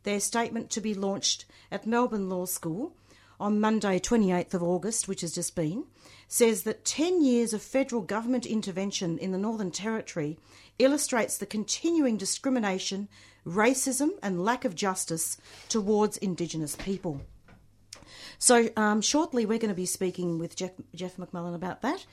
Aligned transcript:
Their 0.04 0.20
statement 0.20 0.72
to 0.72 0.82
be 0.82 0.96
launched 0.96 1.46
at 1.72 1.86
Melbourne 1.86 2.30
Law 2.30 2.46
School 2.46 2.96
on 3.40 3.60
Monday, 3.60 4.00
28th 4.00 4.56
of 4.56 4.64
August, 4.64 5.08
which 5.08 5.22
has 5.22 5.34
just 5.34 5.56
been, 5.56 5.86
says 6.32 6.64
that 6.64 6.86
10 6.86 7.22
years 7.22 7.54
of 7.54 7.62
federal 7.62 8.02
government 8.02 8.46
intervention 8.46 9.18
in 9.18 9.34
the 9.34 9.38
Northern 9.38 9.70
Territory 9.70 10.40
illustrates 10.80 11.38
the 11.38 11.46
continuing 11.46 12.16
discrimination, 12.16 13.10
racism, 13.46 14.12
and 14.24 14.42
lack 14.42 14.64
of 14.64 14.74
justice 14.74 15.38
towards 15.68 16.16
Indigenous 16.16 16.78
people. 16.78 17.20
So, 18.40 18.70
um, 18.78 19.02
shortly, 19.02 19.46
we're 19.46 19.60
going 19.60 19.74
to 19.74 19.76
be 19.76 19.86
speaking 19.86 20.40
with 20.40 20.56
Jeff, 20.56 20.72
Jeff 20.96 21.18
McMullen 21.18 21.54
about 21.54 21.82
that. 21.82 22.06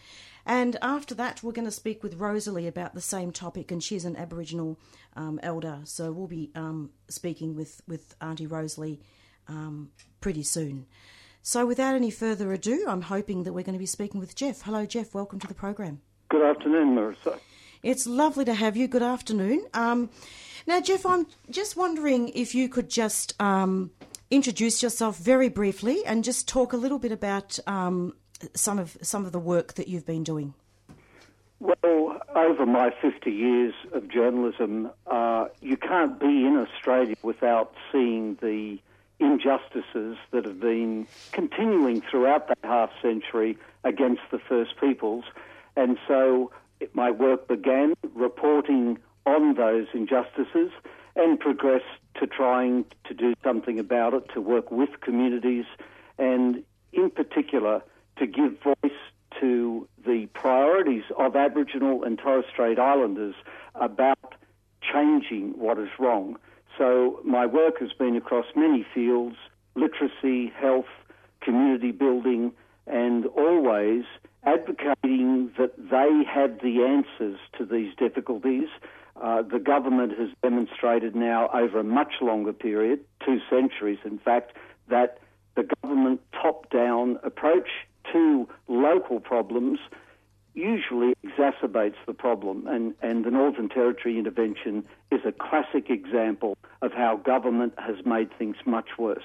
And 0.45 0.77
after 0.83 1.15
that, 1.15 1.45
we're 1.45 1.53
going 1.53 1.65
to 1.67 1.71
speak 1.71 2.03
with 2.03 2.17
Rosalie 2.17 2.67
about 2.67 2.95
the 2.95 3.01
same 3.01 3.31
topic, 3.31 3.71
and 3.71 3.81
she's 3.81 4.05
an 4.05 4.17
Aboriginal 4.17 4.81
um, 5.15 5.39
elder. 5.45 5.79
So, 5.85 6.11
we'll 6.11 6.27
be 6.27 6.51
um, 6.57 6.91
speaking 7.09 7.55
with, 7.55 7.83
with 7.87 8.17
Auntie 8.21 8.49
Rosalie 8.49 9.01
um, 9.47 9.93
pretty 10.21 10.43
soon. 10.43 10.87
So, 11.42 11.67
without 11.67 11.94
any 11.94 12.11
further 12.11 12.53
ado, 12.53 12.84
I'm 12.89 13.03
hoping 13.03 13.44
that 13.44 13.53
we're 13.53 13.64
going 13.64 13.75
to 13.75 13.78
be 13.78 13.86
speaking 13.86 14.20
with 14.20 14.34
Jeff. 14.34 14.62
Hello, 14.62 14.84
Jeff. 14.84 15.14
Welcome 15.14 15.39
to 15.41 15.47
the 15.47 15.55
program. 15.55 16.00
Good 16.28 16.42
afternoon, 16.42 16.94
Marissa. 16.94 17.39
It's 17.83 18.06
lovely 18.06 18.44
to 18.44 18.55
have 18.55 18.77
you. 18.77 18.89
Good 18.89 19.03
afternoon. 19.03 19.66
Um, 19.72 20.11
now, 20.66 20.81
Jeff, 20.81 21.06
I'm 21.06 21.27
just 21.48 21.77
wondering 21.77 22.28
if 22.31 22.55
you 22.55 22.69
could 22.69 22.91
just 22.91 23.41
um, 23.41 23.92
introduce 24.31 24.83
yourself 24.83 25.16
very 25.16 25.48
briefly 25.48 26.05
and 26.05 26.22
just 26.22 26.47
talk 26.48 26.72
a 26.72 26.77
little 26.77 26.98
bit 26.98 27.12
about 27.12 27.59
um, 27.66 28.14
some 28.55 28.78
of 28.78 28.98
some 29.00 29.25
of 29.25 29.33
the 29.33 29.39
work 29.39 29.75
that 29.75 29.89
you've 29.89 30.06
been 30.06 30.25
doing. 30.25 30.55
Well, 31.61 32.20
over 32.36 32.66
my 32.66 32.91
50 33.03 33.31
years 33.31 33.75
of 33.92 34.09
journalism, 34.09 34.91
uh, 35.06 35.47
you 35.61 35.77
can't 35.77 36.20
be 36.20 36.27
in 36.47 36.56
Australia 36.56 37.16
without 37.22 37.75
seeing 37.91 38.37
the 38.41 38.78
injustices 39.21 40.17
that 40.31 40.45
have 40.45 40.61
been 40.61 41.06
continuing 41.33 42.01
throughout 42.01 42.49
that 42.49 42.59
half 42.62 42.91
century 43.03 43.59
against 43.84 44.23
the 44.31 44.39
First 44.39 44.79
Peoples. 44.81 45.25
And 45.77 45.99
so 46.06 46.53
it, 46.81 46.95
my 46.95 47.11
work 47.11 47.49
began 47.49 47.95
reporting 48.15 48.99
on 49.27 49.55
those 49.55 49.87
injustices 49.93 50.71
and 51.17 51.39
progressed 51.39 51.84
to 52.21 52.27
trying 52.27 52.84
to 53.05 53.15
do 53.15 53.34
something 53.43 53.78
about 53.78 54.15
it, 54.15 54.28
to 54.34 54.41
work 54.41 54.71
with 54.71 55.01
communities, 55.01 55.67
and 56.19 56.62
in 56.93 57.11
particular 57.11 57.83
to 58.17 58.27
give 58.27 58.61
voice 58.62 58.93
to 59.41 59.89
the 60.07 60.27
priorities 60.33 61.05
of 61.17 61.37
Aboriginal 61.37 62.03
and 62.05 62.19
Torres 62.19 62.45
Strait 62.51 62.78
Islanders 62.78 63.34
about 63.75 64.34
changing 64.81 65.59
what 65.59 65.78
is 65.78 65.89
wrong. 65.99 66.39
So 66.78 67.21
my 67.25 67.44
work 67.44 67.81
has 67.81 67.93
been 67.93 68.16
across 68.16 68.47
many 68.55 68.87
fields 68.94 69.37
literacy, 69.75 70.53
health, 70.56 70.87
community 71.41 71.93
building, 71.93 72.53
and 72.87 73.27
always 73.27 74.05
advocating 74.44 75.50
that 75.59 75.72
they 75.77 76.25
have 76.25 76.61
the 76.61 76.83
answers 76.83 77.39
to 77.59 77.65
these 77.65 77.94
difficulties. 77.97 78.69
Uh, 79.21 79.43
the 79.43 79.59
government 79.59 80.19
has 80.19 80.31
demonstrated 80.43 81.15
now 81.15 81.49
over 81.53 81.81
a 81.81 81.84
much 81.84 82.15
longer 82.21 82.53
period, 82.53 83.00
two 83.25 83.39
centuries 83.50 83.99
in 84.05 84.19
fact, 84.19 84.53
that 84.89 85.19
the 85.56 85.69
government 85.83 86.21
top 86.33 86.71
down 86.71 87.19
approach 87.22 87.69
to 88.12 88.49
local 88.69 89.21
problems 89.21 89.78
usually 90.59 91.15
exacerbates 91.25 91.97
the 92.07 92.15
problem. 92.15 92.67
And, 92.67 92.95
and 93.01 93.25
the 93.25 93.31
Northern 93.31 93.69
Territory 93.69 94.19
intervention 94.19 94.85
is 95.11 95.21
a 95.25 95.33
classic 95.33 95.89
example 95.89 96.57
of 96.83 96.93
how 96.93 97.17
government 97.17 97.75
has 97.79 98.05
made 98.05 98.37
things 98.37 98.57
much 98.67 98.91
worse. 98.99 99.25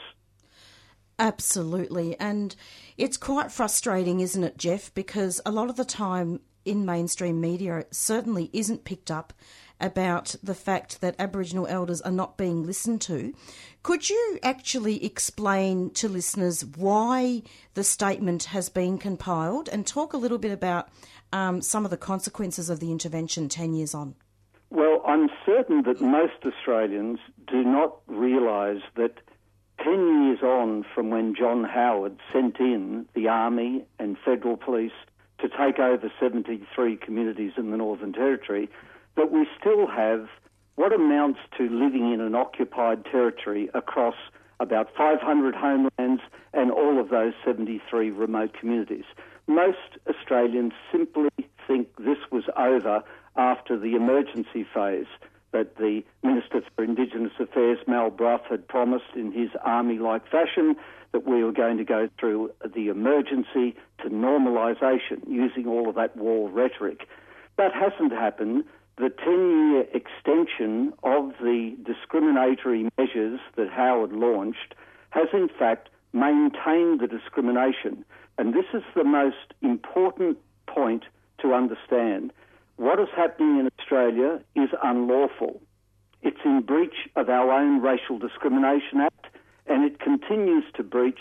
Absolutely. 1.20 2.20
And 2.20 2.56
it's 2.98 3.18
quite 3.18 3.52
frustrating, 3.52 4.20
isn't 4.20 4.44
it, 4.44 4.58
Jeff? 4.58 4.94
Because 4.94 5.42
a 5.46 5.52
lot 5.52 5.70
of 5.70 5.76
the 5.76 5.86
time 5.86 6.40
in 6.66 6.86
mainstream 6.86 7.42
media, 7.42 7.80
it 7.80 7.94
certainly 7.94 8.50
isn't 8.54 8.86
picked 8.86 9.12
up 9.12 9.34
about 9.80 10.36
the 10.42 10.56
fact 10.56 11.02
that 11.02 11.16
Aboriginal 11.20 11.68
elders 11.68 12.02
are 12.02 12.12
not 12.12 12.38
being 12.38 12.66
listened 12.66 13.02
to. 13.02 13.34
Could 13.84 14.10
you 14.10 14.40
actually 14.42 15.04
explain 15.04 15.90
to 15.92 16.08
listeners 16.08 16.64
why 16.64 17.44
the 17.74 17.84
statement 17.84 18.46
has 18.46 18.70
been 18.70 18.98
compiled 18.98 19.68
and 19.68 19.86
talk 19.86 20.14
a 20.14 20.18
little 20.18 20.38
bit 20.38 20.52
about 20.52 20.88
um, 21.34 21.62
some 21.62 21.84
of 21.84 21.92
the 21.92 21.98
consequences 21.98 22.70
of 22.70 22.80
the 22.80 22.92
intervention 22.92 23.50
10 23.50 23.74
years 23.74 23.94
on? 23.94 24.16
Well, 24.70 25.02
I'm 25.06 25.30
certain 25.46 25.84
that 25.84 26.00
most 26.00 26.46
Australians 26.46 27.20
do 27.48 27.64
not 27.64 27.98
realise 28.08 28.82
that 28.96 29.18
10 29.84 30.24
years 30.24 30.42
on 30.42 30.86
from 30.96 31.10
when 31.10 31.36
John 31.36 31.64
Howard 31.64 32.18
sent 32.32 32.60
in 32.60 33.08
the 33.16 33.28
Army 33.28 33.86
and 34.00 34.16
Federal 34.24 34.58
Police 34.58 34.94
to 35.40 35.50
take 35.50 35.80
over 35.80 36.12
73 36.20 36.96
communities 36.98 37.54
in 37.58 37.72
the 37.72 37.78
Northern 37.78 38.14
Territory, 38.14 38.70
that 39.16 39.32
we 39.32 39.48
still 39.60 39.88
have 39.88 40.30
what 40.76 40.94
amounts 40.94 41.40
to 41.58 41.68
living 41.70 42.14
in 42.14 42.22
an 42.22 42.36
occupied 42.36 43.06
territory 43.06 43.70
across 43.74 44.16
about 44.60 44.88
500 44.96 45.54
homelands 45.54 46.22
and 46.54 46.72
all 46.72 47.00
of 47.00 47.10
those 47.10 47.34
73 47.46 48.12
remote 48.12 48.54
communities. 48.60 49.06
Most 49.48 49.98
Australians 50.08 50.74
simply 50.92 51.30
think 51.68 51.90
this 51.98 52.18
was 52.31 52.44
over 52.58 53.04
after 53.36 53.78
the 53.78 53.96
emergency 53.96 54.66
phase 54.74 55.08
that 55.52 55.78
the 55.78 56.04
Minister 56.24 56.62
for 56.76 56.84
Indigenous 56.84 57.34
Affairs, 57.40 57.78
Mal 57.88 58.09
Brough, 58.09 58.42
had 58.50 58.68
promised 58.68 59.16
in 59.16 59.32
his 59.32 59.50
army 59.64 60.00
like 60.00 60.28
fashion 60.30 60.76
that 61.12 61.28
we 61.28 61.44
were 61.44 61.52
going 61.52 61.78
to 61.78 61.84
go 61.84 62.09
through 62.20 62.52
the 62.76 62.88
emergency 62.88 63.76
to 64.02 64.09
normalisation 64.09 65.22
using 65.28 65.67
all 65.67 65.88
of 65.88 65.96
that 65.96 66.17
war 66.17 66.50
rhetoric. 66.50 67.08
That 67.58 67.72
hasn't 67.73 68.12
happened 68.12 68.64
the 68.97 69.09
10 69.09 69.72
year 69.72 69.85
extension 69.94 70.94
of 71.03 71.34
the 71.40 71.76
discriminatory 71.84 72.90
measures 72.97 73.40
that 73.56 73.70
Howard 73.70 74.12
launched 74.12 74.76
has 75.12 75.28
in 75.34 75.50
fact 75.50 75.90
maintained 76.14 77.00
the 77.00 77.08
discrimination. 77.08 78.06
And 78.38 78.53
this 78.53 78.66
is 78.74 78.84
the 78.96 79.03
most 79.03 79.53
important 79.62 80.38
point 80.68 81.03
to 81.40 81.53
understand. 81.53 82.32
What 82.78 83.00
is 83.00 83.09
happening 83.16 83.59
in 83.59 83.70
Australia 83.80 84.41
is 84.56 84.70
unlawful. 84.84 85.62
It's 86.22 86.40
in 86.46 86.62
breach 86.62 87.08
of 87.16 87.30
our 87.30 87.52
own 87.52 87.82
Racial 87.82 88.18
Discrimination 88.18 89.02
Act, 89.02 89.28
and 89.68 89.84
it 89.84 90.00
continues 90.00 90.64
to 90.76 90.84
breach 90.84 91.20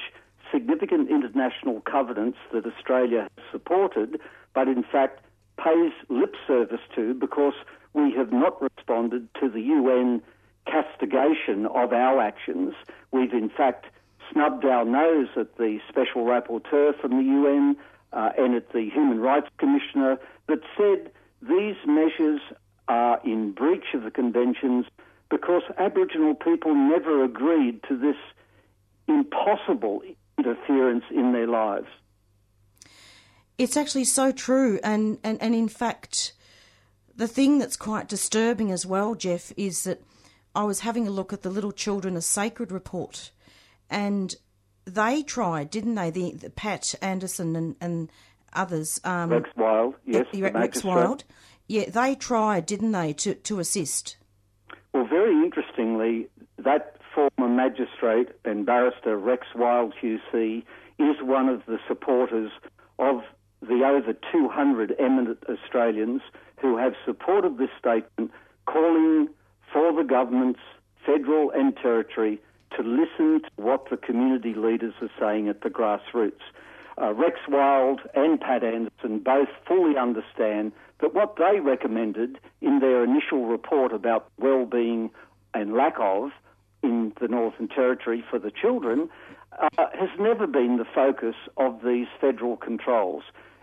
significant 0.53 1.11
international 1.11 1.81
covenants 1.81 2.39
that 2.53 2.67
Australia 2.67 3.23
has 3.23 3.45
supported, 3.51 4.21
but 4.55 4.69
in 4.69 4.83
fact 4.83 5.25
pays 5.59 5.93
lip 6.09 6.35
service 6.47 6.81
to 6.95 7.15
because 7.15 7.55
we 7.95 8.13
have 8.13 8.33
not 8.33 8.61
responded 8.61 9.29
to 9.41 9.49
the 9.49 9.61
UN 9.61 10.23
castigation 10.67 11.67
of 11.67 11.93
our 11.93 12.21
actions. 12.21 12.75
We've 13.11 13.33
in 13.33 13.51
fact 13.51 13.87
snubbed 14.31 14.65
our 14.65 14.85
nose 14.85 15.29
at 15.37 15.57
the 15.57 15.79
special 15.89 16.25
rapporteur 16.25 16.99
from 17.01 17.17
the 17.17 17.25
UN 17.25 17.77
uh, 18.13 18.31
and 18.39 18.55
at 18.55 18.73
the 18.73 18.89
Human 18.91 19.21
Rights 19.21 19.49
Commissioner 19.59 20.19
that 20.49 20.61
said 20.77 21.11
these 21.41 21.77
measures 21.87 22.41
are 22.89 23.21
in 23.25 23.53
breach 23.53 23.95
of 23.95 24.03
the 24.03 24.11
conventions 24.11 24.87
because 25.31 25.63
Aboriginal 25.79 26.35
people 26.35 26.75
never 26.75 27.25
agreed 27.25 27.83
to 27.89 27.97
this 27.97 28.17
impossible 29.09 30.03
interference 30.39 31.05
in 31.11 31.33
their 31.33 31.47
lives. 31.47 31.87
It's 33.59 33.77
actually 33.77 34.05
so 34.05 34.33
true, 34.33 34.81
and, 34.83 35.19
and, 35.23 35.41
and 35.41 35.55
in 35.55 35.69
fact, 35.69 36.33
the 37.15 37.29
thing 37.29 37.59
that's 37.59 37.77
quite 37.77 38.09
disturbing 38.09 38.71
as 38.71 38.85
well, 38.85 39.15
Jeff, 39.15 39.53
is 39.57 39.85
that 39.85 40.03
I 40.55 40.65
was 40.65 40.81
having 40.81 41.07
a 41.07 41.11
look 41.11 41.33
at 41.33 41.43
the 41.43 41.51
Little 41.51 41.73
Children 41.73 42.17
Are 42.17 42.23
Sacred 42.23 42.73
report, 42.73 43.31
and 43.93 44.35
they 44.85 45.23
tried, 45.23 45.71
didn't 45.71 45.95
they? 45.95 46.11
The, 46.11 46.33
the 46.33 46.51
Pat 46.51 46.95
Anderson 47.01 47.55
and, 47.55 47.77
and 47.81 48.11
others. 48.53 49.01
Um, 49.05 49.31
Rex 49.31 49.51
Wild, 49.57 49.95
yes. 50.05 50.27
Rex 50.35 50.83
Wild. 50.83 51.25
Yeah, 51.69 51.89
they 51.89 52.17
tried, 52.17 52.67
didn't 52.67 52.93
they, 52.93 53.13
to, 53.13 53.35
to 53.35 53.61
assist? 53.61 54.17
Well, 54.93 55.07
very 55.07 55.33
interestingly, 55.33 56.29
that 56.59 56.97
former 57.15 57.49
magistrate 57.49 58.31
and 58.45 58.67
barrister 58.67 59.17
Rex 59.17 59.47
Wild 59.55 59.95
QC 60.03 60.65
is 60.99 61.17
one 61.23 61.49
of 61.49 61.63
the 61.67 61.79
supporters 61.87 62.51
of 62.99 63.23
the 63.61 63.85
over 63.85 64.13
200 64.33 64.95
eminent 64.99 65.39
Australians 65.49 66.23
who 66.61 66.77
have 66.77 66.95
supported 67.05 67.59
this 67.59 67.71
statement 67.79 68.31
calling 68.67 69.29
for 69.73 69.93
the 69.93 70.05
governments, 70.05 70.61
federal 71.07 71.51
and 71.51 71.77
territory, 71.77 72.41
to 72.77 72.83
listen 72.83 73.43
to 73.43 73.51
what 73.57 73.89
the 73.91 73.97
community 73.97 74.55
leaders 74.55 74.95
are 75.01 75.11
saying 75.19 75.49
at 75.49 75.63
the 75.63 75.71
grassroots. 75.71 76.43
Uh, 77.01 77.13
Rex 77.15 77.39
Wild 77.49 78.01
and 78.15 78.41
Pat 78.41 78.63
Anderson 78.63 79.19
both 79.19 79.49
fully 79.67 79.97
understand 79.97 80.73
that 81.01 81.15
what 81.15 81.37
they 81.37 81.61
recommended 81.61 82.39
in 82.61 82.81
their 82.81 83.03
initial 83.03 83.47
report 83.47 83.93
about 83.93 84.29
well-being 84.39 85.11
and 85.55 85.75
lack 85.75 85.95
of 85.99 86.31
in 86.83 87.13
the 87.21 87.29
Northern 87.29 87.69
Territory 87.69 88.25
for 88.29 88.39
the 88.39 88.51
children 88.51 89.09
uh, 89.61 89.87
has 89.99 90.11
never 90.19 90.47
been 90.47 90.77
the 90.77 90.87
focus 90.95 91.35
of 91.57 91.81
these 91.85 92.07
federal 92.21 92.57
controls. 92.57 93.23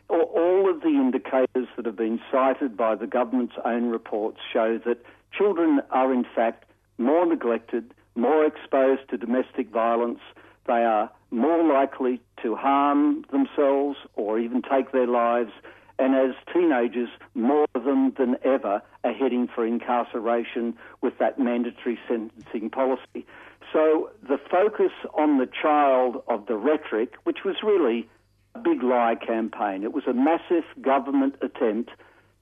All 0.10 0.70
of 0.70 0.82
the 0.82 0.90
indicators 0.90 1.68
that 1.76 1.86
have 1.86 1.96
been 1.96 2.20
cited 2.32 2.76
by 2.76 2.96
the 2.96 3.06
government's 3.06 3.56
own 3.64 3.90
reports 3.90 4.40
show 4.52 4.80
that 4.86 5.04
children 5.32 5.82
are 5.92 6.12
in 6.12 6.26
fact 6.36 6.66
more 6.98 7.26
neglected, 7.26 7.94
more 8.16 8.46
exposed 8.46 9.10
to 9.10 9.18
domestic 9.18 9.70
violence, 9.70 10.20
they 10.68 10.84
are 10.84 11.10
more 11.32 11.64
likely 11.64 12.22
to 12.44 12.56
harm 12.56 13.26
themselves 13.32 13.98
or 14.16 14.40
even 14.40 14.62
take 14.62 14.92
their 14.92 15.08
lives, 15.08 15.52
and 15.98 16.16
as 16.16 16.36
teenagers, 16.54 17.10
more 17.36 17.68
of 17.76 17.84
them 17.84 18.14
than 18.18 18.38
ever 18.44 18.82
are 19.04 19.14
heading 19.14 19.48
for 19.54 19.66
incarceration 19.66 20.78
with 21.02 21.18
that 21.20 21.38
mandatory 21.40 22.00
sentencing 22.08 22.70
policy. 22.70 23.26
So 23.74 24.10
the 24.28 24.40
focus 24.50 24.92
on 25.14 25.38
the 25.38 25.48
child 25.48 26.24
of 26.28 26.48
the 26.48 26.56
rhetoric, 26.56 27.14
which 27.24 27.40
was 27.44 27.58
really 27.64 28.10
a 28.56 28.60
big 28.60 28.82
lie 28.82 29.16
campaign, 29.16 29.84
it 29.84 29.94
was 29.94 30.06
a 30.08 30.14
massive 30.14 30.64
government 30.82 31.36
attempt 31.42 31.92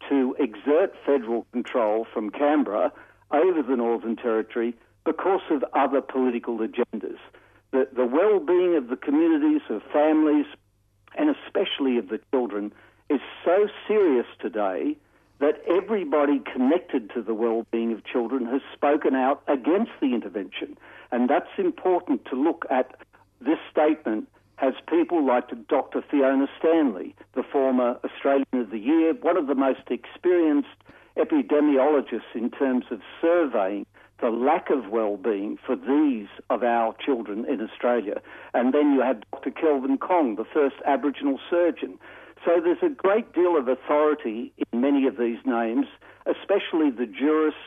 to 0.09 0.35
exert 0.39 0.93
federal 1.05 1.45
control 1.51 2.05
from 2.13 2.29
Canberra 2.29 2.91
over 3.31 3.61
the 3.61 3.75
Northern 3.75 4.15
Territory 4.15 4.75
because 5.07 5.41
of 5.49 5.63
other 5.73 6.01
political 6.01 6.57
agendas. 6.57 7.17
The, 7.71 7.87
the 7.95 8.05
well 8.05 8.39
being 8.39 8.75
of 8.75 8.89
the 8.89 8.97
communities, 8.97 9.61
of 9.69 9.81
families, 9.93 10.45
and 11.17 11.33
especially 11.33 11.97
of 11.97 12.09
the 12.09 12.19
children 12.31 12.73
is 13.09 13.21
so 13.45 13.69
serious 13.87 14.27
today 14.41 14.97
that 15.39 15.61
everybody 15.65 16.41
connected 16.53 17.09
to 17.13 17.21
the 17.21 17.33
well-being 17.33 17.93
of 17.93 18.03
children 18.03 18.45
has 18.47 18.59
spoken 18.73 19.15
out 19.15 19.43
against 19.47 19.91
the 20.01 20.13
intervention. 20.13 20.77
And 21.11 21.29
that's 21.29 21.57
important 21.57 22.25
to 22.25 22.35
look 22.35 22.65
at 22.69 22.95
this 23.39 23.59
statement 23.71 24.27
has 24.57 24.73
people 24.89 25.25
like 25.25 25.49
Dr. 25.67 26.03
Fiona 26.09 26.47
Stanley, 26.59 27.15
the 27.33 27.43
former 27.43 27.97
Australian 28.03 28.47
of 28.53 28.71
the 28.71 28.79
Year, 28.79 29.13
one 29.13 29.37
of 29.37 29.47
the 29.47 29.55
most 29.55 29.89
experienced 29.89 30.67
epidemiologists 31.15 32.33
in 32.33 32.49
terms 32.49 32.85
of 32.89 32.99
surveying 33.21 33.85
the 34.19 34.29
lack 34.29 34.69
of 34.69 34.89
well-being 34.89 35.57
for 35.65 35.75
these 35.75 36.27
of 36.49 36.63
our 36.63 36.95
children 37.03 37.45
in 37.45 37.61
Australia. 37.61 38.21
And 38.53 38.73
then 38.73 38.93
you 38.93 39.01
had 39.01 39.25
Dr. 39.31 39.51
Kelvin 39.51 39.97
Kong, 39.97 40.35
the 40.35 40.45
first 40.45 40.75
Aboriginal 40.85 41.39
surgeon. 41.49 41.99
So 42.43 42.59
there's 42.63 42.81
a 42.81 42.89
great 42.89 43.33
deal 43.33 43.57
of 43.57 43.67
authority 43.67 44.51
in 44.71 44.81
many 44.81 45.05
of 45.07 45.17
these 45.17 45.39
names, 45.45 45.85
especially 46.25 46.89
the 46.89 47.05
jurists, 47.05 47.59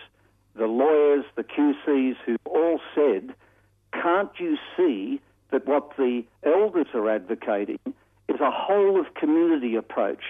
the 0.56 0.67
lawyers, 0.67 1.25
the 1.37 1.44
QCs, 1.44 2.17
who 2.26 2.37
all 2.44 2.81
said, 2.94 3.35
can't 3.93 4.31
you 4.38 4.56
see 4.76 5.20
that 5.50 5.67
what 5.67 5.97
the 5.97 6.25
elders 6.43 6.87
are 6.94 7.08
advocating 7.08 7.79
is 8.29 8.41
a 8.41 8.50
whole 8.50 9.00
of 9.00 9.14
community 9.14 9.75
approach 9.76 10.23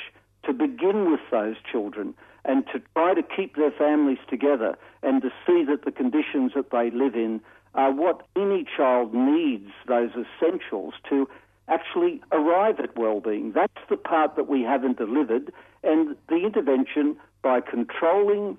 to 0.45 0.53
begin 0.53 1.11
with 1.11 1.21
those 1.31 1.57
children 1.71 2.15
and 2.45 2.67
to 2.73 2.81
try 2.95 3.15
to 3.15 3.23
keep 3.23 3.57
their 3.57 3.71
families 3.71 4.19
together 4.29 4.77
and 5.03 5.23
to 5.23 5.31
see 5.47 5.65
that 5.65 5.85
the 5.85 5.93
conditions 5.93 6.53
that 6.55 6.71
they 6.71 6.91
live 6.91 7.15
in 7.15 7.41
are 7.75 7.93
what 7.93 8.27
any 8.37 8.67
child 8.77 9.15
needs, 9.15 9.71
those 9.87 10.11
essentials 10.11 10.95
to 11.09 11.29
actually 11.69 12.21
arrive 12.33 12.81
at 12.81 12.97
well-being. 12.97 13.53
That's 13.53 13.73
the 13.89 13.97
part 13.97 14.37
that 14.37 14.49
we 14.49 14.63
haven't 14.63 14.99
delivered 14.99 15.53
and 15.83 16.17
the 16.29 16.45
intervention 16.45 17.17
by 17.43 17.61
controlling 17.61 18.59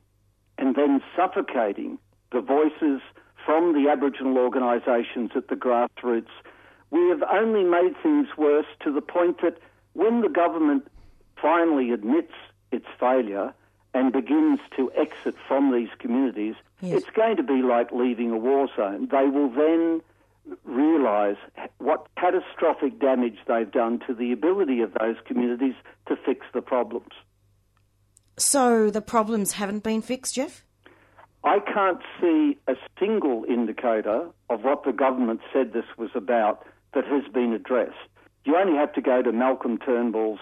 and 0.57 0.75
then 0.75 1.01
suffocating 1.15 1.97
the 2.31 2.41
voices 2.41 3.01
from 3.45 3.73
the 3.73 3.89
Aboriginal 3.89 4.37
organisations 4.37 5.31
at 5.35 5.47
the 5.47 5.55
grassroots, 5.55 6.29
we 6.91 7.09
have 7.09 7.23
only 7.31 7.63
made 7.63 7.93
things 8.01 8.27
worse 8.37 8.65
to 8.83 8.93
the 8.93 9.01
point 9.01 9.41
that 9.41 9.57
when 9.93 10.21
the 10.21 10.29
government 10.29 10.87
finally 11.41 11.91
admits 11.91 12.33
its 12.71 12.85
failure, 12.99 13.53
and 13.93 14.13
begins 14.13 14.59
to 14.77 14.91
exit 14.95 15.35
from 15.47 15.73
these 15.73 15.89
communities, 15.99 16.55
yes. 16.81 17.01
it's 17.01 17.09
going 17.09 17.35
to 17.37 17.43
be 17.43 17.61
like 17.61 17.91
leaving 17.91 18.31
a 18.31 18.37
war 18.37 18.67
zone. 18.75 19.07
They 19.11 19.25
will 19.25 19.49
then 19.49 20.01
realise 20.63 21.37
what 21.77 22.07
catastrophic 22.17 22.99
damage 22.99 23.37
they've 23.47 23.71
done 23.71 23.99
to 24.07 24.13
the 24.13 24.31
ability 24.31 24.81
of 24.81 24.93
those 24.99 25.17
communities 25.25 25.75
to 26.07 26.15
fix 26.15 26.45
the 26.53 26.61
problems. 26.61 27.11
So 28.37 28.89
the 28.89 29.01
problems 29.01 29.53
haven't 29.53 29.83
been 29.83 30.01
fixed, 30.01 30.35
Jeff? 30.35 30.63
I 31.43 31.59
can't 31.59 32.01
see 32.19 32.57
a 32.67 32.75
single 32.99 33.45
indicator 33.49 34.29
of 34.49 34.63
what 34.63 34.83
the 34.83 34.93
government 34.93 35.41
said 35.51 35.73
this 35.73 35.85
was 35.97 36.11
about 36.15 36.65
that 36.93 37.05
has 37.05 37.23
been 37.33 37.53
addressed. 37.53 37.95
You 38.45 38.57
only 38.57 38.77
have 38.77 38.93
to 38.93 39.01
go 39.01 39.21
to 39.21 39.31
Malcolm 39.31 39.77
Turnbull's 39.77 40.39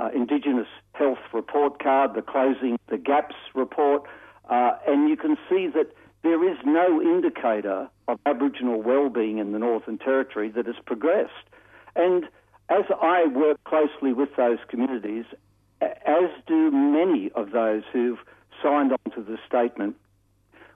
uh, 0.00 0.08
Indigenous 0.14 0.68
Health 0.92 1.18
Report 1.32 1.82
Card, 1.82 2.14
the 2.14 2.22
Closing 2.22 2.78
the 2.88 2.96
Gaps 2.96 3.34
report, 3.54 4.04
uh, 4.48 4.72
and 4.86 5.08
you 5.08 5.16
can 5.16 5.36
see 5.48 5.66
that 5.68 5.92
there 6.22 6.48
is 6.48 6.56
no 6.64 7.00
indicator 7.00 7.88
of 8.08 8.18
Aboriginal 8.26 8.82
well-being 8.82 9.38
in 9.38 9.52
the 9.52 9.58
Northern 9.58 9.98
Territory 9.98 10.48
that 10.50 10.66
has 10.66 10.76
progressed. 10.84 11.48
And 11.96 12.24
as 12.68 12.84
I 13.02 13.26
work 13.26 13.62
closely 13.64 14.12
with 14.12 14.36
those 14.36 14.58
communities, 14.68 15.24
as 15.80 16.30
do 16.46 16.70
many 16.70 17.30
of 17.34 17.52
those 17.52 17.82
who've 17.92 18.18
signed 18.62 18.92
on 18.92 19.12
to 19.12 19.22
the 19.22 19.38
statement, 19.46 19.96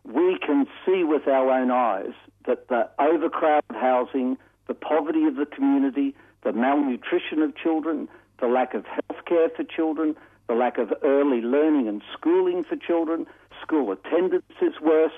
we 0.04 0.38
can 0.38 0.66
see 0.85 1.04
with 1.04 1.26
our 1.28 1.50
own 1.50 1.71
eyes 1.71 2.14
that 2.47 2.69
the 2.69 2.88
overcrowded 2.99 3.75
housing, 3.75 4.37
the 4.66 4.75
poverty 4.75 5.25
of 5.25 5.37
the 5.37 5.47
community, 5.47 6.14
the 6.43 6.52
malnutrition 6.52 7.40
of 7.43 7.54
children, 7.57 8.09
the 8.44 8.52
lack 8.52 8.74
of 8.74 8.84
health 8.84 9.24
care 9.26 9.48
for 9.56 9.64
children, 9.64 10.14
the 10.48 10.54
lack 10.54 10.76
of 10.76 10.92
early 11.02 11.40
learning 11.40 11.88
and 11.88 12.02
schooling 12.12 12.62
for 12.62 12.76
children, 12.76 13.26
school 13.62 13.90
attendance 13.90 14.44
is 14.60 14.74
worse, 14.82 15.16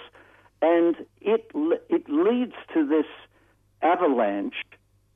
and 0.63 0.95
it, 1.21 1.51
it 1.89 2.09
leads 2.09 2.53
to 2.73 2.87
this 2.87 3.07
avalanche 3.83 4.63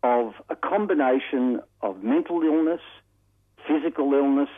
of 0.03 0.33
a 0.49 0.57
combination 0.57 1.61
of 1.83 2.03
mental 2.03 2.43
illness, 2.43 2.81
physical 3.69 4.13
illness, 4.13 4.49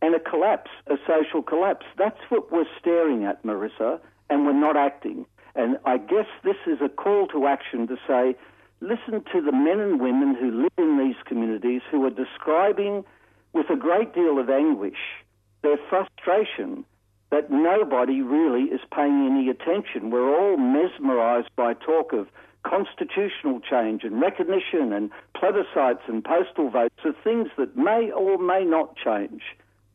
and 0.00 0.14
a 0.14 0.20
collapse, 0.20 0.70
a 0.86 0.96
social 1.06 1.42
collapse. 1.42 1.84
That's 1.98 2.20
what 2.30 2.50
we're 2.50 2.64
staring 2.80 3.24
at, 3.24 3.42
Marissa, 3.44 4.00
and 4.30 4.46
we're 4.46 4.58
not 4.58 4.78
acting. 4.78 5.26
And 5.54 5.76
I 5.84 5.98
guess 5.98 6.26
this 6.44 6.56
is 6.66 6.78
a 6.82 6.88
call 6.88 7.26
to 7.28 7.46
action 7.46 7.86
to 7.88 7.96
say 8.08 8.36
listen 8.82 9.24
to 9.32 9.40
the 9.40 9.52
men 9.52 9.80
and 9.80 10.00
women 10.00 10.34
who 10.34 10.62
live 10.62 10.72
in 10.76 10.98
these 10.98 11.16
communities 11.24 11.82
who 11.90 12.04
are 12.04 12.10
describing 12.10 13.04
with 13.52 13.70
a 13.70 13.76
great 13.76 14.14
deal 14.14 14.38
of 14.38 14.50
anguish 14.50 14.98
their 15.62 15.78
frustration 15.88 16.84
that 17.30 17.50
nobody 17.50 18.20
really 18.20 18.64
is 18.64 18.80
paying 18.94 19.26
any 19.30 19.48
attention. 19.48 20.10
We're 20.10 20.36
all 20.36 20.56
mesmerized 20.56 21.48
by 21.56 21.74
talk 21.74 22.12
of 22.12 22.26
constitutional 22.64 23.60
change 23.60 24.04
and 24.04 24.20
recognition 24.20 24.92
and 24.92 25.10
plebiscites 25.34 26.06
and 26.08 26.22
postal 26.22 26.70
votes 26.70 26.94
are 27.04 27.14
things 27.24 27.48
that 27.56 27.76
may 27.76 28.10
or 28.10 28.38
may 28.38 28.64
not 28.64 28.96
change, 28.96 29.42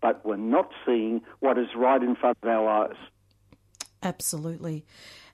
but 0.01 0.25
we're 0.25 0.37
not 0.37 0.71
seeing 0.85 1.21
what 1.39 1.57
is 1.57 1.67
right 1.75 2.01
in 2.01 2.15
front 2.15 2.37
of 2.41 2.49
our 2.49 2.67
eyes. 2.67 2.97
Absolutely. 4.03 4.85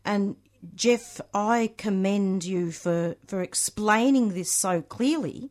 And 0.06 0.36
Jeff, 0.76 1.20
I 1.34 1.74
commend 1.78 2.46
you 2.46 2.72
for, 2.72 3.16
for 3.28 3.42
explaining 3.42 4.34
this 4.34 4.52
so 4.52 4.82
clearly. 4.82 5.50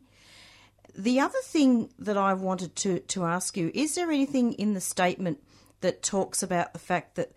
The 0.95 1.19
other 1.19 1.39
thing 1.43 1.89
that 1.99 2.17
I 2.17 2.33
wanted 2.33 2.75
to, 2.77 2.99
to 2.99 3.25
ask 3.25 3.57
you 3.57 3.71
is 3.73 3.95
there 3.95 4.11
anything 4.11 4.53
in 4.53 4.73
the 4.73 4.81
statement 4.81 5.39
that 5.81 6.03
talks 6.03 6.41
about 6.41 6.73
the 6.73 6.79
fact 6.79 7.15
that 7.15 7.31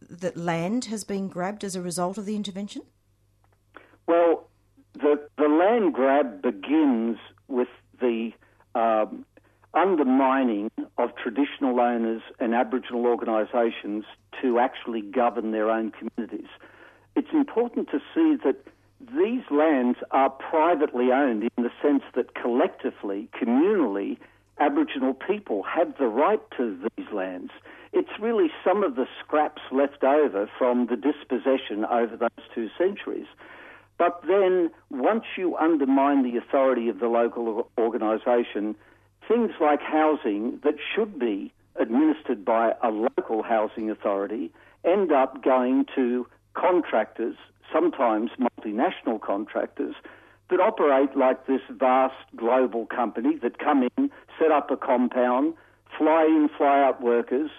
that 0.00 0.36
land 0.36 0.86
has 0.86 1.04
been 1.04 1.28
grabbed 1.28 1.64
as 1.64 1.76
a 1.76 1.82
result 1.82 2.18
of 2.18 2.26
the 2.26 2.36
intervention? 2.36 2.82
Well, 4.06 4.48
the 4.94 5.28
the 5.38 5.48
land 5.48 5.94
grab 5.94 6.42
begins 6.42 7.18
with 7.48 7.68
the 8.00 8.32
um, 8.74 9.24
undermining 9.74 10.70
of 10.98 11.10
traditional 11.16 11.80
owners 11.80 12.22
and 12.38 12.54
Aboriginal 12.54 13.06
organisations 13.06 14.04
to 14.42 14.58
actually 14.58 15.00
govern 15.00 15.52
their 15.52 15.70
own 15.70 15.92
communities. 15.92 16.48
It's 17.14 17.32
important 17.32 17.88
to 17.90 17.98
see 18.14 18.36
that 18.44 18.56
these 19.00 19.42
lands 19.50 19.98
are 20.10 20.30
privately 20.30 21.12
owned 21.12 21.42
in 21.42 21.64
the 21.64 21.70
sense 21.82 22.02
that 22.14 22.34
collectively, 22.34 23.28
communally, 23.40 24.18
Aboriginal 24.60 25.14
people 25.14 25.62
have 25.64 25.96
the 25.98 26.06
right 26.06 26.40
to 26.56 26.78
these 26.96 27.06
lands. 27.12 27.50
It's 27.92 28.20
really 28.20 28.48
some 28.64 28.84
of 28.84 28.94
the 28.94 29.06
scraps 29.20 29.62
left 29.70 30.04
over 30.04 30.48
from 30.58 30.86
the 30.86 30.96
dispossession 30.96 31.84
over 31.84 32.16
those 32.16 32.46
two 32.54 32.68
centuries. 32.78 33.26
But 33.98 34.22
then, 34.26 34.70
once 34.90 35.24
you 35.36 35.56
undermine 35.56 36.22
the 36.22 36.38
authority 36.38 36.88
of 36.88 37.00
the 37.00 37.08
local 37.08 37.68
organisation, 37.78 38.74
things 39.28 39.50
like 39.60 39.80
housing 39.82 40.60
that 40.64 40.76
should 40.94 41.18
be 41.18 41.52
administered 41.76 42.44
by 42.44 42.74
a 42.82 42.90
local 42.90 43.42
housing 43.42 43.90
authority 43.90 44.52
end 44.84 45.12
up 45.12 45.42
going 45.42 45.86
to 45.94 46.26
contractors, 46.54 47.36
sometimes 47.72 48.30
multinational 48.38 49.20
contractors, 49.20 49.94
that 50.50 50.60
operate 50.60 51.16
like 51.16 51.46
this 51.46 51.62
vast 51.70 52.14
global 52.36 52.86
company 52.86 53.36
that 53.42 53.58
come 53.58 53.88
in, 53.96 54.10
set 54.38 54.50
up 54.50 54.70
a 54.70 54.76
compound, 54.76 55.54
fly 55.96 56.24
in, 56.24 56.48
fly 56.56 56.82
out 56.82 57.02
workers. 57.02 57.50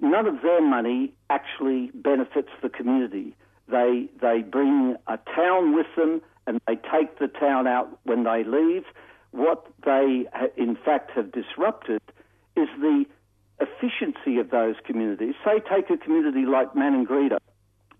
None 0.00 0.26
of 0.26 0.42
their 0.42 0.60
money 0.60 1.12
actually 1.30 1.90
benefits 1.94 2.48
the 2.60 2.68
community. 2.68 3.36
They, 3.68 4.08
they 4.20 4.42
bring 4.42 4.96
a 5.06 5.18
town 5.34 5.74
with 5.74 5.86
them 5.96 6.20
and 6.46 6.60
they 6.66 6.74
take 6.74 7.18
the 7.20 7.28
town 7.28 7.68
out 7.68 7.88
when 8.02 8.24
they 8.24 8.42
leave. 8.44 8.84
What 9.30 9.66
they, 9.84 10.26
in 10.56 10.76
fact, 10.76 11.12
have 11.12 11.30
disrupted 11.32 12.02
is 12.56 12.68
the 12.80 13.04
efficiency 13.60 14.38
of 14.38 14.50
those 14.50 14.74
communities. 14.84 15.34
Say, 15.44 15.60
take 15.60 15.88
a 15.90 15.96
community 15.96 16.44
like 16.44 16.74
Maningrida. 16.74 17.38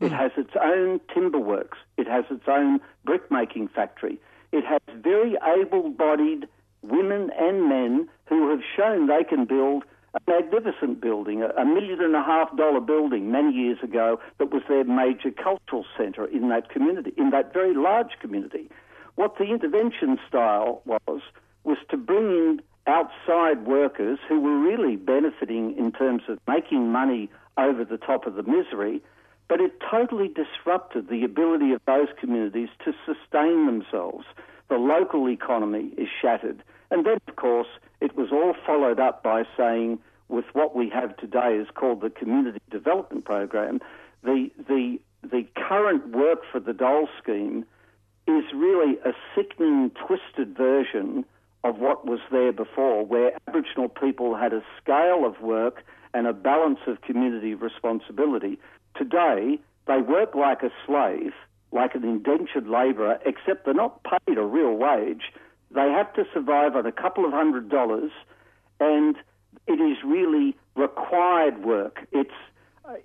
It 0.03 0.11
hmm. 0.11 0.17
has 0.17 0.33
its 0.37 0.55
own 0.61 1.01
timber 1.15 1.39
works. 1.39 1.79
It 1.97 2.09
has 2.09 2.25
its 2.31 2.45
own 2.49 2.81
brickmaking 3.05 3.69
factory. 3.69 4.19
It 4.51 4.65
has 4.65 4.81
very 4.97 5.37
able 5.59 5.91
bodied 5.91 6.47
women 6.83 7.31
and 7.39 7.69
men 7.69 8.09
who 8.27 8.51
have 8.51 8.61
shown 8.77 9.07
they 9.07 9.25
can 9.25 9.45
build 9.45 9.85
a 10.15 10.21
magnificent 10.31 11.01
building, 11.01 11.43
a, 11.43 11.65
million 11.65 12.03
and 12.03 12.15
a 12.15 12.23
half 12.23 12.55
dollar 12.57 12.81
building 12.81 13.31
many 13.31 13.53
years 13.53 13.79
ago 13.83 14.21
that 14.39 14.53
was 14.53 14.63
their 14.69 14.85
major 14.85 15.31
cultural 15.31 15.87
centre 15.97 16.27
in 16.27 16.51
that 16.51 16.69
community, 16.69 17.13
in 17.17 17.31
that 17.31 17.53
very 17.55 17.75
large 17.75 18.19
community. 18.21 18.69
What 19.15 19.39
the 19.39 19.45
intervention 19.45 20.19
style 20.29 20.83
was, 20.85 21.21
was 21.65 21.79
to 21.91 21.97
bring 21.97 22.27
in 22.27 22.61
outside 22.87 23.67
workers 23.67 24.19
who 24.29 24.41
were 24.41 24.59
really 24.59 24.97
benefiting 24.97 25.79
in 25.79 25.93
terms 25.93 26.23
of 26.29 26.39
making 26.47 26.91
money 26.91 27.31
over 27.57 27.85
the 27.85 27.97
top 27.97 28.27
of 28.27 28.35
the 28.35 28.43
misery, 28.43 29.03
but 29.53 29.61
it 29.61 29.73
totally 29.91 30.29
disrupted 30.29 31.11
the 31.11 31.25
ability 31.25 31.73
of 31.73 31.83
those 31.87 32.09
communities 32.19 32.71
to 32.83 32.95
sustain 33.05 33.67
themselves. 33.67 34.25
The 34.71 34.77
local 34.77 35.29
economy 35.29 35.91
is 35.99 36.09
shattered. 36.23 36.63
And 36.91 37.05
then, 37.05 37.19
of 37.29 37.37
course, 37.37 37.67
it 38.01 38.17
was 38.17 38.33
all 38.33 38.55
followed 38.65 38.99
up 38.99 39.23
by 39.23 39.43
saying, 39.55 39.99
with 40.31 40.47
what 40.55 40.75
we 40.75 40.89
have 40.89 41.15
today 41.19 41.57
is 41.57 41.67
called 41.75 42.01
the 42.01 42.09
Community 42.09 42.61
Development 42.71 43.27
Program, 43.27 43.81
the, 44.25 44.51
the, 44.69 44.99
the 45.23 45.45
current 45.55 46.17
work 46.17 46.39
for 46.51 46.59
the 46.59 46.73
dole 46.73 47.11
scheme 47.23 47.67
is 48.27 48.45
really 48.55 48.97
a 49.05 49.13
sickening, 49.37 49.91
twisted 49.91 50.57
version 50.57 51.27
of 51.63 51.79
what 51.79 52.07
was 52.07 52.21
there 52.31 52.55
before, 52.55 53.05
where 53.05 53.33
Aboriginal 53.47 53.91
people 53.91 54.35
had 54.35 54.55
a 54.55 54.63
scale 54.83 55.27
of 55.27 55.43
work 55.43 55.85
and 56.15 56.27
a 56.27 56.33
balance 56.33 56.79
of 56.87 57.03
community 57.03 57.55
responsibility. 57.55 58.59
Today, 58.97 59.59
they 59.87 60.01
work 60.01 60.35
like 60.35 60.63
a 60.63 60.71
slave, 60.87 61.33
like 61.73 61.95
an 61.95 62.05
indentured 62.05 62.69
labourer, 62.69 63.19
except 63.25 63.65
they're 63.65 63.75
not 63.75 64.03
paid 64.05 64.39
a 64.39 64.45
real 64.45 64.73
wage. 64.73 65.33
They 65.75 65.91
have 65.91 66.13
to 66.15 66.25
survive 66.33 66.77
on 66.77 66.87
a 66.87 66.93
couple 66.93 67.25
of 67.25 67.33
hundred 67.33 67.69
dollars, 67.69 68.13
and 68.81 69.17
it 69.67 69.81
is 69.81 69.99
really 70.05 70.57
required 70.75 71.65
work. 71.65 72.07
It's 72.13 72.31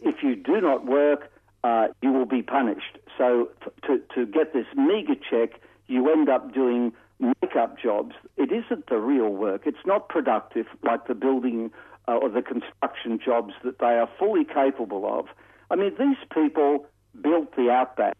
if 0.02 0.24
you 0.24 0.36
do 0.36 0.60
not 0.60 0.86
work, 0.86 1.32
uh, 1.64 1.88
you 2.02 2.12
will 2.12 2.26
be 2.26 2.42
punished. 2.42 2.98
So 3.18 3.50
to, 3.86 4.02
to 4.16 4.26
get 4.26 4.54
this 4.54 4.66
meagre 4.76 5.16
check, 5.16 5.62
you 5.88 6.12
end 6.12 6.30
up 6.30 6.54
doing 6.54 6.94
make-up 7.20 7.80
jobs. 7.80 8.16
It 8.36 8.52
isn't 8.52 8.88
the 8.88 8.98
real 8.98 9.30
work. 9.30 9.64
It's 9.66 9.86
not 9.86 10.10
productive 10.10 10.68
like 10.84 11.08
the 11.08 11.16
building 11.16 11.72
uh, 12.08 12.14
or 12.14 12.30
the 12.30 12.42
construction 12.42 13.20
jobs 13.24 13.54
that 13.64 13.80
they 13.80 13.98
are 13.98 14.10
fully 14.20 14.46
capable 14.46 15.06
of. 15.20 15.28
I 15.70 15.76
mean, 15.76 15.94
these 16.00 16.18
people 16.34 16.86
built 17.22 17.56
the 17.56 17.70
outback. 17.70 18.18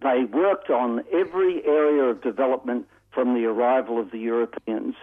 They 0.00 0.24
worked 0.24 0.70
on 0.70 1.04
every 1.12 1.64
area 1.64 2.04
of 2.04 2.22
development 2.22 2.88
from 3.12 3.34
the 3.34 3.44
arrival 3.46 4.00
of 4.00 4.10
the 4.10 4.18
Europeans. 4.18 4.94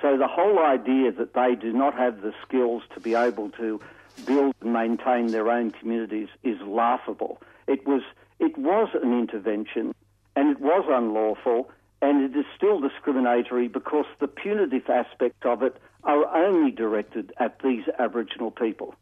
So 0.00 0.16
the 0.16 0.28
whole 0.28 0.58
idea 0.58 1.12
that 1.12 1.34
they 1.34 1.54
do 1.54 1.72
not 1.72 1.94
have 1.94 2.22
the 2.22 2.32
skills 2.46 2.82
to 2.94 3.00
be 3.00 3.14
able 3.14 3.50
to 3.50 3.80
build 4.24 4.54
and 4.60 4.72
maintain 4.72 5.28
their 5.28 5.50
own 5.50 5.72
communities 5.72 6.28
is 6.42 6.60
laughable. 6.62 7.40
It 7.66 7.86
was 7.86 8.02
it 8.38 8.56
was 8.58 8.88
an 9.02 9.18
intervention 9.18 9.94
and 10.36 10.50
it 10.50 10.60
was 10.60 10.84
unlawful 10.88 11.70
and 12.02 12.22
it 12.22 12.38
is 12.38 12.44
still 12.54 12.80
discriminatory 12.80 13.68
because 13.68 14.04
the 14.20 14.28
punitive 14.28 14.88
aspects 14.88 15.44
of 15.44 15.62
it 15.62 15.76
are 16.04 16.26
only 16.36 16.70
directed 16.70 17.32
at 17.38 17.58
these 17.62 17.84
Aboriginal 17.98 18.50
people. 18.50 18.94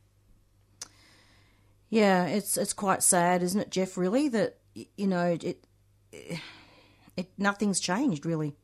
Yeah, 1.94 2.26
it's 2.26 2.56
it's 2.56 2.72
quite 2.72 3.04
sad, 3.04 3.40
isn't 3.44 3.60
it, 3.60 3.70
Jeff? 3.70 3.96
Really, 3.96 4.28
that 4.30 4.58
you 4.74 5.06
know 5.06 5.38
it, 5.40 5.64
it 6.10 7.26
nothing's 7.38 7.78
changed 7.78 8.26
really. 8.26 8.56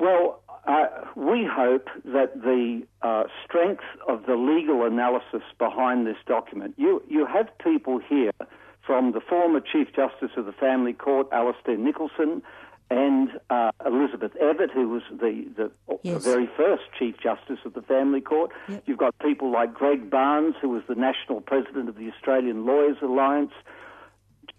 Well, 0.00 0.42
uh, 0.66 0.86
we 1.14 1.48
hope 1.48 1.86
that 2.04 2.42
the 2.42 2.82
uh, 3.02 3.24
strength 3.44 3.84
of 4.08 4.26
the 4.26 4.34
legal 4.34 4.84
analysis 4.84 5.42
behind 5.60 6.08
this 6.08 6.16
document. 6.26 6.74
You 6.76 7.04
you 7.08 7.24
have 7.24 7.56
people 7.62 8.00
here 8.00 8.32
from 8.84 9.12
the 9.12 9.20
former 9.20 9.60
Chief 9.60 9.94
Justice 9.94 10.32
of 10.36 10.46
the 10.46 10.52
Family 10.52 10.92
Court, 10.92 11.28
Alastair 11.30 11.76
Nicholson, 11.76 12.42
and 12.90 13.30
uh, 13.50 13.70
Elizabeth 13.84 14.32
Evatt, 14.40 14.70
who 14.70 14.88
was 14.88 15.02
the, 15.10 15.46
the, 15.56 15.70
yes. 16.02 16.22
the, 16.22 16.30
very 16.30 16.48
first 16.56 16.82
Chief 16.98 17.16
Justice 17.18 17.58
of 17.64 17.74
the 17.74 17.82
Family 17.82 18.20
Court. 18.20 18.50
Yep. 18.68 18.82
You've 18.86 18.98
got 18.98 19.18
people 19.20 19.50
like 19.50 19.72
Greg 19.72 20.10
Barns, 20.10 20.54
who 20.60 20.68
was 20.68 20.82
the 20.88 20.94
National 20.94 21.40
President 21.40 21.88
of 21.88 21.96
the 21.96 22.10
Australian 22.10 22.66
Lawyers 22.66 22.98
Alliance, 23.02 23.52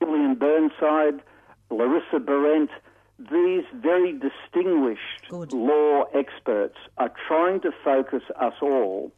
Julian 0.01 0.35
Burnside, 0.35 1.21
Larissa 1.69 2.19
Behrendt. 2.19 2.69
These 3.17 3.63
very 3.73 4.11
distinguished 4.11 5.29
Good. 5.29 5.53
law 5.53 6.03
experts 6.13 6.75
are 6.97 7.11
trying 7.27 7.61
to 7.61 7.71
focus 7.83 8.23
us 8.41 8.55
all, 8.61 9.13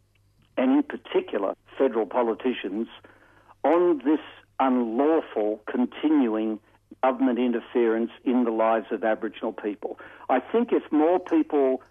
and 0.56 0.72
in 0.72 0.84
particular 0.84 1.56
federal 1.78 2.06
politicians, 2.06 2.88
on 3.64 4.00
this 4.00 4.20
unlawful 4.60 5.62
continuing 5.66 6.60
government 7.04 7.40
interference 7.40 8.12
in 8.26 8.44
the 8.44 8.52
lives 8.52 8.88
of 8.92 9.04
Aboriginal 9.04 9.54
people. 9.54 10.00
I 10.30 10.40
think 10.40 10.72
if 10.72 10.92
more 10.92 11.20
people 11.20 11.82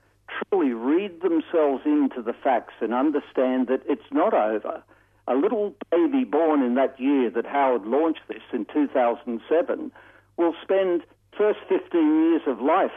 truly 0.50 0.72
read 0.72 1.22
themselves 1.22 1.82
into 1.84 2.22
the 2.22 2.32
facts 2.32 2.74
and 2.80 2.92
understand 2.92 3.68
that 3.68 3.82
it's 3.88 4.10
not 4.12 4.34
over, 4.34 4.82
a 5.28 5.34
little 5.34 5.74
baby 5.90 6.24
born 6.24 6.62
in 6.62 6.74
that 6.74 6.98
year 7.00 7.30
that 7.30 7.46
Howard 7.46 7.86
launched 7.86 8.22
this 8.28 8.42
in 8.52 8.66
2007 8.66 9.92
will 10.36 10.54
spend 10.62 11.02
first 11.36 11.58
15 11.68 12.30
years 12.30 12.42
of 12.46 12.60
life 12.60 12.92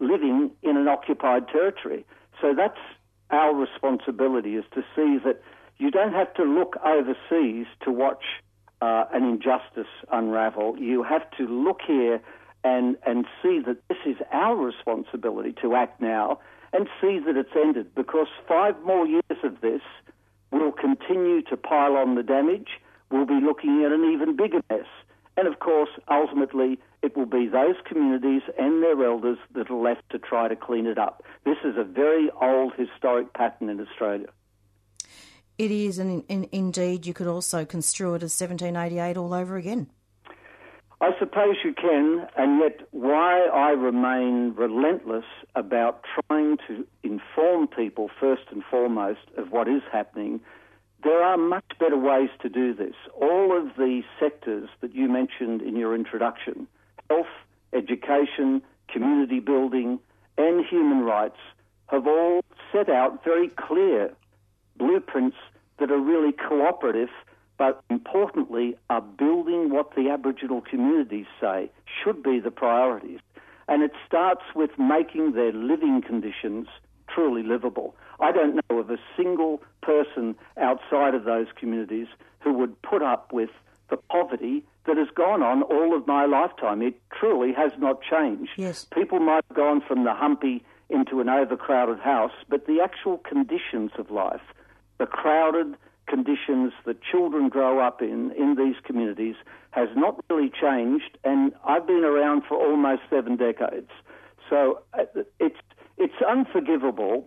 living 0.00 0.50
in 0.62 0.76
an 0.76 0.88
occupied 0.88 1.48
territory. 1.48 2.04
So 2.40 2.54
that's 2.54 2.78
our 3.30 3.54
responsibility 3.54 4.56
is 4.56 4.64
to 4.74 4.82
see 4.94 5.18
that 5.24 5.40
you 5.78 5.90
don't 5.90 6.12
have 6.12 6.32
to 6.34 6.44
look 6.44 6.76
overseas 6.84 7.66
to 7.82 7.90
watch 7.90 8.24
uh, 8.84 9.06
an 9.14 9.24
injustice 9.24 9.92
unravel. 10.12 10.76
You 10.78 11.02
have 11.02 11.22
to 11.38 11.46
look 11.46 11.80
here 11.86 12.20
and, 12.64 12.96
and 13.06 13.24
see 13.42 13.60
that 13.64 13.78
this 13.88 13.96
is 14.04 14.16
our 14.30 14.54
responsibility 14.54 15.54
to 15.62 15.74
act 15.74 16.02
now 16.02 16.38
and 16.74 16.86
see 17.00 17.18
that 17.24 17.34
it's 17.36 17.56
ended 17.56 17.94
because 17.94 18.26
five 18.46 18.74
more 18.84 19.06
years 19.06 19.40
of 19.42 19.60
this 19.62 19.80
will 20.50 20.72
continue 20.72 21.40
to 21.42 21.56
pile 21.56 21.96
on 21.96 22.14
the 22.14 22.22
damage. 22.22 22.68
We'll 23.10 23.26
be 23.26 23.40
looking 23.42 23.84
at 23.84 23.92
an 23.92 24.04
even 24.12 24.36
bigger 24.36 24.60
mess. 24.68 24.86
And 25.38 25.48
of 25.48 25.60
course, 25.60 25.90
ultimately, 26.10 26.78
it 27.02 27.16
will 27.16 27.26
be 27.26 27.48
those 27.48 27.76
communities 27.86 28.42
and 28.58 28.82
their 28.82 29.02
elders 29.02 29.38
that 29.54 29.70
are 29.70 29.82
left 29.82 30.10
to 30.10 30.18
try 30.18 30.48
to 30.48 30.56
clean 30.56 30.86
it 30.86 30.98
up. 30.98 31.22
This 31.44 31.58
is 31.64 31.76
a 31.78 31.84
very 31.84 32.28
old 32.40 32.74
historic 32.76 33.32
pattern 33.32 33.70
in 33.70 33.80
Australia. 33.80 34.28
It 35.56 35.70
is, 35.70 35.98
and 35.98 36.24
in, 36.28 36.42
in, 36.42 36.48
indeed, 36.50 37.06
you 37.06 37.14
could 37.14 37.28
also 37.28 37.64
construe 37.64 38.14
it 38.14 38.22
as 38.24 38.38
1788 38.40 39.16
all 39.16 39.32
over 39.32 39.56
again. 39.56 39.88
I 41.00 41.10
suppose 41.18 41.56
you 41.64 41.74
can, 41.74 42.26
and 42.36 42.60
yet 42.60 42.88
why 42.90 43.46
I 43.46 43.70
remain 43.70 44.54
relentless 44.56 45.26
about 45.54 46.04
trying 46.28 46.56
to 46.66 46.86
inform 47.02 47.68
people 47.68 48.10
first 48.18 48.44
and 48.50 48.64
foremost 48.68 49.20
of 49.36 49.52
what 49.52 49.68
is 49.68 49.82
happening. 49.92 50.40
There 51.04 51.22
are 51.22 51.36
much 51.36 51.66
better 51.78 51.98
ways 51.98 52.30
to 52.40 52.48
do 52.48 52.74
this. 52.74 52.94
All 53.20 53.56
of 53.56 53.76
the 53.76 54.02
sectors 54.18 54.70
that 54.80 54.94
you 54.94 55.08
mentioned 55.08 55.62
in 55.62 55.76
your 55.76 55.94
introduction 55.94 56.66
health, 57.10 57.26
education, 57.74 58.62
community 58.88 59.40
building, 59.40 60.00
and 60.38 60.64
human 60.64 61.00
rights 61.00 61.38
have 61.88 62.06
all 62.06 62.42
set 62.72 62.88
out 62.88 63.22
very 63.22 63.48
clear 63.48 64.14
blueprints 64.76 65.36
that 65.78 65.90
are 65.90 65.98
really 65.98 66.32
cooperative 66.32 67.10
but 67.56 67.82
importantly 67.90 68.76
are 68.90 69.00
building 69.00 69.70
what 69.70 69.94
the 69.94 70.10
Aboriginal 70.10 70.60
communities 70.60 71.26
say 71.40 71.70
should 72.02 72.22
be 72.22 72.40
the 72.40 72.50
priorities. 72.50 73.20
And 73.68 73.82
it 73.82 73.92
starts 74.06 74.42
with 74.54 74.70
making 74.78 75.32
their 75.32 75.52
living 75.52 76.02
conditions 76.02 76.66
truly 77.08 77.42
livable. 77.42 77.94
I 78.20 78.32
don't 78.32 78.56
know 78.56 78.78
of 78.78 78.90
a 78.90 78.98
single 79.16 79.62
person 79.82 80.34
outside 80.56 81.14
of 81.14 81.24
those 81.24 81.46
communities 81.58 82.08
who 82.40 82.52
would 82.54 82.80
put 82.82 83.02
up 83.02 83.32
with 83.32 83.50
the 83.90 83.96
poverty 83.96 84.64
that 84.86 84.96
has 84.96 85.08
gone 85.14 85.42
on 85.42 85.62
all 85.62 85.96
of 85.96 86.06
my 86.06 86.26
lifetime. 86.26 86.82
It 86.82 87.00
truly 87.18 87.52
has 87.52 87.72
not 87.78 88.00
changed. 88.02 88.50
Yes. 88.56 88.86
People 88.92 89.20
might 89.20 89.44
have 89.48 89.56
gone 89.56 89.80
from 89.86 90.04
the 90.04 90.14
humpy 90.14 90.62
into 90.90 91.20
an 91.20 91.28
overcrowded 91.28 92.00
house, 92.00 92.32
but 92.48 92.66
the 92.66 92.80
actual 92.82 93.18
conditions 93.18 93.92
of 93.98 94.10
life, 94.10 94.42
the 94.98 95.06
crowded, 95.06 95.76
conditions 96.06 96.72
that 96.84 97.02
children 97.02 97.48
grow 97.48 97.80
up 97.80 98.02
in 98.02 98.32
in 98.32 98.56
these 98.56 98.76
communities 98.84 99.36
has 99.70 99.88
not 99.96 100.22
really 100.30 100.50
changed, 100.50 101.18
and 101.24 101.52
I've 101.64 101.86
been 101.86 102.04
around 102.04 102.42
for 102.48 102.56
almost 102.56 103.02
seven 103.10 103.36
decades. 103.36 103.90
So 104.48 104.82
uh, 104.92 105.04
it's 105.40 105.58
it's 105.96 106.20
unforgivable 106.28 107.26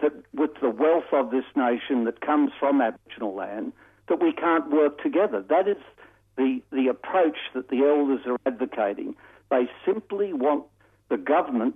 that 0.00 0.12
with 0.34 0.50
the 0.62 0.70
wealth 0.70 1.12
of 1.12 1.30
this 1.30 1.44
nation 1.54 2.04
that 2.04 2.20
comes 2.20 2.50
from 2.58 2.80
Aboriginal 2.80 3.34
land, 3.34 3.72
that 4.08 4.20
we 4.20 4.32
can't 4.32 4.70
work 4.70 5.02
together. 5.02 5.44
That 5.48 5.68
is 5.68 5.76
the 6.36 6.62
the 6.72 6.88
approach 6.88 7.38
that 7.54 7.68
the 7.68 7.84
elders 7.84 8.20
are 8.26 8.38
advocating. 8.46 9.14
They 9.50 9.68
simply 9.84 10.32
want 10.32 10.64
the 11.08 11.16
government 11.16 11.74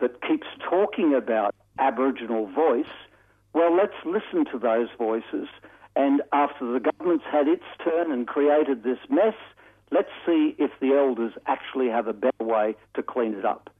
that 0.00 0.22
keeps 0.22 0.46
talking 0.68 1.14
about 1.14 1.54
Aboriginal 1.78 2.46
voice 2.46 2.86
well, 3.54 3.74
let's 3.74 3.94
listen 4.04 4.44
to 4.52 4.58
those 4.58 4.88
voices. 4.98 5.48
And 5.96 6.22
after 6.32 6.70
the 6.72 6.80
government's 6.80 7.24
had 7.30 7.46
its 7.46 7.62
turn 7.82 8.10
and 8.10 8.26
created 8.26 8.82
this 8.82 8.98
mess, 9.08 9.34
let's 9.90 10.10
see 10.26 10.56
if 10.58 10.72
the 10.80 10.92
elders 10.92 11.32
actually 11.46 11.88
have 11.88 12.08
a 12.08 12.12
better 12.12 12.44
way 12.44 12.74
to 12.94 13.02
clean 13.02 13.34
it 13.34 13.44
up. 13.44 13.70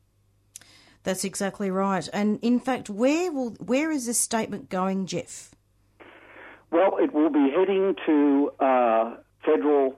That's 1.02 1.24
exactly 1.24 1.70
right. 1.70 2.08
And 2.12 2.38
in 2.40 2.60
fact, 2.60 2.88
where 2.88 3.30
will 3.30 3.50
where 3.60 3.90
is 3.90 4.06
this 4.06 4.18
statement 4.18 4.70
going, 4.70 5.06
Jeff? 5.06 5.54
Well, 6.70 6.96
it 6.98 7.12
will 7.12 7.30
be 7.30 7.50
heading 7.54 7.94
to 8.06 8.50
uh, 8.58 9.16
federal 9.44 9.90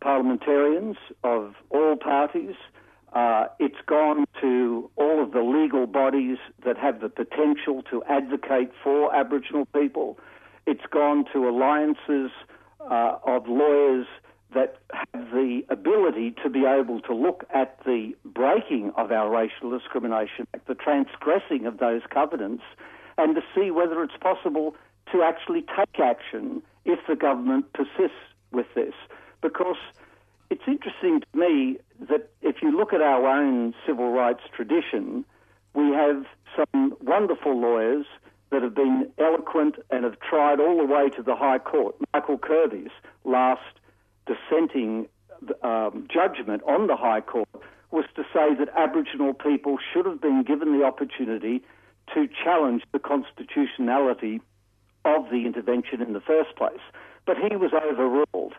parliamentarians 0.00 0.96
of 1.22 1.54
all 1.70 1.96
parties. 1.96 2.56
Uh, 3.12 3.46
it's 3.58 3.80
gone 3.86 4.26
to 4.40 4.90
all 4.96 5.22
of 5.22 5.32
the 5.32 5.40
legal 5.42 5.86
bodies 5.86 6.38
that 6.64 6.76
have 6.76 7.00
the 7.00 7.08
potential 7.08 7.82
to 7.90 8.02
advocate 8.04 8.70
for 8.82 9.14
Aboriginal 9.14 9.66
people. 9.66 10.18
It's 10.66 10.84
gone 10.90 11.24
to 11.32 11.48
alliances 11.48 12.30
uh, 12.80 13.18
of 13.26 13.48
lawyers 13.48 14.06
that 14.54 14.76
have 14.92 15.30
the 15.30 15.62
ability 15.68 16.34
to 16.42 16.50
be 16.50 16.64
able 16.64 17.00
to 17.00 17.14
look 17.14 17.44
at 17.54 17.78
the 17.84 18.12
breaking 18.24 18.92
of 18.96 19.12
our 19.12 19.30
Racial 19.30 19.70
Discrimination 19.70 20.46
Act, 20.54 20.66
the 20.66 20.74
transgressing 20.74 21.66
of 21.66 21.78
those 21.78 22.02
covenants, 22.10 22.62
and 23.18 23.34
to 23.34 23.42
see 23.54 23.70
whether 23.70 24.02
it's 24.02 24.16
possible 24.20 24.74
to 25.12 25.22
actually 25.22 25.64
take 25.76 26.00
action 26.02 26.62
if 26.84 26.98
the 27.08 27.16
government 27.16 27.72
persists 27.72 28.16
with 28.52 28.66
this. 28.74 28.94
Because 29.42 29.76
it's 30.50 30.62
interesting 30.66 31.20
to 31.20 31.38
me 31.38 31.78
that 32.08 32.30
you 32.62 32.76
look 32.76 32.92
at 32.92 33.00
our 33.00 33.26
own 33.26 33.74
civil 33.86 34.10
rights 34.10 34.42
tradition, 34.54 35.24
we 35.74 35.90
have 35.92 36.24
some 36.56 36.96
wonderful 37.00 37.58
lawyers 37.58 38.06
that 38.50 38.62
have 38.62 38.74
been 38.74 39.10
eloquent 39.18 39.76
and 39.90 40.04
have 40.04 40.18
tried 40.20 40.60
all 40.60 40.78
the 40.78 40.86
way 40.86 41.10
to 41.10 41.22
the 41.22 41.36
High 41.36 41.58
Court. 41.58 41.94
Michael 42.14 42.38
Kirby's 42.38 42.90
last 43.24 43.60
dissenting 44.26 45.06
um, 45.62 46.06
judgment 46.12 46.62
on 46.66 46.86
the 46.86 46.96
High 46.96 47.20
Court 47.20 47.48
was 47.90 48.04
to 48.16 48.22
say 48.34 48.54
that 48.58 48.68
Aboriginal 48.76 49.34
people 49.34 49.78
should 49.92 50.06
have 50.06 50.20
been 50.20 50.42
given 50.42 50.78
the 50.78 50.84
opportunity 50.84 51.62
to 52.14 52.28
challenge 52.42 52.82
the 52.92 52.98
constitutionality 52.98 54.40
of 55.04 55.30
the 55.30 55.46
intervention 55.46 56.02
in 56.02 56.12
the 56.12 56.20
first 56.20 56.56
place. 56.56 56.80
But 57.26 57.36
he 57.36 57.56
was 57.56 57.72
overruled. 57.72 58.54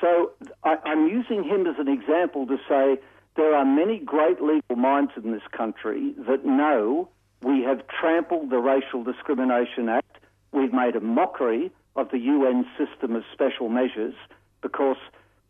So 0.00 0.32
I'm 0.64 1.08
using 1.08 1.44
him 1.44 1.66
as 1.66 1.76
an 1.78 1.88
example 1.88 2.46
to 2.46 2.58
say 2.68 2.98
there 3.36 3.54
are 3.54 3.64
many 3.64 3.98
great 3.98 4.40
legal 4.40 4.76
minds 4.76 5.12
in 5.16 5.32
this 5.32 5.42
country 5.56 6.14
that 6.28 6.44
know 6.44 7.08
we 7.42 7.62
have 7.62 7.82
trampled 7.88 8.50
the 8.50 8.58
Racial 8.58 9.02
Discrimination 9.02 9.88
Act. 9.88 10.18
We've 10.52 10.72
made 10.72 10.96
a 10.96 11.00
mockery 11.00 11.70
of 11.96 12.10
the 12.10 12.18
UN 12.18 12.64
system 12.78 13.14
of 13.16 13.24
special 13.32 13.68
measures 13.68 14.14
because 14.62 14.96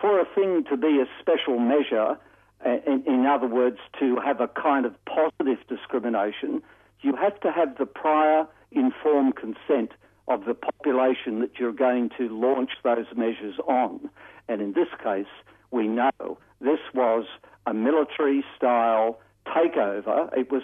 for 0.01 0.19
a 0.19 0.25
thing 0.35 0.65
to 0.71 0.77
be 0.77 1.01
a 1.01 1.07
special 1.21 1.59
measure, 1.59 2.19
in, 2.65 3.27
other 3.27 3.47
words, 3.47 3.79
to 4.01 4.17
have 4.25 4.41
a 4.41 4.49
kind 4.49 4.87
of 4.87 4.95
positive 5.05 5.59
discrimination, 5.69 6.63
you 7.03 7.15
have 7.17 7.39
to 7.41 7.53
have 7.53 7.77
the 7.79 7.87
prior 7.87 8.47
informed 8.73 9.37
consent 9.37 9.93
of 10.27 10.47
the 10.47 10.55
population 10.55 11.41
that 11.41 11.59
you're 11.59 11.73
going 11.73 12.11
to 12.17 12.29
launch 12.29 12.71
those 12.83 13.07
measures 13.15 13.57
on. 13.69 14.09
And 14.49 14.63
in 14.63 14.73
this 14.73 14.89
case, 15.03 15.27
we 15.71 15.87
know 15.87 16.39
this 16.61 16.81
was 16.95 17.27
a 17.67 17.75
military 17.75 18.45
style 18.57 19.19
takeover. 19.47 20.37
It 20.37 20.51
was 20.51 20.63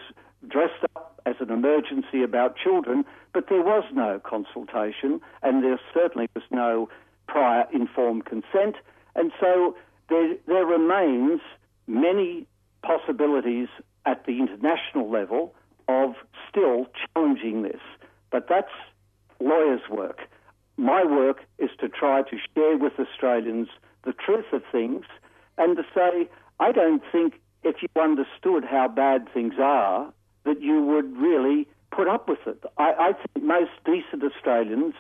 dressed 0.49 0.85
up 0.97 1.21
as 1.27 1.37
an 1.41 1.51
emergency 1.51 2.23
about 2.23 2.57
children, 2.57 3.05
but 3.33 3.49
there 3.49 3.63
was 3.63 3.85
no 3.93 4.21
consultation 4.21 5.21
and 5.43 5.63
there 5.63 5.79
certainly 5.93 6.29
was 6.35 6.45
no 6.51 6.89
prior 7.29 7.67
informed 7.73 8.25
consent. 8.25 8.77
And 9.15 9.33
so 9.41 9.77
there, 10.09 10.35
there 10.47 10.67
remains 10.67 11.41
many 11.87 12.47
possibilities 12.83 13.69
at 14.07 14.25
the 14.27 14.39
international 14.39 15.11
level 15.11 15.55
of 15.89 16.15
still 16.49 16.87
challenging 17.15 17.63
this. 17.63 17.81
But 18.31 18.49
that's 18.49 18.73
lawyers' 19.41 19.89
work. 19.91 20.21
My 20.77 21.05
work 21.05 21.45
is 21.59 21.71
to 21.81 21.89
try 21.89 22.23
to 22.23 22.37
share 22.55 22.77
with 22.77 22.95
Australians 22.99 23.69
the 24.05 24.13
truth 24.13 24.47
of 24.53 24.63
things 24.73 25.05
and 25.59 25.77
to 25.77 25.83
say, 25.95 26.29
I 26.61 26.73
don't 26.73 27.03
think 27.11 27.41
if 27.65 27.77
you 27.83 27.89
understood 28.01 28.65
how 28.65 28.87
bad 28.89 29.29
things 29.33 29.55
are, 29.59 30.13
that 30.45 30.61
you 30.63 30.83
would 30.83 31.17
really 31.17 31.67
put 31.91 32.07
up 32.07 32.29
with 32.29 32.47
it. 32.47 32.63
I, 32.79 32.93
I 32.99 33.13
think 33.13 33.45
most 33.45 33.71
decent 33.85 34.23
Australians 34.23 34.95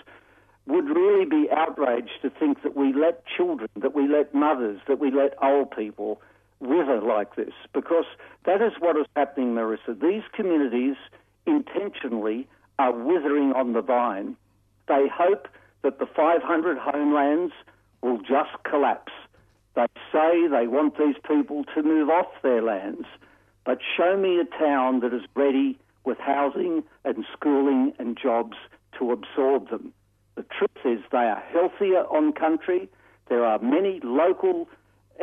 would 0.66 0.88
really 0.88 1.24
be 1.24 1.48
outraged 1.50 2.22
to 2.22 2.30
think 2.30 2.62
that 2.62 2.76
we 2.76 2.92
let 2.92 3.24
children, 3.26 3.68
that 3.76 3.94
we 3.94 4.08
let 4.08 4.34
mothers, 4.34 4.80
that 4.88 4.98
we 4.98 5.10
let 5.10 5.34
old 5.42 5.70
people 5.70 6.20
wither 6.60 7.00
like 7.00 7.36
this, 7.36 7.52
because 7.72 8.04
that 8.44 8.60
is 8.60 8.72
what 8.78 8.96
is 8.96 9.06
happening, 9.16 9.54
Marissa. 9.54 9.98
These 10.00 10.22
communities 10.32 10.96
intentionally 11.46 12.46
are 12.78 12.92
withering 12.92 13.52
on 13.52 13.72
the 13.72 13.80
vine. 13.82 14.36
They 14.88 15.06
hope 15.12 15.48
that 15.82 15.98
the 15.98 16.06
500 16.06 16.78
homelands 16.78 17.52
will 18.02 18.18
just 18.18 18.50
collapse. 18.64 19.12
They 19.80 20.00
say 20.12 20.48
they 20.48 20.66
want 20.66 20.98
these 20.98 21.16
people 21.26 21.64
to 21.74 21.82
move 21.82 22.10
off 22.10 22.26
their 22.42 22.62
lands, 22.62 23.06
but 23.64 23.78
show 23.96 24.16
me 24.16 24.40
a 24.40 24.44
town 24.58 25.00
that 25.00 25.14
is 25.14 25.22
ready 25.34 25.78
with 26.04 26.18
housing 26.18 26.82
and 27.04 27.24
schooling 27.32 27.92
and 27.98 28.18
jobs 28.20 28.56
to 28.98 29.12
absorb 29.12 29.70
them. 29.70 29.92
The 30.34 30.44
truth 30.44 30.84
is 30.84 31.04
they 31.12 31.18
are 31.18 31.42
healthier 31.52 32.04
on 32.04 32.32
country. 32.32 32.88
There 33.28 33.44
are 33.44 33.58
many 33.58 34.00
local 34.02 34.68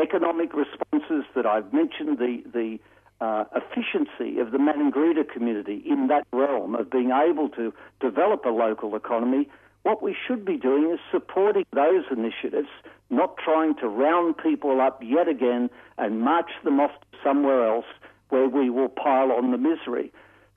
economic 0.01 0.53
responses 0.53 1.25
that 1.35 1.45
I've 1.45 1.73
mentioned, 1.73 2.19
the, 2.19 2.43
the 2.53 2.79
uh, 3.19 3.45
efficiency 3.55 4.39
of 4.39 4.51
the 4.51 4.59
Maningrida 4.59 5.23
community 5.23 5.83
in 5.85 6.07
that 6.07 6.25
realm 6.31 6.75
of 6.75 6.89
being 6.89 7.11
able 7.11 7.49
to 7.49 7.73
develop 7.99 8.45
a 8.45 8.49
local 8.49 8.95
economy, 8.95 9.49
what 9.83 10.03
we 10.03 10.15
should 10.27 10.45
be 10.45 10.57
doing 10.57 10.91
is 10.91 10.99
supporting 11.11 11.65
those 11.73 12.03
initiatives, 12.11 12.69
not 13.09 13.37
trying 13.37 13.75
to 13.75 13.87
round 13.87 14.37
people 14.37 14.81
up 14.81 15.01
yet 15.03 15.27
again 15.27 15.69
and 15.97 16.21
march 16.21 16.51
them 16.63 16.79
off 16.79 16.91
somewhere 17.23 17.67
else 17.67 17.85
where 18.29 18.47
we 18.47 18.69
will 18.69 18.89
pile 18.89 19.31
on 19.31 19.51
the 19.51 19.57
misery. 19.57 20.11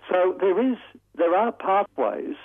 So 0.08 0.36
there 0.40 0.60
is, 0.60 0.76
there 1.16 1.36
are 1.36 1.52
pathways, 1.52 2.36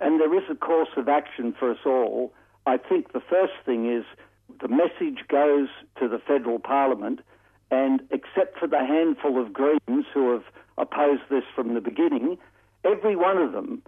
and 0.00 0.20
there 0.20 0.36
is 0.36 0.44
a 0.50 0.56
course 0.56 0.88
of 0.96 1.08
action 1.08 1.54
for 1.56 1.70
us 1.70 1.78
all. 1.86 2.32
I 2.66 2.76
think 2.76 3.12
the 3.12 3.20
first 3.20 3.52
thing 3.64 3.90
is 3.90 4.04
the 4.60 4.68
message 4.68 5.26
goes 5.28 5.68
to 6.00 6.08
the 6.08 6.18
federal 6.18 6.58
parliament, 6.58 7.20
and 7.70 8.02
except 8.10 8.58
for 8.58 8.66
the 8.66 8.84
handful 8.84 9.40
of 9.40 9.52
Greens 9.52 10.06
who 10.12 10.32
have 10.32 10.44
opposed 10.78 11.22
this 11.30 11.44
from 11.54 11.74
the 11.74 11.80
beginning, 11.80 12.38
every 12.84 13.16
one 13.16 13.38
of 13.38 13.52
them, 13.52 13.82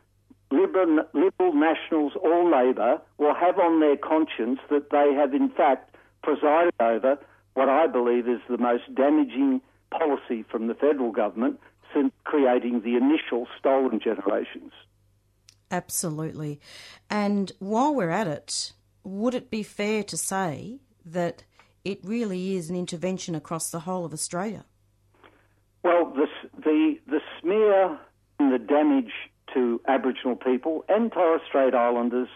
Liberal, 0.54 1.04
Liberal 1.12 1.52
Nationals 1.52 2.12
or 2.20 2.50
Labor, 2.50 3.00
will 3.18 3.34
have 3.34 3.58
on 3.58 3.80
their 3.80 3.96
conscience 3.96 4.60
that 4.70 4.90
they 4.90 5.12
have 5.14 5.34
in 5.34 5.50
fact 5.50 5.96
presided 6.22 6.74
over 6.80 7.18
what 7.54 7.68
I 7.68 7.86
believe 7.86 8.28
is 8.28 8.40
the 8.48 8.58
most 8.58 8.94
damaging 8.94 9.60
policy 9.90 10.44
from 10.50 10.66
the 10.66 10.74
federal 10.74 11.12
government 11.12 11.60
since 11.94 12.12
creating 12.24 12.80
the 12.82 12.96
initial 12.96 13.46
stolen 13.58 14.00
generations. 14.00 14.72
Absolutely. 15.70 16.60
And 17.08 17.52
while 17.58 17.94
we're 17.94 18.10
at 18.10 18.26
it, 18.26 18.72
would 19.02 19.34
it 19.34 19.50
be 19.50 19.62
fair 19.62 20.02
to 20.04 20.16
say 20.16 20.80
that 21.04 21.44
it 21.84 22.00
really 22.02 22.56
is 22.56 22.70
an 22.70 22.76
intervention 22.76 23.34
across 23.34 23.70
the 23.70 23.80
whole 23.80 24.04
of 24.04 24.12
Australia? 24.12 24.64
Well, 25.82 26.12
the, 26.14 26.26
the, 26.62 26.98
the 27.06 27.20
smear 27.40 27.98
and 28.38 28.52
the 28.52 28.58
damage 28.58 29.12
to 29.54 29.80
Aboriginal 29.88 30.36
people 30.36 30.84
and 30.88 31.10
Torres 31.12 31.40
Strait 31.46 31.74
Islanders 31.74 32.28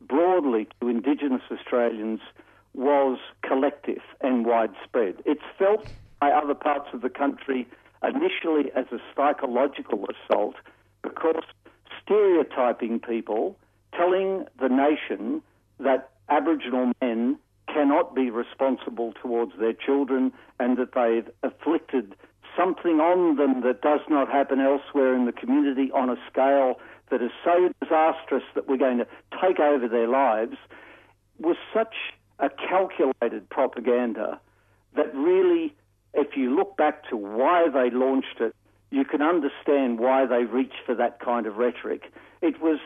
broadly 0.00 0.68
to 0.80 0.88
Indigenous 0.88 1.42
Australians 1.50 2.20
was 2.74 3.18
collective 3.42 4.02
and 4.20 4.44
widespread. 4.44 5.16
It's 5.24 5.42
felt 5.58 5.86
by 6.20 6.30
other 6.30 6.54
parts 6.54 6.88
of 6.92 7.00
the 7.00 7.08
country 7.08 7.66
initially 8.02 8.70
as 8.74 8.86
a 8.92 8.98
psychological 9.14 10.06
assault 10.10 10.56
because 11.02 11.42
stereotyping 12.02 13.00
people, 13.00 13.56
telling 13.94 14.44
the 14.60 14.68
nation 14.68 15.42
that 15.80 16.10
Aboriginal 16.28 16.92
men 17.00 17.38
cannot 17.72 18.14
be 18.14 18.30
responsible 18.30 19.12
towards 19.20 19.52
their 19.58 19.72
children 19.72 20.32
and 20.60 20.76
that 20.78 20.94
they've 20.94 21.30
afflicted 21.42 22.14
something 22.56 23.00
on 23.00 23.36
them 23.36 23.62
that 23.62 23.82
does 23.82 24.00
not 24.08 24.30
happen 24.30 24.60
elsewhere 24.60 25.14
in 25.14 25.26
the 25.26 25.32
community 25.32 25.90
on 25.92 26.10
a 26.10 26.16
scale 26.30 26.76
that 27.10 27.22
is 27.22 27.30
so 27.44 27.70
disastrous 27.80 28.42
that 28.54 28.68
we're 28.68 28.76
going 28.76 28.98
to 28.98 29.06
take 29.40 29.60
over 29.60 29.88
their 29.88 30.08
lives 30.08 30.56
was 31.38 31.56
such 31.72 31.94
a 32.38 32.48
calculated 32.48 33.48
propaganda 33.50 34.40
that 34.94 35.14
really, 35.14 35.74
if 36.14 36.36
you 36.36 36.54
look 36.54 36.76
back 36.76 37.08
to 37.08 37.16
why 37.16 37.66
they 37.72 37.90
launched 37.90 38.40
it, 38.40 38.54
you 38.90 39.04
can 39.04 39.20
understand 39.20 39.98
why 39.98 40.26
they 40.26 40.44
reached 40.44 40.80
for 40.84 40.94
that 40.94 41.20
kind 41.20 41.46
of 41.46 41.56
rhetoric. 41.56 42.12
It 42.40 42.60
was 42.60 42.78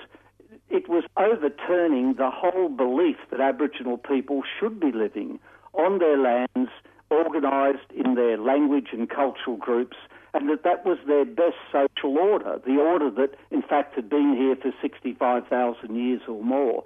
it 0.69 0.89
was 0.89 1.05
overturning 1.17 2.15
the 2.15 2.31
whole 2.31 2.69
belief 2.69 3.17
that 3.31 3.41
Aboriginal 3.41 3.99
people 3.99 4.43
should 4.59 4.81
be 4.81 4.93
living 4.93 5.39
on 5.75 5.99
their 5.99 6.19
lands, 6.19 6.71
organised 7.11 7.91
in 7.95 8.15
their 8.15 8.39
language 8.39 8.89
and 8.93 9.09
cultural 9.09 9.57
groups, 9.57 9.97
and 10.33 10.49
that 10.49 10.63
that 10.63 10.85
was 10.85 10.99
their 11.07 11.25
best 11.25 11.57
social 11.73 12.17
order, 12.19 12.61
the 12.65 12.77
order 12.77 13.11
that, 13.11 13.35
in 13.51 13.63
fact, 13.63 13.95
had 13.97 14.09
been 14.09 14.37
here 14.37 14.57
for 14.57 14.73
65,000 14.81 15.95
years 15.95 16.23
or 16.29 16.43
more. 16.43 16.85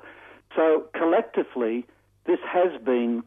So, 0.56 0.84
collectively, 0.94 1.84
this 2.26 2.38
has 2.46 2.80
been 2.82 3.22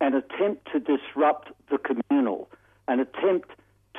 an 0.00 0.14
attempt 0.14 0.68
to 0.72 0.80
disrupt 0.80 1.50
the 1.70 1.78
communal, 1.78 2.50
an 2.88 3.00
attempt 3.00 3.50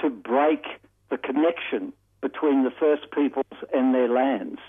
to 0.01 0.09
break 0.09 0.65
the 1.09 1.17
connection 1.17 1.93
between 2.21 2.63
the 2.63 2.71
First 2.71 3.09
Peoples 3.11 3.45
and 3.73 3.93
their 3.93 4.09
lands, 4.09 4.59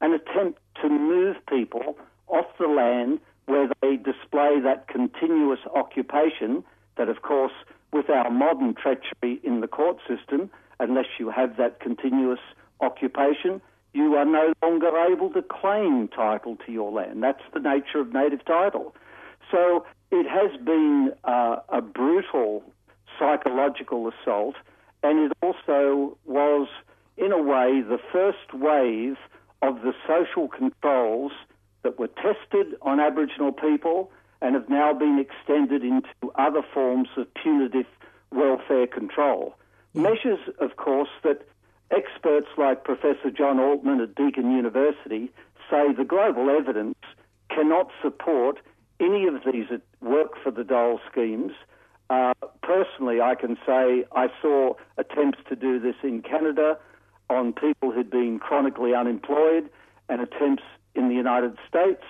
an 0.00 0.12
attempt 0.12 0.60
to 0.82 0.88
move 0.88 1.36
people 1.48 1.98
off 2.28 2.46
the 2.58 2.66
land 2.66 3.20
where 3.46 3.68
they 3.80 3.96
display 3.96 4.60
that 4.60 4.88
continuous 4.88 5.60
occupation 5.74 6.64
that, 6.96 7.08
of 7.08 7.22
course, 7.22 7.52
with 7.92 8.10
our 8.10 8.30
modern 8.30 8.74
treachery 8.74 9.40
in 9.42 9.60
the 9.60 9.68
court 9.68 9.98
system, 10.08 10.50
unless 10.80 11.06
you 11.18 11.30
have 11.30 11.56
that 11.56 11.80
continuous 11.80 12.40
occupation, 12.80 13.60
you 13.92 14.14
are 14.14 14.24
no 14.24 14.52
longer 14.62 14.90
able 15.10 15.30
to 15.30 15.42
claim 15.42 16.08
title 16.08 16.56
to 16.66 16.72
your 16.72 16.92
land. 16.92 17.22
That's 17.22 17.42
the 17.54 17.60
nature 17.60 18.00
of 18.00 18.12
native 18.12 18.44
title. 18.44 18.94
So 19.50 19.86
it 20.10 20.26
has 20.28 20.60
been 20.62 21.12
uh, 21.24 21.56
a 21.68 21.80
brutal 21.80 22.62
psychological 23.18 24.10
assault, 24.10 24.56
and 25.02 25.30
it 25.30 25.32
also 25.42 26.18
was, 26.26 26.68
in 27.16 27.32
a 27.32 27.42
way, 27.42 27.80
the 27.80 27.98
first 28.12 28.52
wave 28.52 29.16
of 29.62 29.82
the 29.82 29.94
social 30.06 30.48
controls 30.48 31.32
that 31.82 31.98
were 31.98 32.08
tested 32.08 32.74
on 32.82 33.00
Aboriginal 33.00 33.52
people 33.52 34.10
and 34.46 34.54
have 34.54 34.68
now 34.68 34.92
been 34.94 35.18
extended 35.18 35.82
into 35.82 36.30
other 36.36 36.62
forms 36.72 37.08
of 37.16 37.26
punitive 37.34 37.86
welfare 38.30 38.86
control. 38.86 39.56
Measures, 39.92 40.38
of 40.60 40.76
course, 40.76 41.08
that 41.24 41.42
experts 41.90 42.46
like 42.56 42.84
Professor 42.84 43.32
John 43.36 43.58
Altman 43.58 44.00
at 44.00 44.14
Deakin 44.14 44.52
University 44.52 45.32
say 45.68 45.92
the 45.92 46.04
global 46.04 46.48
evidence 46.48 46.98
cannot 47.50 47.90
support 48.00 48.60
any 49.00 49.26
of 49.26 49.34
these 49.44 49.66
work 50.00 50.34
for 50.40 50.52
the 50.52 50.62
dole 50.62 51.00
schemes. 51.10 51.50
Uh, 52.08 52.32
personally, 52.62 53.20
I 53.20 53.34
can 53.34 53.56
say 53.66 54.04
I 54.14 54.28
saw 54.40 54.74
attempts 54.96 55.40
to 55.48 55.56
do 55.56 55.80
this 55.80 55.96
in 56.04 56.22
Canada 56.22 56.78
on 57.28 57.52
people 57.52 57.90
who'd 57.90 58.10
been 58.10 58.38
chronically 58.38 58.94
unemployed 58.94 59.68
and 60.08 60.20
attempts 60.20 60.62
in 60.94 61.08
the 61.08 61.16
United 61.16 61.58
States 61.68 62.04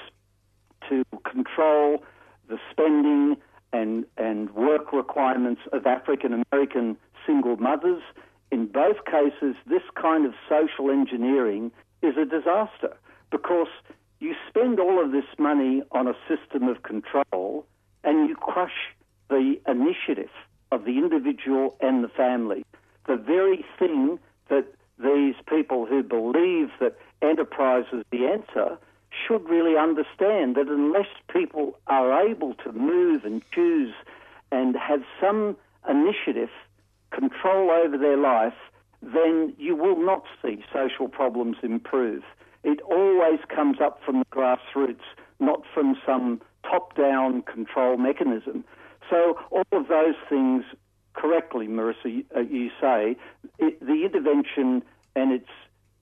to 0.90 1.02
control 1.24 2.04
the 2.48 2.58
spending 2.70 3.36
and, 3.72 4.04
and 4.16 4.50
work 4.54 4.92
requirements 4.92 5.62
of 5.72 5.86
African 5.86 6.44
American 6.50 6.96
single 7.26 7.56
mothers. 7.56 8.02
In 8.50 8.66
both 8.66 9.04
cases, 9.04 9.56
this 9.66 9.82
kind 10.00 10.24
of 10.24 10.32
social 10.48 10.90
engineering 10.90 11.72
is 12.02 12.16
a 12.16 12.24
disaster 12.24 12.96
because 13.30 13.68
you 14.20 14.34
spend 14.48 14.78
all 14.80 15.04
of 15.04 15.12
this 15.12 15.24
money 15.38 15.82
on 15.92 16.06
a 16.06 16.14
system 16.28 16.68
of 16.68 16.82
control 16.82 17.66
and 18.04 18.28
you 18.28 18.36
crush 18.36 18.94
the 19.28 19.60
initiative 19.66 20.30
of 20.70 20.84
the 20.84 20.98
individual 20.98 21.76
and 21.80 22.04
the 22.04 22.08
family. 22.08 22.64
The 23.06 23.16
very 23.16 23.64
thing 23.78 24.18
that 24.48 24.66
these 24.98 25.34
people 25.48 25.86
who 25.86 26.02
believe 26.02 26.70
that 26.80 26.96
enterprise 27.20 27.84
is 27.92 28.04
the 28.10 28.26
answer 28.26 28.78
should 29.26 29.48
really 29.48 29.76
understand 29.76 30.56
that 30.56 30.68
unless 30.68 31.08
people 31.32 31.78
are 31.86 32.26
able 32.26 32.54
to 32.54 32.72
move 32.72 33.24
and 33.24 33.42
choose 33.52 33.94
and 34.52 34.76
have 34.76 35.02
some 35.20 35.56
initiative, 35.88 36.50
control 37.10 37.70
over 37.70 37.96
their 37.96 38.16
life, 38.16 38.54
then 39.02 39.54
you 39.58 39.76
will 39.76 39.98
not 39.98 40.24
see 40.42 40.64
social 40.72 41.08
problems 41.08 41.56
improve. 41.62 42.22
It 42.64 42.80
always 42.82 43.40
comes 43.54 43.80
up 43.80 44.00
from 44.04 44.20
the 44.20 44.24
grassroots, 44.26 45.04
not 45.38 45.62
from 45.72 45.96
some 46.04 46.40
top 46.62 46.96
down 46.96 47.42
control 47.42 47.96
mechanism. 47.96 48.64
So, 49.08 49.38
all 49.50 49.64
of 49.72 49.86
those 49.88 50.16
things 50.28 50.64
correctly, 51.14 51.68
Marissa, 51.68 52.24
uh, 52.36 52.40
you 52.40 52.70
say, 52.80 53.16
it, 53.58 53.80
the 53.80 54.04
intervention 54.04 54.82
and 55.14 55.32
its 55.32 55.48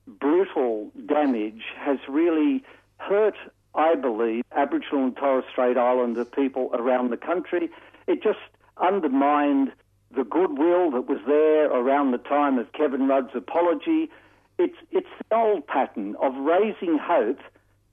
brutal 0.07 0.91
damage 1.07 1.63
has 1.77 1.97
really 2.07 2.63
hurt, 2.97 3.35
I 3.73 3.95
believe, 3.95 4.43
Aboriginal 4.55 5.05
and 5.05 5.15
Torres 5.15 5.45
Strait 5.51 5.77
Islander 5.77 6.25
people 6.25 6.69
around 6.73 7.11
the 7.11 7.17
country. 7.17 7.69
It 8.07 8.23
just 8.23 8.39
undermined 8.77 9.71
the 10.15 10.23
goodwill 10.23 10.91
that 10.91 11.07
was 11.07 11.19
there 11.27 11.69
around 11.71 12.11
the 12.11 12.17
time 12.17 12.57
of 12.57 12.71
Kevin 12.73 13.07
Rudd's 13.07 13.35
apology. 13.35 14.09
It's, 14.57 14.77
it's 14.91 15.07
the 15.29 15.35
old 15.35 15.67
pattern 15.67 16.15
of 16.21 16.33
raising 16.35 16.97
hope, 16.97 17.39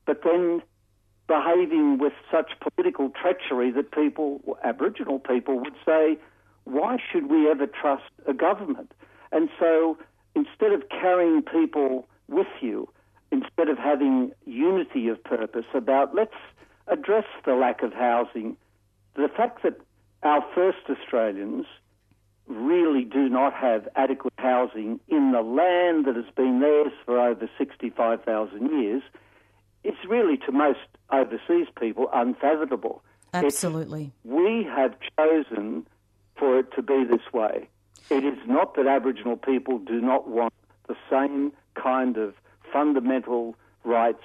but 0.07 0.23
then 0.23 0.63
behaving 1.27 1.99
with 1.99 2.13
such 2.31 2.53
political 2.61 3.11
treachery 3.11 3.71
that 3.73 3.91
people, 3.93 4.59
Aboriginal 4.65 5.19
people, 5.19 5.59
would 5.59 5.75
say, 5.85 6.19
why 6.65 6.97
should 7.11 7.31
we 7.31 7.51
ever 7.51 7.67
trust 7.67 8.11
a 8.27 8.35
government? 8.35 8.93
And 9.33 9.49
so 9.59 9.99
instead 10.35 10.73
of 10.73 10.89
carrying 10.89 11.43
people 11.43 12.07
with 12.29 12.47
you, 12.61 12.89
instead 13.33 13.69
of 13.69 13.79
having 13.79 14.31
unity 14.47 15.09
of 15.09 15.23
purpose 15.25 15.65
about 15.75 16.15
let's 16.15 16.37
address 16.87 17.25
the 17.45 17.55
lack 17.55 17.83
of 17.83 17.93
housing, 17.93 18.57
the 19.15 19.29
fact 19.29 19.63
that 19.63 19.81
our 20.23 20.45
first 20.55 20.79
Australians 20.89 21.67
really 22.47 23.05
do 23.05 23.29
not 23.29 23.55
have 23.55 23.89
adequate 23.97 24.35
housing 24.37 25.01
in 25.09 25.33
the 25.33 25.41
land 25.41 26.05
that 26.05 26.15
has 26.15 26.33
been 26.37 26.61
theirs 26.61 26.93
for 27.05 27.19
over 27.19 27.49
65,000 27.57 28.83
years, 28.83 29.03
it's 29.83 30.05
really 30.09 30.37
to 30.37 30.53
most 30.53 30.81
overseas 31.11 31.69
people 31.81 32.09
unfathomable. 32.13 33.03
Absolutely. 33.33 34.13
It's, 34.25 34.33
we 34.33 34.65
have 34.65 34.95
chosen 35.19 35.87
for 36.37 36.59
it 36.59 36.73
to 36.75 36.83
be 36.83 37.05
this 37.05 37.33
way. 37.33 37.69
It 38.11 38.25
is 38.25 38.39
not 38.47 38.75
that 38.75 38.87
Aboriginal 38.87 39.37
people 39.37 39.79
do 39.79 40.01
not 40.01 40.29
want 40.29 40.53
the 40.89 40.97
same 41.09 41.53
kind 41.75 42.19
of 42.19 42.35
fundamental 42.73 43.55
rights 43.85 44.23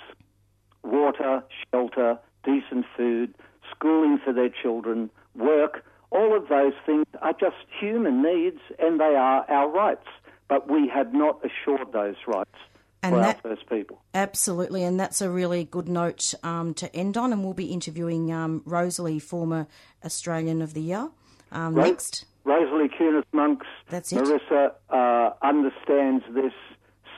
water, 0.83 1.43
shelter, 1.71 2.17
decent 2.43 2.85
food, 2.95 3.33
schooling 3.71 4.19
for 4.23 4.33
their 4.33 4.49
children, 4.49 5.09
work. 5.35 5.83
All 6.11 6.35
of 6.35 6.47
those 6.47 6.73
things 6.85 7.05
are 7.21 7.33
just 7.33 7.57
human 7.79 8.23
needs 8.23 8.59
and 8.79 8.99
they 8.99 9.15
are 9.15 9.49
our 9.49 9.69
rights. 9.69 10.07
But 10.47 10.71
we 10.71 10.87
have 10.87 11.13
not 11.13 11.41
assured 11.43 11.91
those 11.91 12.15
rights 12.25 12.55
and 13.03 13.13
for 13.13 13.19
that, 13.19 13.35
our 13.35 13.41
First 13.41 13.69
People. 13.69 14.01
Absolutely, 14.13 14.83
and 14.83 14.97
that's 14.97 15.21
a 15.21 15.29
really 15.29 15.65
good 15.65 15.89
note 15.89 16.33
um, 16.41 16.73
to 16.75 16.93
end 16.95 17.17
on. 17.17 17.33
And 17.33 17.43
we'll 17.43 17.53
be 17.53 17.65
interviewing 17.73 18.31
um, 18.31 18.61
Rosalie, 18.65 19.19
former 19.19 19.67
Australian 20.05 20.61
of 20.61 20.73
the 20.73 20.81
Year, 20.81 21.09
um, 21.51 21.75
next. 21.75 22.25
Rosalie 22.45 22.87
Kunoth-Monks. 22.87 23.67
That's 23.89 24.13
it. 24.13 24.19
Marissa 24.19 24.71
uh, 24.89 25.31
understands 25.45 26.23
this 26.33 26.53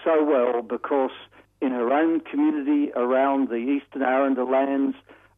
so 0.04 0.24
well 0.24 0.62
because 0.62 1.12
in 1.62 1.72
her 1.72 1.92
own 1.92 2.22
community 2.22 2.92
around 2.96 3.50
the 3.50 3.56
Eastern 3.56 4.02
Arrernte 4.02 4.50
lands, 4.50 4.96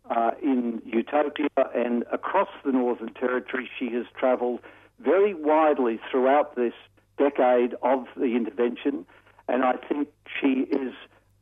uh, 0.09 0.31
in 0.41 0.81
Utopia 0.85 1.49
and 1.73 2.03
across 2.11 2.49
the 2.65 2.71
Northern 2.71 3.13
Territory, 3.13 3.69
she 3.79 3.89
has 3.91 4.05
travelled 4.17 4.59
very 4.99 5.33
widely 5.33 5.99
throughout 6.09 6.55
this 6.55 6.73
decade 7.17 7.75
of 7.81 8.05
the 8.15 8.35
intervention, 8.35 9.05
and 9.47 9.63
I 9.63 9.73
think 9.73 10.09
she 10.39 10.65
is 10.71 10.93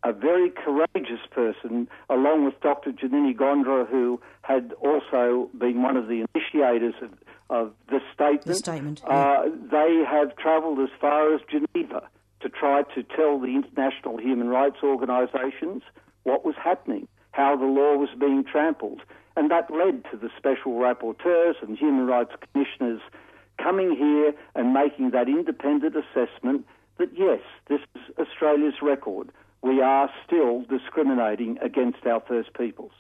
a 0.04 0.14
very 0.14 0.50
courageous 0.50 1.26
person, 1.32 1.90
along 2.10 2.46
with 2.46 2.60
Dr. 2.62 2.92
Djiniyini 2.92 3.36
Gondarra, 3.36 3.88
who 3.90 4.22
had 4.44 4.72
also 4.82 5.50
been 5.58 5.82
one 5.82 5.98
of 5.98 6.08
the 6.08 6.26
initiators 6.34 6.94
of, 7.02 7.12
of 7.50 7.74
this 7.90 8.02
statement. 8.14 8.46
The 8.46 8.56
statement. 8.56 9.02
Yeah. 9.06 9.14
Uh, 9.14 9.46
they 9.72 10.04
have 10.10 10.36
travelled 10.38 10.80
as 10.80 10.90
far 11.02 11.34
as 11.34 11.42
Geneva 11.50 12.08
to 12.42 12.50
try 12.50 12.84
to 12.96 13.04
tell 13.04 13.40
the 13.40 13.56
international 13.56 14.18
human 14.18 14.48
rights 14.48 14.78
organisations 14.84 15.84
what 16.24 16.46
was 16.46 16.56
happening, 16.62 17.08
how 17.32 17.56
the 17.56 17.66
law 17.66 17.96
was 17.96 18.10
being 18.20 18.44
trampled. 18.44 19.02
And 19.36 19.50
that 19.52 19.72
led 19.72 20.04
to 20.12 20.18
the 20.18 20.30
special 20.38 20.74
rapporteurs 20.74 21.62
and 21.62 21.78
human 21.78 22.06
rights 22.06 22.32
commissioners 22.52 23.02
coming 23.62 23.96
here 23.96 24.34
and 24.56 24.74
making 24.74 25.12
that 25.12 25.28
independent 25.28 25.96
assessment 25.96 26.66
that 26.98 27.10
yes, 27.18 27.40
this 27.68 27.80
is 27.96 28.02
Australia's 28.18 28.82
record. 28.82 29.32
We 29.62 29.82
are 29.82 30.10
still 30.26 30.64
discriminating 30.64 31.58
against 31.62 32.06
our 32.06 32.22
First 32.22 32.54
Peoples. 32.54 32.92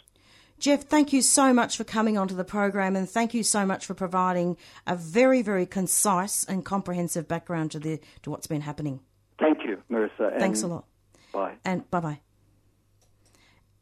Jeff, 0.59 0.83
thank 0.83 1.13
you 1.13 1.21
so 1.21 1.53
much 1.53 1.77
for 1.77 1.85
coming 1.85 2.17
onto 2.17 2.35
the 2.35 2.43
program 2.43 2.97
and 2.97 3.09
thank 3.09 3.33
you 3.33 3.43
so 3.43 3.65
much 3.65 3.85
for 3.85 3.93
providing 3.93 4.57
a 4.85 4.95
very, 4.95 5.41
very 5.41 5.65
concise 5.65 6.43
and 6.43 6.65
comprehensive 6.65 7.29
background 7.29 7.71
to 7.71 7.79
the 7.79 7.99
to 8.23 8.29
what's 8.29 8.47
been 8.47 8.61
happening. 8.61 8.99
Thank 9.39 9.63
you, 9.63 9.81
Marissa. 9.89 10.37
Thanks 10.37 10.61
a 10.63 10.67
lot. 10.67 10.85
Bye. 11.31 11.55
And 11.63 11.89
bye 11.89 11.99
bye. 11.99 12.19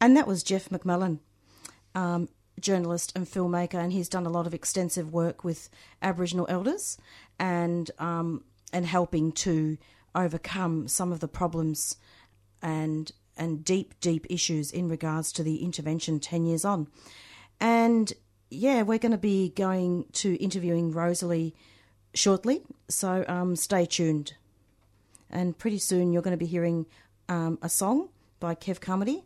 And 0.00 0.16
that 0.16 0.26
was 0.26 0.42
Jeff 0.42 0.68
McMullen, 0.68 1.18
um, 1.94 2.28
journalist 2.60 3.12
and 3.16 3.26
filmmaker, 3.26 3.74
and 3.74 3.92
he's 3.92 4.08
done 4.08 4.26
a 4.26 4.30
lot 4.30 4.46
of 4.46 4.54
extensive 4.54 5.12
work 5.12 5.42
with 5.42 5.68
Aboriginal 6.00 6.46
elders 6.48 6.98
and 7.38 7.90
um, 7.98 8.44
and 8.72 8.86
helping 8.86 9.32
to 9.32 9.76
overcome 10.14 10.86
some 10.88 11.12
of 11.12 11.20
the 11.20 11.28
problems 11.28 11.96
and 12.62 13.10
and 13.36 13.64
deep, 13.64 13.94
deep 14.00 14.26
issues 14.28 14.70
in 14.70 14.88
regards 14.88 15.32
to 15.32 15.42
the 15.42 15.62
intervention 15.64 16.20
ten 16.20 16.46
years 16.46 16.64
on. 16.64 16.86
And 17.60 18.12
yeah, 18.50 18.82
we're 18.82 18.98
going 18.98 19.12
to 19.12 19.18
be 19.18 19.50
going 19.50 20.06
to 20.12 20.34
interviewing 20.36 20.92
Rosalie 20.92 21.54
shortly, 22.14 22.62
so 22.88 23.24
um, 23.26 23.56
stay 23.56 23.84
tuned 23.84 24.34
and 25.30 25.56
pretty 25.56 25.78
soon 25.78 26.12
you're 26.12 26.22
going 26.22 26.36
to 26.36 26.44
be 26.44 26.46
hearing 26.46 26.86
um, 27.28 27.58
a 27.62 27.68
song 27.68 28.08
by 28.40 28.54
Kev 28.54 28.80
Carmody 28.80 29.24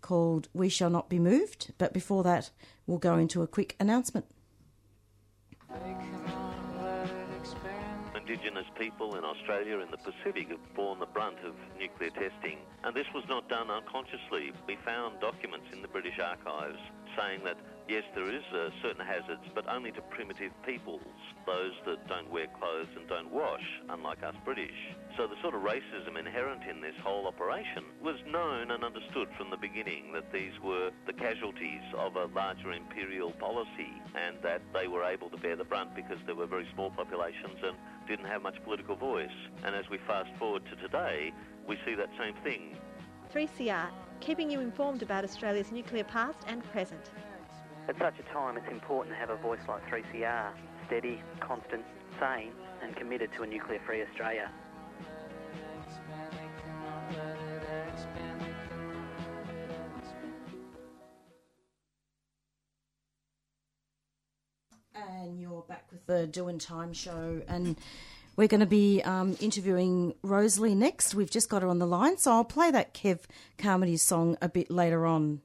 called 0.00 0.48
We 0.52 0.68
Shall 0.68 0.90
Not 0.90 1.08
Be 1.08 1.18
Moved. 1.18 1.72
But 1.78 1.92
before 1.92 2.22
that, 2.24 2.50
we'll 2.86 2.98
go 2.98 3.16
into 3.16 3.42
a 3.42 3.46
quick 3.46 3.76
announcement. 3.80 4.26
Indigenous 8.14 8.66
people 8.78 9.16
in 9.16 9.24
Australia 9.24 9.80
and 9.80 9.92
the 9.92 9.98
Pacific 9.98 10.48
have 10.48 10.74
borne 10.74 10.98
the 10.98 11.06
brunt 11.06 11.36
of 11.44 11.54
nuclear 11.78 12.10
testing, 12.10 12.58
and 12.82 12.96
this 12.96 13.06
was 13.14 13.22
not 13.28 13.48
done 13.50 13.70
unconsciously. 13.70 14.50
We 14.66 14.76
found 14.84 15.20
documents 15.20 15.66
in 15.72 15.82
the 15.82 15.88
British 15.88 16.18
archives 16.18 16.78
saying 17.16 17.44
that 17.44 17.56
yes, 17.88 18.04
there 18.14 18.28
is 18.30 18.42
uh, 18.52 18.70
certain 18.82 19.04
hazards, 19.04 19.42
but 19.54 19.68
only 19.68 19.92
to 19.92 20.00
primitive 20.02 20.52
peoples, 20.64 21.02
those 21.46 21.72
that 21.86 22.06
don't 22.08 22.30
wear 22.30 22.46
clothes 22.46 22.88
and 22.96 23.06
don't 23.08 23.30
wash, 23.30 23.64
unlike 23.88 24.22
us 24.22 24.34
British. 24.44 24.94
So 25.16 25.26
the 25.26 25.36
sort 25.42 25.54
of 25.54 25.62
racism 25.62 26.18
inherent 26.18 26.62
in 26.68 26.80
this 26.80 26.94
whole 27.02 27.26
operation 27.26 27.84
was 28.02 28.16
known 28.26 28.70
and 28.70 28.82
understood 28.84 29.28
from 29.36 29.50
the 29.50 29.56
beginning 29.56 30.12
that 30.12 30.32
these 30.32 30.52
were 30.62 30.90
the 31.06 31.12
casualties 31.12 31.82
of 31.96 32.16
a 32.16 32.26
larger 32.26 32.72
imperial 32.72 33.32
policy 33.32 33.92
and 34.14 34.36
that 34.42 34.62
they 34.72 34.88
were 34.88 35.04
able 35.04 35.28
to 35.30 35.36
bear 35.36 35.56
the 35.56 35.64
brunt 35.64 35.94
because 35.94 36.18
they 36.26 36.32
were 36.32 36.46
very 36.46 36.66
small 36.74 36.90
populations 36.90 37.58
and 37.62 37.76
didn't 38.08 38.26
have 38.26 38.42
much 38.42 38.62
political 38.64 38.96
voice. 38.96 39.28
And 39.64 39.74
as 39.74 39.88
we 39.90 39.98
fast 39.98 40.30
forward 40.38 40.62
to 40.70 40.76
today, 40.76 41.32
we 41.66 41.76
see 41.84 41.94
that 41.94 42.08
same 42.18 42.34
thing. 42.42 42.76
3CR, 43.32 43.88
keeping 44.20 44.50
you 44.50 44.60
informed 44.60 45.02
about 45.02 45.24
Australia's 45.24 45.70
nuclear 45.72 46.04
past 46.04 46.38
and 46.46 46.64
present. 46.72 47.10
At 47.88 47.98
such 47.98 48.18
a 48.18 48.22
time, 48.32 48.56
it's 48.56 48.70
important 48.70 49.14
to 49.14 49.20
have 49.20 49.30
a 49.30 49.36
voice 49.36 49.60
like 49.68 49.86
3CR, 49.88 50.52
steady, 50.86 51.22
constant, 51.40 51.84
sane, 52.18 52.52
and 52.82 52.96
committed 52.96 53.30
to 53.34 53.42
a 53.42 53.46
nuclear 53.46 53.80
free 53.86 54.02
Australia. 54.02 54.50
And 64.94 65.40
you're 65.40 65.62
back 65.62 65.84
with 65.90 66.06
the 66.06 66.26
Doing 66.26 66.58
Time 66.58 66.92
show, 66.92 67.42
and 67.48 67.76
we're 68.36 68.48
going 68.48 68.60
to 68.60 68.66
be 68.66 69.02
um, 69.02 69.36
interviewing 69.40 70.14
Rosalie 70.22 70.74
next. 70.74 71.14
We've 71.14 71.30
just 71.30 71.48
got 71.48 71.62
her 71.62 71.68
on 71.68 71.78
the 71.78 71.86
line, 71.86 72.18
so 72.18 72.32
I'll 72.32 72.44
play 72.44 72.70
that 72.70 72.94
Kev 72.94 73.20
Carmody 73.58 73.96
song 73.96 74.36
a 74.42 74.48
bit 74.48 74.70
later 74.70 75.06
on. 75.06 75.40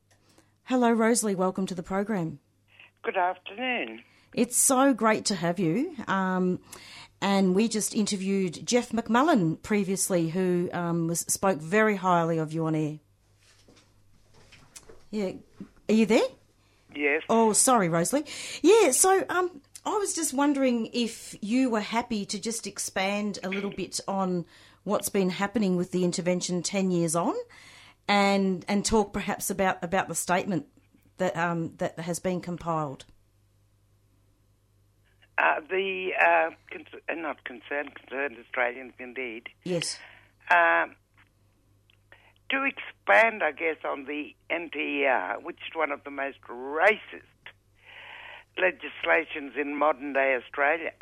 Hello, 0.64 0.92
Rosalie. 0.92 1.36
Welcome 1.36 1.66
to 1.68 1.76
the 1.76 1.84
program. 1.84 2.40
Good 3.04 3.18
afternoon. 3.18 4.04
It's 4.34 4.58
so 4.58 4.94
great 4.94 5.26
to 5.26 5.36
have 5.36 5.60
you. 5.60 5.96
Um, 6.08 6.60
and 7.22 7.54
we 7.56 7.68
just 7.68 7.96
interviewed 7.96 8.66
Jeff 8.66 8.92
McMullen 8.92 9.62
previously, 9.62 10.30
who 10.30 10.70
um, 10.74 11.08
was, 11.08 11.22
spoke 11.22 11.60
very 11.60 11.96
highly 11.96 12.38
of 12.38 12.54
you 12.54 12.66
on 12.66 12.76
air. 12.76 13.00
Yeah, 15.12 15.32
are 15.90 15.94
you 15.94 16.06
there? 16.06 16.28
Yes. 16.96 17.24
Oh, 17.30 17.54
sorry, 17.54 17.90
Rosalie. 17.90 18.26
Yeah, 18.62 18.92
so 18.92 19.24
um, 19.30 19.62
I 19.86 19.98
was 19.98 20.14
just 20.14 20.34
wondering 20.34 20.90
if 20.94 21.36
you 21.42 21.70
were 21.70 21.82
happy 21.82 22.26
to 22.26 22.40
just 22.40 22.68
expand 22.68 23.40
a 23.44 23.50
little 23.50 23.72
bit 23.72 24.00
on 24.08 24.46
what's 24.84 25.10
been 25.10 25.30
happening 25.30 25.78
with 25.78 25.92
the 25.92 26.04
intervention 26.04 26.62
ten 26.62 26.92
years 26.92 27.16
on, 27.16 27.36
and 28.08 28.66
and 28.68 28.84
talk 28.84 29.14
perhaps 29.14 29.50
about 29.50 29.84
about 29.84 30.08
the 30.08 30.16
statement 30.16 30.66
that 31.18 31.36
um, 31.38 31.74
that 31.78 32.00
has 32.00 32.20
been 32.20 32.42
compiled. 32.42 33.06
Uh, 35.38 35.62
the 35.70 36.10
uh, 36.20 36.50
con- 36.72 36.86
uh, 37.08 37.14
not 37.14 37.44
concerned 37.46 37.96
concerned 37.96 38.36
Australians 38.44 38.94
indeed. 39.00 39.48
Yes. 39.64 39.98
Um, 40.52 40.96
to 42.50 42.64
expand, 42.64 43.44
I 43.44 43.52
guess, 43.52 43.78
on 43.86 44.06
the 44.06 44.36
NTER, 44.50 45.42
which 45.44 45.58
is 45.58 45.76
one 45.76 45.92
of 45.92 46.04
the 46.04 46.10
most 46.10 46.40
racist 46.50 47.39
legislations 48.60 49.54
in 49.60 49.78
modern 49.78 50.14
day 50.14 50.36
Australia, 50.36 50.94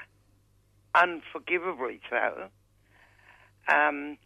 unforgivably 0.95 1.99
so. 2.09 2.49
Um, 3.67 4.17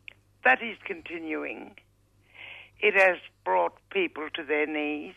that 0.43 0.61
is 0.61 0.77
continuing. 0.85 1.75
It 2.79 2.95
has 2.95 3.17
brought 3.43 3.73
people 3.91 4.27
to 4.35 4.43
their 4.43 4.65
knees. 4.65 5.15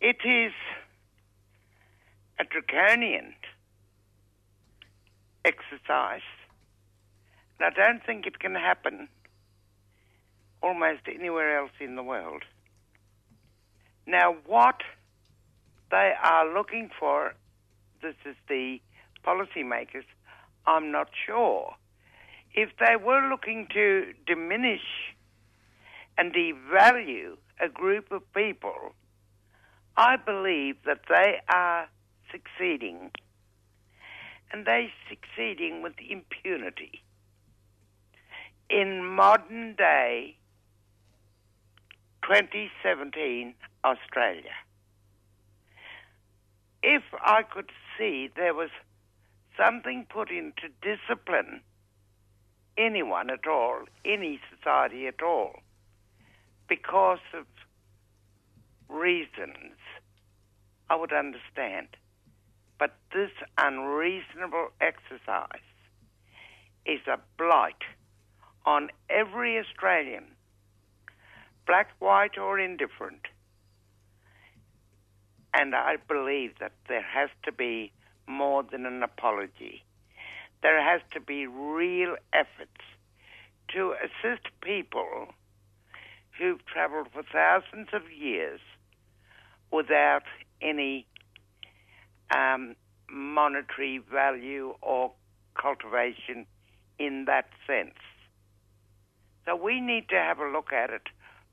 It 0.00 0.18
is 0.24 0.52
a 2.38 2.44
draconian 2.44 3.34
exercise. 5.44 6.26
And 7.58 7.66
I 7.66 7.70
don't 7.70 8.04
think 8.04 8.26
it 8.26 8.38
can 8.38 8.54
happen 8.54 9.08
almost 10.62 11.02
anywhere 11.06 11.58
else 11.58 11.72
in 11.80 11.94
the 11.96 12.02
world. 12.02 12.42
Now, 14.06 14.36
what 14.46 14.82
they 15.94 16.12
are 16.24 16.52
looking 16.52 16.90
for, 16.98 17.34
this 18.02 18.16
is 18.26 18.34
the 18.48 18.80
policymakers, 19.24 20.02
I'm 20.66 20.90
not 20.90 21.08
sure. 21.24 21.74
If 22.52 22.70
they 22.80 22.96
were 22.96 23.28
looking 23.30 23.68
to 23.72 24.12
diminish 24.26 25.14
and 26.18 26.34
devalue 26.34 27.36
a 27.60 27.68
group 27.68 28.10
of 28.10 28.22
people, 28.34 28.94
I 29.96 30.16
believe 30.16 30.78
that 30.84 31.02
they 31.08 31.36
are 31.48 31.86
succeeding. 32.32 33.12
And 34.52 34.66
they're 34.66 34.90
succeeding 35.08 35.80
with 35.80 35.94
impunity. 36.10 37.04
In 38.68 39.04
modern 39.04 39.76
day 39.76 40.38
2017 42.24 43.54
Australia, 43.84 44.56
if 46.84 47.02
I 47.14 47.42
could 47.42 47.70
see 47.96 48.28
there 48.36 48.52
was 48.52 48.68
something 49.58 50.06
put 50.08 50.30
into 50.30 50.68
discipline 50.82 51.62
anyone 52.76 53.30
at 53.30 53.46
all, 53.46 53.84
any 54.04 54.38
society 54.54 55.06
at 55.06 55.22
all, 55.22 55.60
because 56.68 57.20
of 57.32 57.46
reasons, 58.88 59.78
I 60.90 60.96
would 60.96 61.12
understand. 61.12 61.88
But 62.78 62.94
this 63.14 63.30
unreasonable 63.56 64.68
exercise 64.80 65.70
is 66.84 67.00
a 67.06 67.18
blight 67.38 67.82
on 68.66 68.90
every 69.08 69.58
Australian, 69.58 70.24
black, 71.66 71.88
white, 71.98 72.36
or 72.36 72.58
indifferent. 72.58 73.22
And 75.56 75.74
I 75.74 75.96
believe 76.08 76.58
that 76.58 76.72
there 76.88 77.02
has 77.02 77.30
to 77.44 77.52
be 77.52 77.92
more 78.26 78.64
than 78.64 78.86
an 78.86 79.02
apology. 79.02 79.84
There 80.62 80.82
has 80.82 81.00
to 81.12 81.20
be 81.20 81.46
real 81.46 82.16
efforts 82.32 82.82
to 83.74 83.94
assist 84.02 84.46
people 84.62 85.28
who've 86.38 86.64
traveled 86.66 87.08
for 87.12 87.22
thousands 87.22 87.88
of 87.92 88.02
years 88.10 88.60
without 89.70 90.24
any 90.60 91.06
um, 92.34 92.74
monetary 93.10 93.98
value 93.98 94.74
or 94.82 95.12
cultivation 95.60 96.46
in 96.98 97.26
that 97.26 97.46
sense. 97.66 97.98
So 99.44 99.54
we 99.54 99.80
need 99.80 100.08
to 100.08 100.16
have 100.16 100.38
a 100.38 100.48
look 100.48 100.72
at 100.72 100.90
it, 100.90 101.02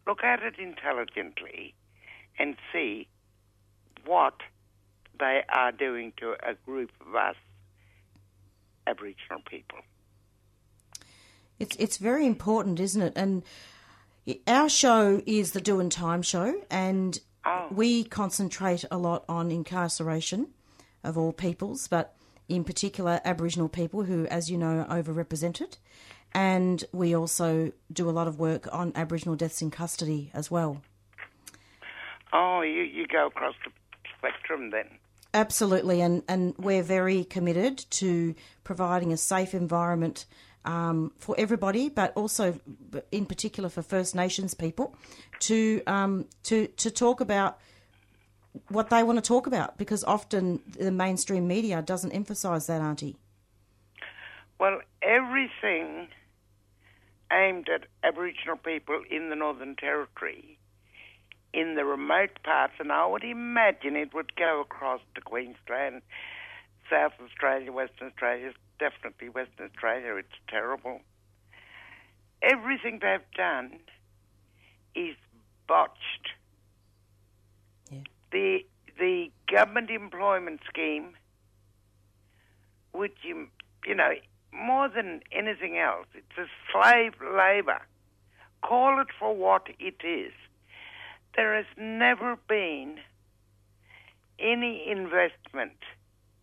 look 0.07 0.23
at 0.23 0.41
it 0.41 0.55
intelligently, 0.57 1.75
and 2.39 2.55
see 2.71 3.07
what 4.05 4.35
they 5.19 5.41
are 5.49 5.71
doing 5.71 6.13
to 6.17 6.31
a 6.43 6.53
group 6.65 6.89
of 7.05 7.15
us 7.15 7.35
Aboriginal 8.87 9.41
people. 9.49 9.79
It's 11.59 11.75
it's 11.77 11.97
very 11.97 12.25
important, 12.25 12.79
isn't 12.79 13.01
it? 13.01 13.13
And 13.15 13.43
our 14.47 14.69
show 14.69 15.21
is 15.25 15.51
the 15.51 15.61
Do 15.61 15.79
and 15.79 15.91
Time 15.91 16.21
show, 16.21 16.61
and 16.69 17.19
Oh. 17.43 17.67
we 17.71 18.03
concentrate 18.03 18.85
a 18.91 18.97
lot 18.99 19.25
on 19.27 19.49
incarceration 19.49 20.53
of 21.03 21.17
all 21.17 21.33
peoples, 21.33 21.87
but 21.87 22.15
in 22.47 22.63
particular 22.63 23.19
Aboriginal 23.25 23.67
people 23.67 24.03
who, 24.03 24.27
as 24.27 24.51
you 24.51 24.59
know, 24.59 24.85
are 24.87 25.01
overrepresented. 25.01 25.77
And 26.33 26.83
we 26.91 27.15
also 27.15 27.71
do 27.91 28.07
a 28.07 28.11
lot 28.11 28.27
of 28.27 28.37
work 28.39 28.67
on 28.71 28.91
Aboriginal 28.95 29.35
deaths 29.35 29.61
in 29.61 29.71
custody 29.71 30.29
as 30.35 30.51
well. 30.51 30.83
Oh, 32.31 32.61
you, 32.61 32.83
you 32.83 33.07
go 33.07 33.25
across 33.25 33.55
the 33.65 33.71
spectrum 34.21 34.69
then. 34.69 34.87
Absolutely, 35.33 36.01
and, 36.01 36.23
and 36.27 36.53
we're 36.57 36.83
very 36.83 37.23
committed 37.23 37.77
to 37.89 38.35
providing 38.63 39.13
a 39.13 39.17
safe 39.17 39.53
environment 39.53 40.25
um, 40.65 41.13
for 41.17 41.35
everybody, 41.37 41.89
but 41.89 42.13
also 42.15 42.59
in 43.11 43.25
particular 43.25 43.69
for 43.69 43.81
First 43.81 44.13
Nations 44.13 44.53
people 44.53 44.95
to 45.39 45.81
um, 45.87 46.25
to 46.43 46.67
to 46.67 46.91
talk 46.91 47.21
about 47.21 47.59
what 48.67 48.89
they 48.89 49.01
want 49.01 49.17
to 49.17 49.27
talk 49.27 49.47
about 49.47 49.77
because 49.77 50.03
often 50.03 50.61
the 50.77 50.91
mainstream 50.91 51.47
media 51.47 51.81
doesn't 51.81 52.11
emphasise 52.11 52.67
that, 52.67 52.81
Auntie. 52.81 53.15
Well, 54.59 54.81
everything 55.01 56.09
aimed 57.31 57.69
at 57.69 57.85
Aboriginal 58.03 58.57
people 58.57 59.01
in 59.09 59.29
the 59.29 59.35
Northern 59.35 59.75
Territory, 59.75 60.59
in 61.53 61.75
the 61.75 61.85
remote 61.85 62.41
parts, 62.43 62.73
and 62.79 62.91
I 62.91 63.05
would 63.05 63.23
imagine 63.23 63.95
it 63.95 64.13
would 64.13 64.35
go 64.35 64.61
across 64.61 65.01
to 65.15 65.21
Queensland, 65.21 66.01
South 66.89 67.13
Australia, 67.23 67.71
Western 67.71 68.07
Australia, 68.07 68.51
definitely 68.79 69.29
Western 69.29 69.67
Australia. 69.67 70.15
It's 70.15 70.39
terrible. 70.47 71.01
Everything 72.41 72.99
they've 73.01 73.19
done 73.35 73.79
is 74.95 75.15
botched. 75.67 76.29
Yeah. 77.91 77.99
The 78.31 78.65
the 78.97 79.31
government 79.51 79.89
employment 79.89 80.61
scheme, 80.67 81.13
which 82.93 83.17
you 83.23 83.47
you 83.85 83.95
know 83.95 84.11
more 84.53 84.89
than 84.89 85.21
anything 85.31 85.77
else, 85.77 86.07
it's 86.13 86.37
a 86.37 86.47
slave 86.71 87.13
labour. 87.21 87.81
Call 88.61 89.01
it 89.01 89.07
for 89.17 89.35
what 89.35 89.67
it 89.79 90.05
is. 90.05 90.33
There 91.35 91.55
has 91.55 91.65
never 91.77 92.37
been 92.47 92.99
any 94.39 94.89
investment 94.89 95.77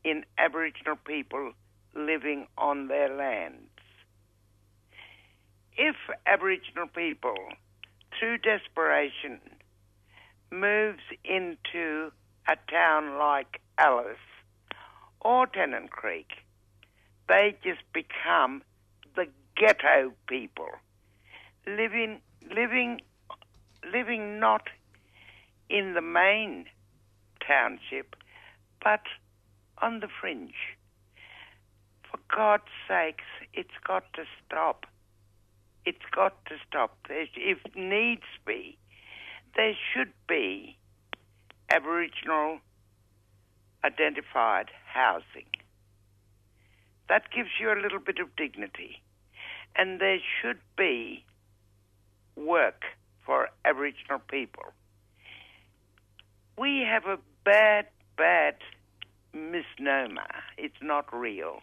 in 0.04 0.24
Aboriginal 0.38 0.96
people 0.96 1.52
living 1.94 2.46
on 2.56 2.88
their 2.88 3.14
lands. 3.14 3.68
If 5.76 5.96
Aboriginal 6.26 6.86
people, 6.86 7.36
through 8.18 8.38
desperation, 8.38 9.40
moves 10.50 11.02
into 11.24 12.10
a 12.48 12.56
town 12.70 13.18
like 13.18 13.60
Alice 13.76 14.16
or 15.20 15.46
Tennant 15.46 15.90
Creek, 15.90 16.30
they 17.28 17.56
just 17.62 17.82
become 17.92 18.62
the 19.14 19.26
ghetto 19.56 20.12
people, 20.26 20.70
living, 21.66 22.20
living, 22.50 23.02
living 23.92 24.40
not 24.40 24.68
in 25.70 25.94
the 25.94 26.00
main 26.00 26.66
township, 27.46 28.16
but 28.82 29.02
on 29.80 30.00
the 30.00 30.08
fringe. 30.20 30.76
For 32.10 32.18
God's 32.34 32.70
sakes, 32.86 33.24
it's 33.52 33.76
got 33.86 34.04
to 34.14 34.24
stop. 34.44 34.86
It's 35.84 36.04
got 36.14 36.44
to 36.46 36.56
stop. 36.66 36.96
There's, 37.08 37.28
if 37.36 37.58
needs 37.74 38.22
be, 38.46 38.78
there 39.56 39.74
should 39.92 40.12
be 40.28 40.76
Aboriginal 41.70 42.58
identified 43.84 44.70
housing. 44.86 45.50
That 47.08 47.30
gives 47.34 47.50
you 47.60 47.72
a 47.72 47.80
little 47.80 48.00
bit 48.00 48.18
of 48.18 48.34
dignity. 48.36 49.02
And 49.76 50.00
there 50.00 50.18
should 50.40 50.60
be 50.76 51.24
work 52.36 52.82
for 53.24 53.48
Aboriginal 53.64 54.20
people. 54.30 54.64
We 56.58 56.84
have 56.88 57.04
a 57.06 57.18
bad, 57.44 57.86
bad 58.16 58.56
misnomer. 59.32 60.26
It's 60.56 60.82
not 60.82 61.06
real 61.14 61.60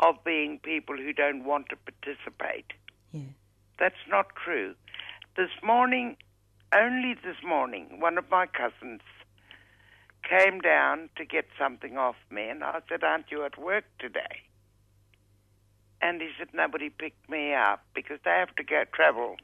of 0.00 0.22
being 0.24 0.60
people 0.62 0.96
who 0.96 1.12
don't 1.12 1.44
want 1.44 1.68
to 1.68 1.76
participate. 1.76 2.72
Yeah. 3.12 3.22
That's 3.78 4.02
not 4.08 4.28
true. 4.42 4.74
This 5.36 5.50
morning, 5.62 6.16
only 6.74 7.14
this 7.14 7.36
morning, 7.44 8.00
one 8.00 8.16
of 8.16 8.24
my 8.30 8.46
cousins 8.46 9.02
came 10.28 10.60
down 10.60 11.10
to 11.16 11.24
get 11.24 11.46
something 11.58 11.98
off 11.98 12.16
me, 12.30 12.48
and 12.48 12.64
I 12.64 12.80
said, 12.88 13.04
Aren't 13.04 13.30
you 13.30 13.44
at 13.44 13.58
work 13.58 13.84
today? 13.98 14.42
And 16.00 16.22
he 16.22 16.30
said, 16.38 16.48
Nobody 16.54 16.88
picked 16.88 17.28
me 17.28 17.52
up 17.54 17.84
because 17.94 18.20
they 18.24 18.30
have 18.30 18.54
to 18.56 18.64
go 18.64 18.84
travel 18.92 19.36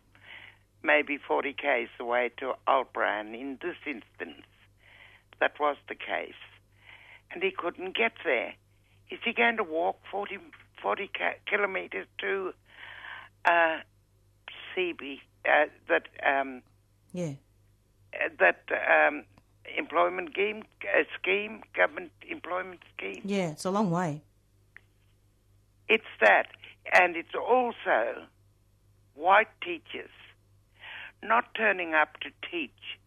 maybe 0.83 1.19
40 1.19 1.55
k's 1.55 1.89
away 1.99 2.31
to 2.39 2.53
Arlparra. 2.69 3.21
In 3.21 3.59
this 3.63 3.77
instance, 3.87 4.45
that 5.41 5.59
was 5.61 5.77
the 5.89 5.95
case. 5.95 6.35
And 7.31 7.43
he 7.43 7.51
couldn't 7.51 7.97
get 7.97 8.13
there. 8.25 8.55
Is 9.11 9.19
he 9.25 9.33
going 9.33 9.57
to 9.57 9.65
walk 9.65 10.01
40, 10.11 10.39
40 10.81 11.11
kilometres 11.47 12.07
to 12.19 12.53
uh, 13.45 13.79
CB, 14.75 15.21
uh, 15.45 15.67
that 15.89 16.09
um, 16.25 16.63
Yeah. 17.13 17.35
uh, 18.15 18.29
that 18.39 18.63
um, 18.89 19.25
employment 19.77 20.31
scheme, 20.33 20.65
uh, 20.83 21.05
scheme, 21.19 21.63
government 21.75 22.13
employment 22.29 22.81
scheme. 22.97 23.23
Yeah, 23.25 23.51
it's 23.51 23.65
a 23.65 23.71
long 23.71 23.91
way. 23.91 24.23
It's 25.89 26.05
that, 26.21 26.49
and 26.93 27.17
it's 27.17 27.35
also 27.35 28.27
white 29.15 29.49
teachers 29.63 30.11
not 31.23 31.55
turning 31.55 31.95
up 31.95 32.21
to 32.21 32.31
teach 32.51 32.99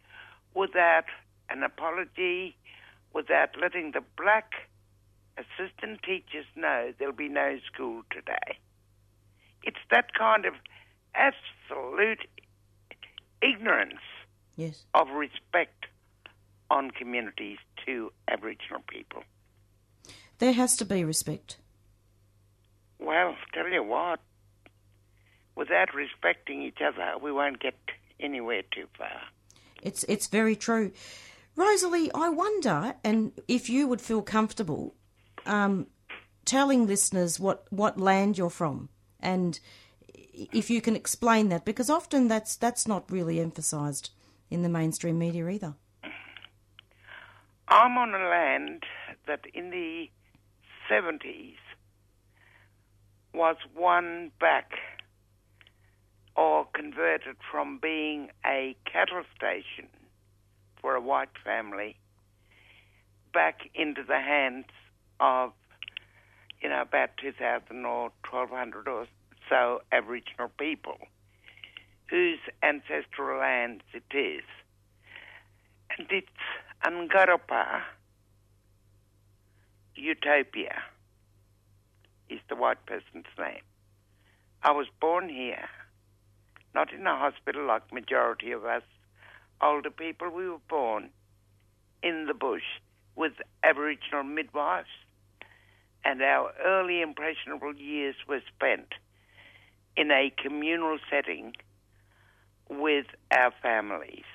without 0.53 1.05
an 1.49 1.63
apology, 1.63 2.55
without 3.13 3.49
letting 3.59 3.91
the 3.91 4.01
black 4.17 4.51
assistant 5.37 6.01
teachers 6.03 6.45
know 6.55 6.91
there'll 6.97 7.13
be 7.13 7.29
no 7.29 7.57
school 7.71 8.01
today. 8.11 8.57
It's 9.63 9.77
that 9.91 10.13
kind 10.13 10.45
of 10.45 10.53
absolute 11.15 12.27
ignorance 13.41 14.01
Yes. 14.55 14.85
of 14.95 15.09
respect 15.09 15.85
on 16.71 16.89
communities 16.91 17.59
to 17.85 18.11
Aboriginal 18.27 18.81
people. 18.87 19.23
There 20.39 20.53
has 20.53 20.75
to 20.77 20.85
be 20.85 21.03
respect. 21.03 21.57
Well, 22.99 23.35
tell 23.53 23.67
you 23.67 23.83
what, 23.83 24.19
without 25.55 25.93
respecting 25.93 26.63
each 26.63 26.79
other, 26.81 27.17
we 27.21 27.31
won't 27.31 27.59
get 27.59 27.75
anywhere 28.19 28.63
too 28.71 28.87
far. 28.97 29.21
It's 29.83 30.03
it's 30.05 30.27
very 30.27 30.55
true. 30.55 30.91
Rosalie, 31.57 32.11
I 32.13 32.29
wonder, 32.29 32.93
and 33.03 33.31
if 33.47 33.67
you 33.67 33.87
would 33.87 33.99
feel 33.99 34.21
comfortable 34.21 34.93
um, 35.47 35.87
telling 36.45 36.85
listeners 36.85 37.39
what, 37.39 37.65
what 37.71 37.99
land 37.99 38.37
you're 38.37 38.51
from, 38.51 38.89
and 39.19 39.59
if 40.13 40.69
you 40.69 40.81
can 40.81 40.95
explain 40.95 41.49
that, 41.49 41.65
because 41.65 41.89
often 41.89 42.27
that's 42.27 42.55
that's 42.55 42.87
not 42.87 43.11
really 43.11 43.39
emphasised 43.39 44.11
in 44.51 44.61
the 44.61 44.69
mainstream 44.69 45.17
media 45.17 45.47
either. 45.49 45.73
I'm 47.67 47.97
on 47.97 48.13
a 48.13 48.29
land 48.29 48.83
that 49.25 49.41
in 49.55 49.71
the 49.71 50.11
70s 50.89 51.57
was 53.33 53.57
won 53.75 54.31
back 54.39 54.73
or 56.35 56.67
converted 56.73 57.35
from 57.51 57.79
being 57.81 58.29
a 58.45 58.75
cattle 58.85 59.23
station 59.35 59.89
for 60.81 60.95
a 60.95 61.01
white 61.01 61.37
family 61.43 61.97
back 63.33 63.69
into 63.75 64.03
the 64.03 64.19
hands 64.19 64.65
of, 65.19 65.51
you 66.61 66.69
know, 66.69 66.81
about 66.81 67.09
2,000 67.21 67.85
or 67.85 68.11
1,200 68.29 68.87
or 68.87 69.07
so 69.49 69.81
Aboriginal 69.91 70.49
people 70.57 70.97
whose 72.09 72.39
ancestral 72.63 73.39
lands 73.39 73.83
it 73.93 74.15
is. 74.15 74.43
And 75.97 76.07
it's 76.09 76.27
Angarapa 76.85 77.81
Utopia 79.95 80.83
is 82.29 82.39
the 82.49 82.55
white 82.55 82.85
person's 82.85 83.25
name. 83.37 83.61
I 84.63 84.71
was 84.71 84.87
born 84.99 85.29
here, 85.29 85.69
not 86.73 86.93
in 86.93 87.05
a 87.07 87.15
hospital 87.15 87.65
like 87.65 87.91
majority 87.91 88.51
of 88.51 88.65
us 88.65 88.83
older 89.61 89.89
people. 89.89 90.29
We 90.29 90.49
were 90.49 90.57
born 90.69 91.09
in 92.03 92.25
the 92.27 92.33
bush 92.33 92.63
with 93.15 93.33
Aboriginal 93.63 94.23
midwives, 94.23 94.89
and 96.03 96.21
our 96.21 96.53
early 96.63 97.01
impressionable 97.01 97.75
years 97.75 98.15
were 98.27 98.41
spent 98.55 98.93
in 99.95 100.11
a 100.11 100.31
communal 100.41 100.99
setting 101.09 101.53
with 102.69 103.07
our 103.31 103.51
families. 103.61 104.25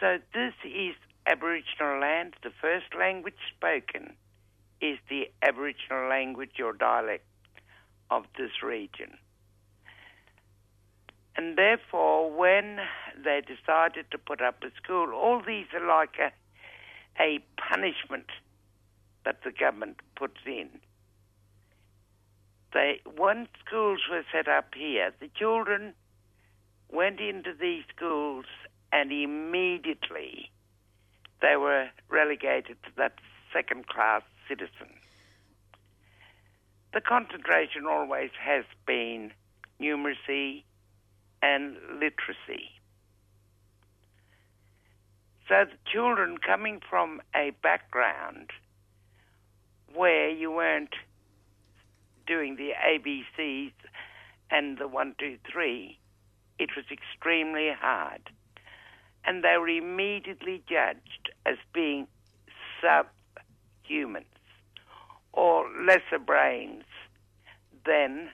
So 0.00 0.18
this 0.34 0.54
is 0.64 0.94
Aboriginal 1.26 2.00
land. 2.00 2.34
The 2.42 2.52
first 2.60 2.94
language 2.98 3.34
spoken 3.56 4.14
is 4.80 4.98
the 5.08 5.30
Aboriginal 5.42 6.08
language 6.08 6.60
or 6.62 6.72
dialect 6.72 7.26
of 8.10 8.24
this 8.36 8.62
region. 8.62 9.18
And 11.36 11.56
therefore, 11.56 12.30
when 12.30 12.80
they 13.22 13.40
decided 13.40 14.10
to 14.10 14.18
put 14.18 14.40
up 14.40 14.62
a 14.62 14.70
school, 14.82 15.12
all 15.14 15.42
these 15.46 15.66
are 15.72 15.86
like 15.86 16.16
a, 16.18 16.32
a 17.22 17.38
punishment 17.56 18.26
that 19.24 19.42
the 19.44 19.52
government 19.52 19.98
puts 20.16 20.40
in. 20.46 20.68
They, 22.72 23.00
when 23.16 23.48
schools 23.64 24.00
were 24.10 24.24
set 24.32 24.48
up 24.48 24.74
here, 24.76 25.12
the 25.20 25.28
children 25.28 25.94
went 26.90 27.20
into 27.20 27.52
these 27.58 27.84
schools 27.94 28.46
and 28.92 29.12
immediately 29.12 30.50
they 31.40 31.56
were 31.56 31.88
relegated 32.08 32.76
to 32.84 32.90
that 32.96 33.14
second 33.52 33.86
class 33.86 34.22
citizen. 34.48 34.88
The 36.92 37.00
concentration 37.00 37.86
always 37.88 38.30
has 38.40 38.64
been 38.86 39.32
numeracy 39.80 40.64
and 41.42 41.76
literacy. 41.94 42.70
So 45.48 45.64
the 45.64 45.90
children 45.90 46.38
coming 46.38 46.80
from 46.88 47.20
a 47.34 47.50
background 47.62 48.50
where 49.94 50.30
you 50.30 50.50
weren't 50.50 50.94
doing 52.26 52.56
the 52.56 52.70
ABCs 52.86 53.72
and 54.50 54.78
the 54.78 54.86
one, 54.86 55.14
two, 55.18 55.38
three, 55.50 55.98
it 56.58 56.70
was 56.76 56.84
extremely 56.92 57.70
hard. 57.76 58.30
And 59.24 59.42
they 59.42 59.56
were 59.58 59.68
immediately 59.68 60.62
judged 60.68 61.30
as 61.44 61.56
being 61.74 62.06
subhumans 62.82 64.24
or 65.32 65.68
lesser 65.84 66.18
brains 66.24 66.84
than 67.84 68.30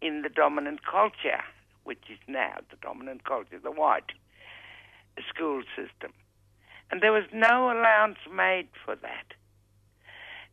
in 0.00 0.22
the 0.22 0.28
dominant 0.28 0.80
culture, 0.84 1.42
which 1.88 2.04
is 2.10 2.18
now 2.28 2.58
the 2.68 2.76
dominant 2.82 3.24
culture, 3.24 3.58
the 3.58 3.70
white 3.70 4.12
school 5.26 5.62
system. 5.74 6.12
And 6.90 7.00
there 7.00 7.12
was 7.12 7.24
no 7.32 7.72
allowance 7.72 8.18
made 8.30 8.68
for 8.84 8.94
that. 8.94 9.32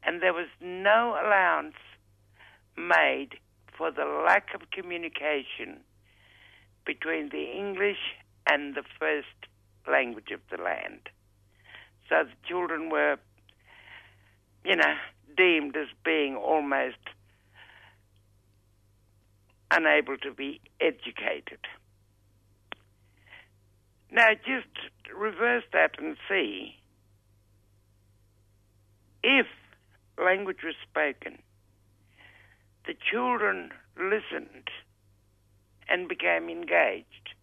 And 0.01 0.21
there 0.21 0.33
was 0.33 0.47
no 0.61 1.17
allowance 1.21 1.75
made 2.77 3.35
for 3.77 3.91
the 3.91 4.05
lack 4.05 4.55
of 4.55 4.71
communication 4.71 5.81
between 6.85 7.29
the 7.29 7.51
English 7.51 8.15
and 8.49 8.75
the 8.75 8.83
first 8.97 9.51
language 9.91 10.31
of 10.31 10.39
the 10.49 10.63
land. 10.63 11.09
So 12.07 12.23
the 12.23 12.47
children 12.47 12.89
were, 12.89 13.17
you 14.63 14.77
know, 14.77 14.95
deemed 15.35 15.75
as 15.75 15.87
being 16.05 16.37
almost 16.37 17.03
unable 19.71 20.17
to 20.17 20.33
be 20.33 20.61
educated. 20.79 21.59
Now, 24.11 24.29
just 24.33 24.67
reverse 25.15 25.63
that 25.73 25.91
and 25.99 26.15
see 26.29 26.75
if 29.23 29.47
language 30.23 30.59
was 30.63 30.75
spoken, 30.89 31.41
the 32.85 32.93
children 33.11 33.71
listened 33.97 34.69
and 35.89 36.07
became 36.07 36.49
engaged 36.49 37.33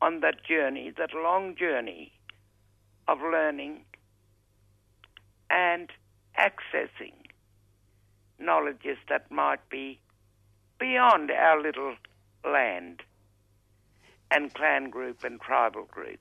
on 0.00 0.20
that 0.20 0.44
journey, 0.44 0.92
that 0.98 1.10
long 1.14 1.56
journey 1.56 2.12
of 3.08 3.18
learning 3.20 3.80
and 5.50 5.90
accessing 6.38 7.14
knowledges 8.38 8.98
that 9.08 9.30
might 9.30 9.66
be 9.70 9.98
beyond 10.78 11.30
our 11.30 11.60
little 11.60 11.94
land 12.44 13.02
and 14.30 14.52
clan 14.54 14.90
group 14.90 15.24
and 15.24 15.40
tribal 15.40 15.84
group. 15.84 16.20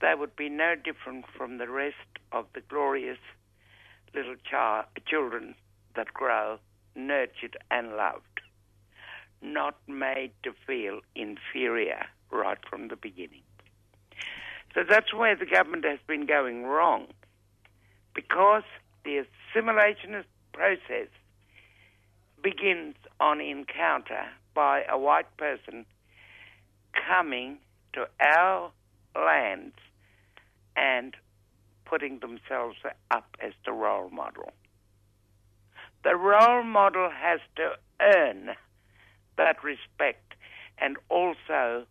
They 0.00 0.14
would 0.14 0.36
be 0.36 0.48
no 0.48 0.74
different 0.74 1.24
from 1.36 1.58
the 1.58 1.68
rest 1.68 1.96
of 2.32 2.46
the 2.54 2.60
glorious 2.60 3.18
little 4.14 4.36
child, 4.48 4.86
children 5.06 5.54
that 5.96 6.12
grow 6.12 6.58
nurtured 6.94 7.56
and 7.70 7.96
loved, 7.96 8.40
not 9.40 9.76
made 9.88 10.32
to 10.42 10.52
feel 10.66 11.00
inferior 11.14 12.06
right 12.30 12.58
from 12.68 12.88
the 12.88 12.96
beginning. 12.96 13.42
So 14.74 14.82
that's 14.88 15.14
where 15.14 15.36
the 15.36 15.46
government 15.46 15.84
has 15.84 16.00
been 16.06 16.26
going 16.26 16.64
wrong, 16.64 17.06
because 18.14 18.64
the 19.04 19.24
assimilationist 19.54 20.24
process 20.52 21.08
begins 22.44 22.94
on 23.18 23.40
encounter 23.40 24.26
by 24.54 24.82
a 24.88 24.98
white 24.98 25.36
person 25.38 25.86
coming 27.08 27.58
to 27.94 28.06
our 28.20 28.70
lands 29.16 29.74
and 30.76 31.16
putting 31.86 32.18
themselves 32.20 32.76
up 33.10 33.36
as 33.42 33.52
the 33.64 33.72
role 33.72 34.10
model. 34.10 34.52
The 36.04 36.16
role 36.16 36.62
model 36.62 37.08
has 37.10 37.40
to 37.56 37.72
earn 38.00 38.50
that 39.38 39.64
respect 39.64 40.34
and 40.78 40.96
also 41.08 41.86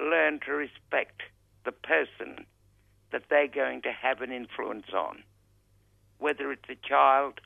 learn 0.00 0.40
to 0.46 0.52
respect 0.52 1.22
the 1.64 1.72
person 1.72 2.44
that 3.12 3.22
they're 3.30 3.46
going 3.46 3.82
to 3.82 3.92
have 3.92 4.20
an 4.20 4.32
influence 4.32 4.86
on, 4.92 5.22
whether 6.18 6.50
it's 6.50 6.68
a 6.68 6.88
child 6.88 7.40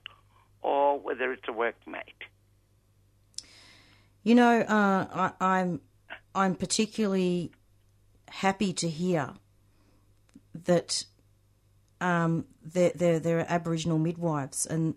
or 0.63 0.99
whether 0.99 1.33
it's 1.33 1.43
a 1.49 1.53
workmate. 1.53 2.27
You 4.23 4.35
know, 4.37 4.61
uh, 4.61 5.33
I, 5.41 5.59
I'm 5.59 5.81
I'm 6.35 6.55
particularly 6.55 7.53
happy 8.29 8.73
to 8.75 8.89
hear 8.89 9.35
that 10.55 11.05
um, 12.01 12.47
their, 12.63 12.91
their 12.95 13.19
their 13.19 13.47
Aboriginal 13.53 13.99
midwives, 13.99 14.65
and 14.67 14.95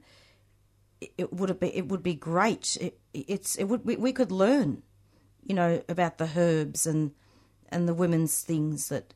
it- 1.01 1.13
it 1.17 1.33
would 1.33 1.59
be 1.59 1.75
it 1.75 1.87
would 1.87 2.03
be 2.03 2.13
great. 2.15 2.77
It, 2.79 2.99
it's 3.13 3.55
it 3.55 3.65
would 3.65 3.83
we, 3.85 3.95
we 3.95 4.13
could 4.13 4.31
learn, 4.31 4.83
you 5.43 5.55
know, 5.55 5.81
about 5.89 6.17
the 6.19 6.29
herbs 6.35 6.85
and 6.85 7.11
and 7.69 7.87
the 7.87 7.93
women's 7.93 8.41
things 8.43 8.89
that 8.89 9.13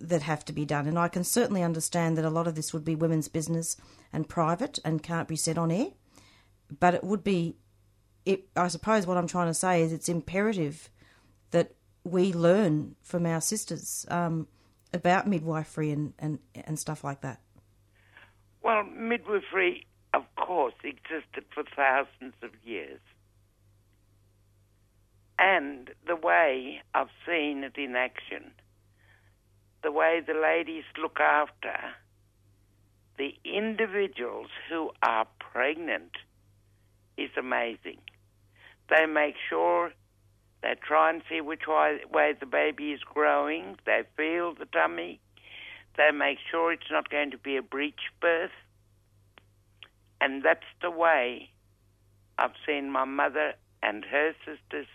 that 0.00 0.22
have 0.22 0.44
to 0.46 0.52
be 0.52 0.64
done. 0.64 0.86
And 0.86 0.98
I 0.98 1.08
can 1.08 1.24
certainly 1.24 1.62
understand 1.62 2.18
that 2.18 2.24
a 2.24 2.30
lot 2.30 2.46
of 2.46 2.54
this 2.54 2.72
would 2.72 2.84
be 2.84 2.94
women's 2.94 3.28
business 3.28 3.76
and 4.12 4.28
private 4.28 4.78
and 4.84 5.02
can't 5.02 5.28
be 5.28 5.36
said 5.36 5.58
on 5.58 5.70
air. 5.70 5.88
But 6.80 6.94
it 6.94 7.04
would 7.04 7.22
be, 7.24 7.56
it, 8.24 8.48
I 8.56 8.68
suppose 8.68 9.06
what 9.06 9.16
I'm 9.16 9.26
trying 9.26 9.48
to 9.48 9.54
say 9.54 9.82
is 9.82 9.92
it's 9.92 10.08
imperative 10.08 10.88
that 11.50 11.74
we 12.04 12.32
learn 12.32 12.96
from 13.02 13.26
our 13.26 13.40
sisters 13.40 14.04
um, 14.08 14.48
about 14.92 15.26
midwifery 15.26 15.90
and, 15.90 16.12
and, 16.18 16.38
and 16.54 16.78
stuff 16.78 17.04
like 17.04 17.20
that. 17.22 17.40
Well, 18.62 18.84
midwifery, 18.84 19.86
of 20.12 20.22
course, 20.36 20.74
existed 20.82 21.44
for 21.54 21.64
thousands 21.76 22.34
of 22.42 22.50
years. 22.64 23.00
And 25.38 25.90
the 26.06 26.16
way 26.16 26.80
I've 26.94 27.08
seen 27.26 27.64
it 27.64 27.76
in 27.76 27.96
action, 27.96 28.52
the 29.84 29.92
way 29.92 30.20
the 30.26 30.34
ladies 30.34 30.84
look 31.00 31.20
after 31.20 31.76
the 33.18 33.34
individuals 33.44 34.48
who 34.68 34.90
are 35.02 35.26
pregnant 35.38 36.12
is 37.16 37.30
amazing. 37.38 37.98
They 38.90 39.06
make 39.06 39.34
sure 39.48 39.92
they 40.62 40.74
try 40.82 41.10
and 41.10 41.22
see 41.28 41.40
which 41.40 41.66
way, 41.68 41.98
way 42.10 42.32
the 42.38 42.46
baby 42.46 42.92
is 42.92 43.00
growing. 43.04 43.76
They 43.86 44.02
feel 44.16 44.54
the 44.54 44.64
tummy. 44.64 45.20
They 45.96 46.10
make 46.10 46.38
sure 46.50 46.72
it's 46.72 46.90
not 46.90 47.10
going 47.10 47.30
to 47.30 47.38
be 47.38 47.56
a 47.56 47.62
breech 47.62 48.00
birth. 48.20 48.50
And 50.20 50.42
that's 50.42 50.66
the 50.82 50.90
way 50.90 51.50
I've 52.38 52.56
seen 52.66 52.90
my 52.90 53.04
mother 53.04 53.52
and 53.82 54.04
her 54.04 54.32
sisters, 54.44 54.88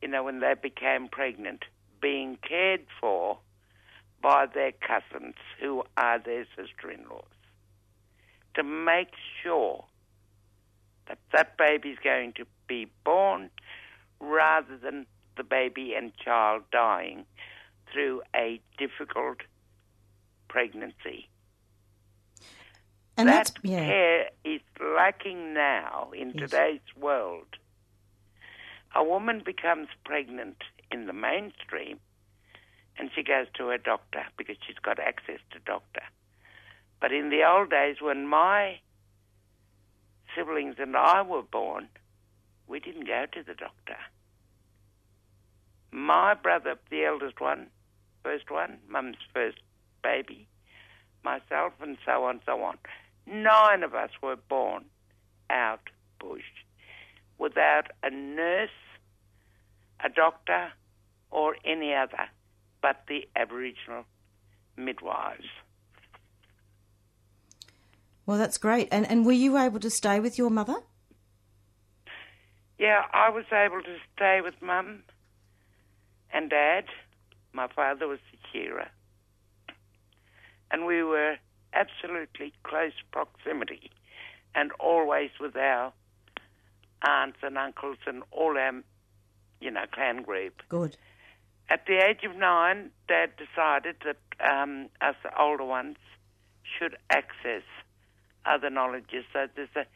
you 0.00 0.08
know, 0.08 0.24
when 0.24 0.40
they 0.40 0.54
became 0.60 1.08
pregnant, 1.08 1.64
being 2.02 2.36
cared 2.46 2.84
for 3.00 3.38
by 4.20 4.46
their 4.46 4.72
cousins 4.72 5.36
who 5.60 5.82
are 5.96 6.18
their 6.18 6.44
sister 6.56 6.90
in 6.90 7.08
laws 7.08 7.24
to 8.54 8.62
make 8.62 9.12
sure 9.42 9.84
that 11.08 11.18
that 11.32 11.56
baby 11.56 11.90
is 11.90 11.98
going 12.04 12.32
to 12.34 12.44
be 12.68 12.86
born 13.04 13.50
rather 14.20 14.76
than 14.76 15.06
the 15.36 15.42
baby 15.42 15.94
and 15.94 16.12
child 16.16 16.62
dying 16.70 17.24
through 17.92 18.22
a 18.36 18.60
difficult 18.78 19.38
pregnancy. 20.48 21.28
And 23.16 23.28
that 23.28 23.52
that's, 23.52 23.52
yeah. 23.62 23.86
care 23.86 24.30
is 24.44 24.60
lacking 24.80 25.54
now 25.54 26.10
in 26.14 26.32
Yes. 26.34 26.50
today's 26.50 26.80
world. 26.96 27.46
A 28.94 29.02
woman 29.04 29.42
becomes 29.44 29.88
pregnant 30.04 30.62
in 30.92 31.06
the 31.06 31.12
mainstream 31.12 31.98
and 32.98 33.10
she 33.14 33.22
goes 33.22 33.46
to 33.54 33.68
her 33.68 33.78
doctor 33.78 34.22
because 34.36 34.56
she's 34.66 34.76
got 34.82 34.98
access 34.98 35.38
to 35.50 35.58
doctor. 35.64 36.02
But 37.00 37.12
in 37.12 37.30
the 37.30 37.44
old 37.44 37.70
days 37.70 37.96
when 38.00 38.26
my 38.26 38.78
siblings 40.36 40.76
and 40.78 40.96
I 40.96 41.22
were 41.22 41.42
born, 41.42 41.88
we 42.66 42.80
didn't 42.80 43.06
go 43.06 43.26
to 43.32 43.42
the 43.42 43.54
doctor. 43.54 43.96
My 45.90 46.34
brother, 46.34 46.76
the 46.90 47.04
eldest 47.04 47.40
one, 47.40 47.66
first 48.22 48.50
one, 48.50 48.78
mum's 48.88 49.16
first 49.34 49.58
baby, 50.02 50.46
myself, 51.22 51.72
and 51.80 51.98
so 52.04 52.24
on, 52.24 52.40
so 52.46 52.62
on. 52.62 52.78
Nine 53.26 53.82
of 53.82 53.94
us 53.94 54.10
were 54.22 54.36
born 54.36 54.84
out 55.50 55.90
bush 56.18 56.40
without 57.38 57.88
a 58.02 58.10
nurse, 58.10 58.70
a 60.04 60.08
doctor, 60.08 60.72
or 61.32 61.56
any 61.64 61.92
other 61.92 62.28
but 62.82 63.04
the 63.08 63.26
Aboriginal 63.34 64.04
midwives. 64.76 65.46
Well, 68.26 68.38
that's 68.38 68.58
great. 68.58 68.88
And 68.90 69.08
and 69.08 69.24
were 69.24 69.32
you 69.32 69.56
able 69.56 69.80
to 69.80 69.90
stay 69.90 70.20
with 70.20 70.36
your 70.36 70.50
mother? 70.50 70.76
Yeah, 72.78 73.02
I 73.12 73.30
was 73.30 73.44
able 73.52 73.80
to 73.82 73.96
stay 74.16 74.40
with 74.42 74.54
mum 74.60 75.04
and 76.32 76.50
dad. 76.50 76.84
My 77.52 77.68
father 77.68 78.08
was 78.08 78.18
the 78.30 78.38
carer. 78.52 78.88
And 80.70 80.86
we 80.86 81.02
were 81.02 81.36
absolutely 81.74 82.52
close 82.64 82.92
proximity 83.12 83.90
and 84.54 84.72
always 84.80 85.30
with 85.38 85.54
our 85.56 85.92
aunts 87.06 87.38
and 87.42 87.58
uncles 87.58 87.98
and 88.06 88.22
all 88.30 88.56
our, 88.56 88.82
you 89.60 89.70
know, 89.70 89.84
clan 89.92 90.22
group. 90.22 90.62
Good. 90.68 90.96
At 91.72 91.86
the 91.86 92.04
age 92.04 92.22
of 92.22 92.36
nine, 92.36 92.90
Dad 93.08 93.30
decided 93.38 93.96
that 94.04 94.18
um, 94.46 94.90
us 95.00 95.14
older 95.38 95.64
ones 95.64 95.96
should 96.62 96.98
access 97.08 97.62
other 98.44 98.68
knowledges. 98.68 99.24
So 99.32 99.46
there's 99.56 99.74
a 99.74 99.86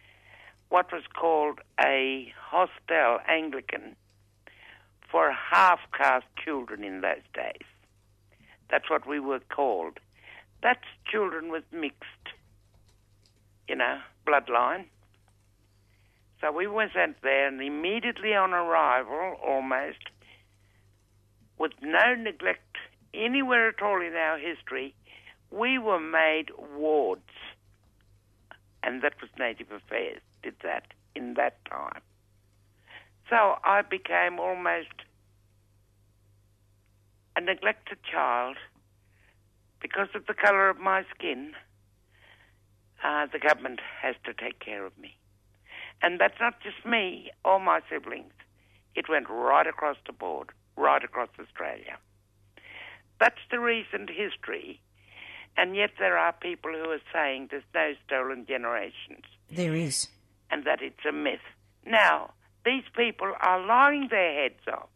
what 0.71 0.91
was 0.91 1.03
called 1.15 1.59
a 1.79 2.33
hostel 2.41 3.19
Anglican 3.29 3.95
for 5.11 5.31
half 5.31 5.81
caste 5.93 6.25
children 6.43 6.83
in 6.83 7.03
those 7.03 7.27
days. 7.35 7.69
That's 8.71 8.89
what 8.89 9.07
we 9.07 9.21
were 9.21 9.41
called. 9.41 10.01
That's 10.63 10.87
children 11.07 11.53
with 11.53 11.65
mixed, 11.73 12.27
you 13.69 13.77
know, 13.77 13.99
bloodline. 14.27 14.87
So 16.41 16.53
we 16.53 16.67
were 16.67 16.89
sent 16.95 17.21
there, 17.21 17.49
and 17.49 17.61
immediately 17.61 18.33
on 18.33 18.55
arrival, 18.55 19.37
almost, 19.47 20.09
with 21.59 21.73
no 21.83 22.15
neglect 22.15 22.77
anywhere 23.15 23.69
at 23.69 23.83
all 23.83 24.01
in 24.01 24.15
our 24.15 24.39
history, 24.39 24.95
we 25.51 25.79
were 25.79 26.01
made 26.01 26.51
wards. 26.77 27.31
And 28.83 29.03
that 29.03 29.15
was 29.21 29.31
Native 29.39 29.71
Affairs, 29.73 30.21
did 30.43 30.55
that 30.63 30.93
in 31.15 31.35
that 31.35 31.65
time. 31.65 32.03
So 33.29 33.57
I 33.65 33.83
became 33.83 34.39
almost 34.39 34.93
a 37.35 37.41
neglected 37.41 37.99
child 38.11 38.57
because 39.81 40.09
of 40.15 40.27
the 40.27 40.35
colour 40.35 40.69
of 40.69 40.79
my 40.79 41.05
skin. 41.15 41.53
Uh, 43.05 43.27
the 43.31 43.39
government 43.39 43.81
has 44.01 44.15
to 44.25 44.33
take 44.33 44.61
care 44.61 44.87
of 44.87 44.97
me. 44.99 45.17
And 46.03 46.21
that's 46.21 46.39
not 46.41 46.61
just 46.63 46.85
me 46.87 47.31
or 47.45 47.59
my 47.59 47.81
siblings. 47.91 48.33
It 48.95 49.09
went 49.09 49.29
right 49.29 49.67
across 49.67 49.97
the 50.07 50.13
board, 50.13 50.51
right 50.77 51.03
across 51.03 51.29
Australia. 51.41 51.99
That's 53.19 53.41
the 53.51 53.59
recent 53.61 54.11
history. 54.11 54.81
And 55.57 55.75
yet 55.75 55.91
there 55.99 56.19
are 56.19 56.33
people 56.35 56.71
who 56.73 56.91
are 56.91 57.01
saying 57.15 57.49
there's 57.51 57.63
no 57.75 57.93
stolen 58.07 58.45
generations 58.47 59.25
There 59.51 59.75
is. 59.75 60.09
and 60.51 60.65
that 60.65 60.83
it's 60.83 61.05
a 61.09 61.13
myth. 61.13 61.41
Now, 61.87 62.33
these 62.65 62.85
people 62.95 63.33
are 63.41 63.65
lying 63.67 64.09
their 64.11 64.43
heads 64.43 64.61
off 64.71 64.89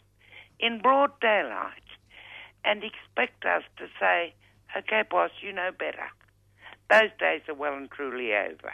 in 0.58 0.80
broad 0.82 1.18
daylight 1.20 1.72
and 2.64 2.82
expect 2.84 3.46
us 3.46 3.62
to 3.78 3.86
say, 3.98 4.34
okay, 4.76 5.02
boss, 5.10 5.30
you 5.40 5.50
know 5.52 5.70
better. 5.78 6.08
Those 6.90 7.10
days 7.18 7.40
are 7.48 7.54
well 7.54 7.74
and 7.74 7.90
truly 7.90 8.34
over. 8.34 8.72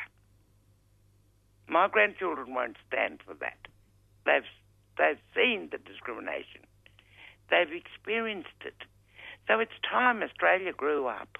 My 1.68 1.86
grandchildren 1.88 2.52
won't 2.54 2.76
stand 2.88 3.20
for 3.24 3.34
that. 3.34 3.58
They've, 4.24 4.42
they've 4.98 5.20
seen 5.36 5.68
the 5.70 5.78
discrimination. 5.78 6.62
They've 7.50 7.72
experienced 7.72 8.48
it. 8.64 8.74
So 9.46 9.60
it's 9.60 9.72
time 9.88 10.22
Australia 10.22 10.72
grew 10.72 11.06
up. 11.06 11.38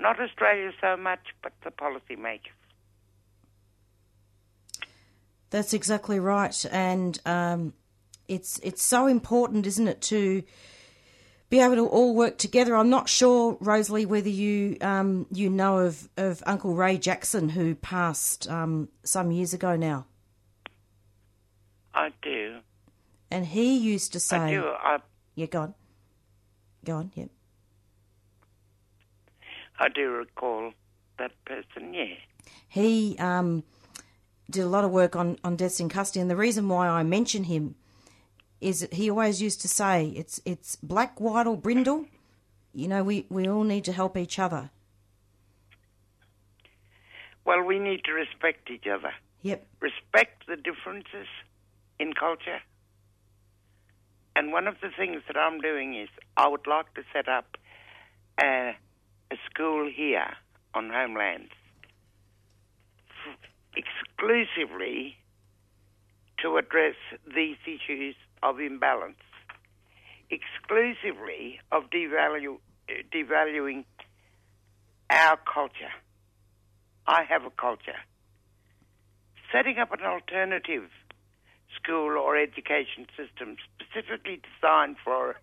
Not 0.00 0.20
Australia 0.20 0.72
so 0.80 0.96
much, 0.96 1.20
but 1.42 1.52
the 1.62 1.70
policymakers. 1.70 2.52
That's 5.50 5.72
exactly 5.72 6.18
right, 6.18 6.64
and 6.72 7.16
um, 7.24 7.74
it's 8.26 8.58
it's 8.64 8.82
so 8.82 9.06
important, 9.06 9.66
isn't 9.66 9.86
it, 9.86 10.00
to 10.02 10.42
be 11.48 11.60
able 11.60 11.76
to 11.76 11.86
all 11.86 12.14
work 12.16 12.38
together. 12.38 12.74
I'm 12.74 12.90
not 12.90 13.08
sure, 13.08 13.56
Rosalie, 13.60 14.04
whether 14.04 14.28
you 14.28 14.76
um, 14.80 15.26
you 15.30 15.48
know 15.48 15.78
of, 15.78 16.08
of 16.16 16.42
Uncle 16.44 16.74
Ray 16.74 16.98
Jackson 16.98 17.48
who 17.48 17.76
passed 17.76 18.50
um, 18.50 18.88
some 19.04 19.30
years 19.30 19.54
ago 19.54 19.76
now, 19.76 20.06
I 21.94 22.10
do. 22.20 22.56
And 23.30 23.46
he 23.46 23.76
used 23.76 24.12
to 24.12 24.20
say, 24.20 24.36
I 24.36 24.50
do. 24.50 24.64
I, 24.66 24.98
"Yeah, 25.34 25.46
go 25.46 25.60
on, 25.62 25.74
go 26.84 26.96
on, 26.96 27.10
yeah." 27.14 27.26
I 29.78 29.88
do 29.88 30.10
recall 30.10 30.72
that 31.18 31.32
person, 31.44 31.94
yeah. 31.94 32.14
He 32.68 33.16
um, 33.18 33.64
did 34.48 34.62
a 34.62 34.68
lot 34.68 34.84
of 34.84 34.90
work 34.90 35.16
on, 35.16 35.38
on 35.42 35.56
deaths 35.56 35.80
in 35.80 35.88
custody, 35.88 36.20
and 36.20 36.30
the 36.30 36.36
reason 36.36 36.68
why 36.68 36.88
I 36.88 37.02
mention 37.02 37.44
him 37.44 37.74
is 38.60 38.80
that 38.80 38.94
he 38.94 39.10
always 39.10 39.42
used 39.42 39.60
to 39.62 39.68
say 39.68 40.06
it's 40.16 40.40
it's 40.44 40.76
black, 40.76 41.20
white, 41.20 41.46
or 41.46 41.56
brindle. 41.56 42.06
you 42.72 42.88
know, 42.88 43.02
we, 43.02 43.26
we 43.28 43.48
all 43.48 43.64
need 43.64 43.84
to 43.84 43.92
help 43.92 44.16
each 44.16 44.38
other. 44.38 44.70
Well, 47.44 47.62
we 47.62 47.78
need 47.78 48.04
to 48.04 48.12
respect 48.12 48.70
each 48.70 48.86
other. 48.86 49.12
Yep. 49.42 49.66
Respect 49.80 50.46
the 50.46 50.56
differences 50.56 51.26
in 51.98 52.12
culture. 52.14 52.60
And 54.36 54.52
one 54.52 54.66
of 54.66 54.76
the 54.82 54.88
things 54.96 55.22
that 55.28 55.36
I'm 55.36 55.60
doing 55.60 55.94
is 55.94 56.08
I 56.36 56.48
would 56.48 56.66
like 56.66 56.92
to 56.94 57.02
set 57.12 57.28
up 57.28 57.56
a, 58.40 58.72
a 59.30 59.36
school 59.50 59.88
here 59.94 60.34
on 60.74 60.90
homelands 60.90 61.52
f- 63.26 63.38
exclusively 63.76 65.16
to 66.42 66.56
address 66.56 66.96
these 67.34 67.56
issues 67.64 68.16
of 68.42 68.58
imbalance, 68.60 69.22
exclusively 70.30 71.60
of 71.70 71.84
devaluing 71.90 73.84
our 75.10 75.38
culture. 75.52 75.94
I 77.06 77.22
have 77.28 77.44
a 77.44 77.50
culture. 77.50 78.00
Setting 79.52 79.78
up 79.78 79.92
an 79.92 80.04
alternative 80.04 80.90
school 81.82 82.18
or 82.18 82.36
education 82.36 83.06
system 83.16 83.56
specifically 83.78 84.40
designed 84.42 84.96
for 85.04 85.36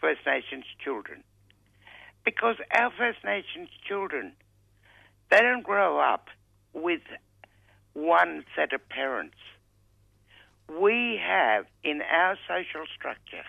First 0.00 0.20
Nations 0.26 0.64
children. 0.82 1.22
Because 2.24 2.56
our 2.72 2.90
First 2.96 3.18
Nations 3.24 3.68
children, 3.86 4.32
they 5.30 5.40
don't 5.40 5.62
grow 5.62 5.98
up 5.98 6.28
with 6.72 7.02
one 7.94 8.44
set 8.54 8.72
of 8.72 8.88
parents. 8.88 9.36
We 10.68 11.20
have 11.24 11.66
in 11.82 12.02
our 12.02 12.36
social 12.46 12.86
structure 12.94 13.44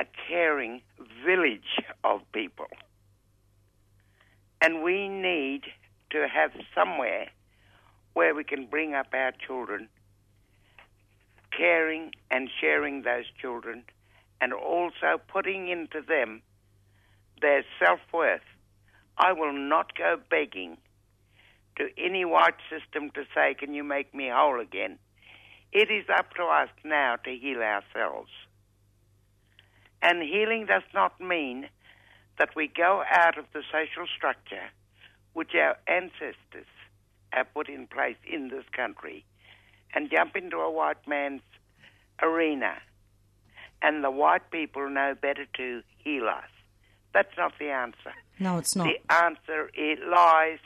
a 0.00 0.04
caring 0.28 0.82
village 1.24 1.80
of 2.02 2.20
people. 2.32 2.66
And 4.60 4.82
we 4.82 5.08
need 5.08 5.62
to 6.10 6.26
have 6.26 6.52
somewhere 6.74 7.28
where 8.14 8.34
we 8.34 8.44
can 8.44 8.66
bring 8.66 8.94
up 8.94 9.08
our 9.12 9.32
children, 9.46 9.88
caring 11.56 12.12
and 12.30 12.48
sharing 12.60 13.02
those 13.02 13.26
children, 13.40 13.84
and 14.40 14.52
also 14.52 15.20
putting 15.28 15.68
into 15.68 16.00
them 16.00 16.42
their 17.40 17.64
self 17.78 18.00
worth. 18.12 18.40
I 19.18 19.32
will 19.32 19.52
not 19.52 19.96
go 19.96 20.16
begging 20.28 20.76
to 21.76 21.88
any 21.98 22.24
white 22.24 22.56
system 22.70 23.10
to 23.14 23.24
say, 23.34 23.54
Can 23.54 23.74
you 23.74 23.84
make 23.84 24.14
me 24.14 24.30
whole 24.32 24.60
again? 24.60 24.98
It 25.72 25.90
is 25.90 26.06
up 26.08 26.34
to 26.34 26.44
us 26.44 26.68
now 26.84 27.16
to 27.24 27.30
heal 27.30 27.60
ourselves. 27.60 28.30
And 30.02 30.22
healing 30.22 30.66
does 30.66 30.82
not 30.92 31.20
mean 31.20 31.68
that 32.38 32.50
we 32.54 32.68
go 32.68 33.02
out 33.10 33.38
of 33.38 33.46
the 33.52 33.62
social 33.72 34.06
structure 34.16 34.70
which 35.32 35.52
our 35.54 35.76
ancestors 35.88 36.68
have 37.34 37.52
put 37.52 37.68
in 37.68 37.86
place 37.86 38.16
in 38.30 38.48
this 38.48 38.64
country 38.74 39.24
and 39.94 40.10
jump 40.10 40.36
into 40.36 40.58
a 40.58 40.70
white 40.70 41.06
man's 41.06 41.42
arena. 42.22 42.74
And 43.82 44.02
the 44.02 44.10
white 44.10 44.50
people 44.50 44.88
know 44.88 45.14
better 45.20 45.46
to 45.56 45.82
heal 45.98 46.28
us. 46.28 46.48
That's 47.12 47.36
not 47.36 47.52
the 47.58 47.70
answer. 47.70 48.12
No, 48.38 48.58
it's 48.58 48.74
not. 48.74 48.86
The 48.88 49.14
answer 49.14 49.70
it 49.74 50.00
lies 50.08 50.58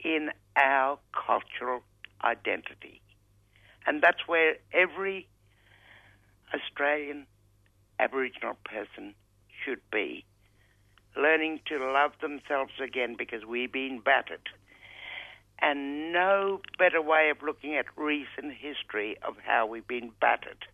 in 0.00 0.30
our 0.56 0.98
cultural 1.12 1.82
identity. 2.24 3.00
And 3.86 4.02
that's 4.02 4.26
where 4.26 4.56
every 4.72 5.28
Australian 6.54 7.26
Aboriginal 7.98 8.56
person 8.64 9.14
should 9.64 9.80
be. 9.92 10.24
Learning 11.16 11.60
to 11.66 11.78
love 11.78 12.12
themselves 12.20 12.72
again 12.82 13.14
because 13.18 13.44
we've 13.44 13.72
been 13.72 14.00
battered. 14.00 14.48
And 15.62 16.12
no 16.12 16.60
better 16.78 17.02
way 17.02 17.30
of 17.30 17.42
looking 17.42 17.76
at 17.76 17.86
recent 17.96 18.54
history 18.58 19.16
of 19.26 19.36
how 19.44 19.66
we've 19.66 19.86
been 19.86 20.10
battered. 20.20 20.66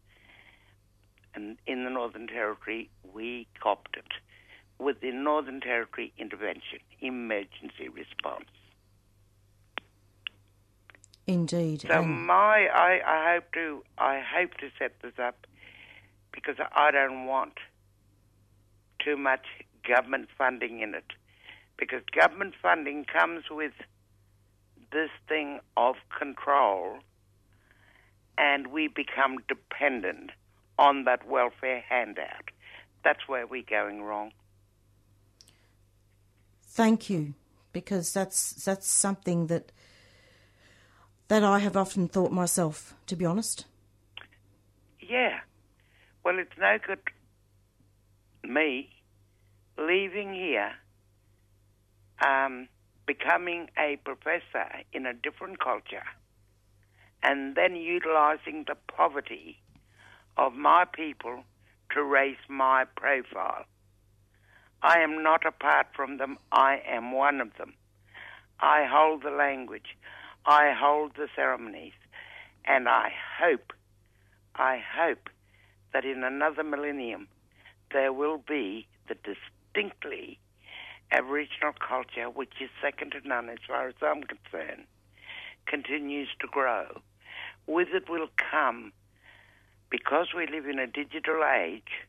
And 1.35 1.59
in 1.67 1.85
the 1.85 1.91
Northern 1.91 2.29
Territory, 2.29 2.89
we 3.13 3.47
copped 3.61 3.97
it 3.97 4.13
with 4.79 5.01
the 5.01 5.11
Northern 5.11 5.61
Territory 5.61 6.13
intervention, 6.19 6.79
emergency 7.01 7.89
response. 7.93 8.47
Indeed. 11.27 11.83
So 11.83 12.03
and- 12.03 12.27
my, 12.27 12.69
I, 12.69 13.01
I 13.05 13.35
hope 13.35 13.53
to, 13.55 13.83
I 13.99 14.21
hope 14.21 14.55
to 14.59 14.71
set 14.79 15.01
this 15.03 15.19
up 15.19 15.47
because 16.33 16.57
I 16.73 16.91
don't 16.91 17.27
want 17.27 17.55
too 19.05 19.17
much 19.17 19.47
government 19.87 20.29
funding 20.37 20.81
in 20.81 20.95
it, 20.95 21.13
because 21.77 22.03
government 22.13 22.55
funding 22.63 23.05
comes 23.05 23.45
with 23.51 23.73
this 24.97 25.11
thing 25.29 25.61
of 25.77 25.97
control, 26.19 26.97
and 28.39 28.69
we 28.69 28.89
become 28.89 29.37
dependent 29.47 30.31
on 30.79 31.05
that 31.05 31.29
welfare 31.29 31.85
handout. 31.87 32.51
That's 33.05 33.29
where 33.29 33.47
we're 33.47 33.71
going 33.79 34.03
wrong. 34.03 34.33
Thank 36.63 37.11
you, 37.11 37.35
because 37.75 38.11
that's 38.15 38.65
that's 38.65 38.89
something 38.89 39.49
that 39.49 39.71
that 41.29 41.45
I 41.45 41.59
have 41.59 41.77
often 41.77 42.09
thought 42.09 42.33
myself. 42.33 42.95
To 43.09 43.17
be 43.17 43.27
honest, 43.27 43.67
Yeah. 44.99 45.41
Well, 46.25 46.39
it's 46.39 46.59
no 46.59 46.79
good 46.85 46.99
me 48.43 48.89
leaving 49.79 50.33
here, 50.33 50.73
um, 52.27 52.69
becoming 53.07 53.69
a 53.79 53.97
professor 54.05 54.69
in 54.93 55.07
a 55.07 55.15
different 55.15 55.61
culture, 55.61 56.05
and 57.23 57.55
then 57.55 57.77
utilizing 57.77 58.65
the 58.67 58.77
poverty 58.89 59.59
of 60.37 60.53
my 60.55 60.85
people 60.85 61.45
to 61.95 62.03
raise 62.03 62.37
my 62.49 62.85
profile. 62.97 63.65
I 64.83 65.01
am 65.01 65.23
not 65.23 65.47
apart 65.47 65.87
from 65.95 66.19
them. 66.19 66.39
I 66.53 66.83
am 66.87 67.13
one 67.13 67.41
of 67.41 67.57
them. 67.57 67.75
I 68.61 68.85
hold 68.85 69.23
the 69.23 69.31
language. 69.31 69.97
I 70.45 70.73
hold 70.79 71.13
the 71.17 71.29
ceremonies. 71.35 71.95
And 72.65 72.89
I 72.89 73.13
hope, 73.41 73.73
I 74.55 74.79
hope 74.79 75.31
that 75.93 76.05
in 76.05 76.25
another 76.25 76.63
millennium 76.63 77.29
there 77.93 78.13
will 78.13 78.39
be 78.39 78.87
the 79.09 79.15
distinctly 79.15 80.39
Aboriginal 81.13 81.73
culture, 81.73 82.29
which 82.29 82.55
is 82.61 82.71
second 82.83 83.13
to 83.13 83.27
none 83.27 83.49
as 83.49 83.59
far 83.67 83.89
as 83.89 83.95
I'm 84.03 84.23
concerned, 84.23 84.85
continues 85.67 86.29
to 86.41 86.47
grow. 86.47 87.01
With 87.67 87.89
it 87.95 88.09
will 88.09 88.29
come, 88.51 88.93
because 89.91 90.29
we 90.37 90.47
live 90.47 90.67
in 90.67 90.79
a 90.79 90.87
digital 90.87 91.43
age, 91.45 92.07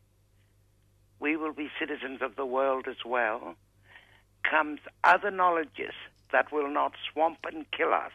we 1.20 1.36
will 1.36 1.52
be 1.52 1.68
citizens 1.78 2.22
of 2.22 2.36
the 2.36 2.46
world 2.46 2.86
as 2.88 3.04
well, 3.04 3.54
comes 4.48 4.80
other 5.04 5.30
knowledges 5.30 5.94
that 6.32 6.52
will 6.52 6.70
not 6.70 6.92
swamp 7.12 7.38
and 7.44 7.70
kill 7.70 7.92
us, 7.92 8.12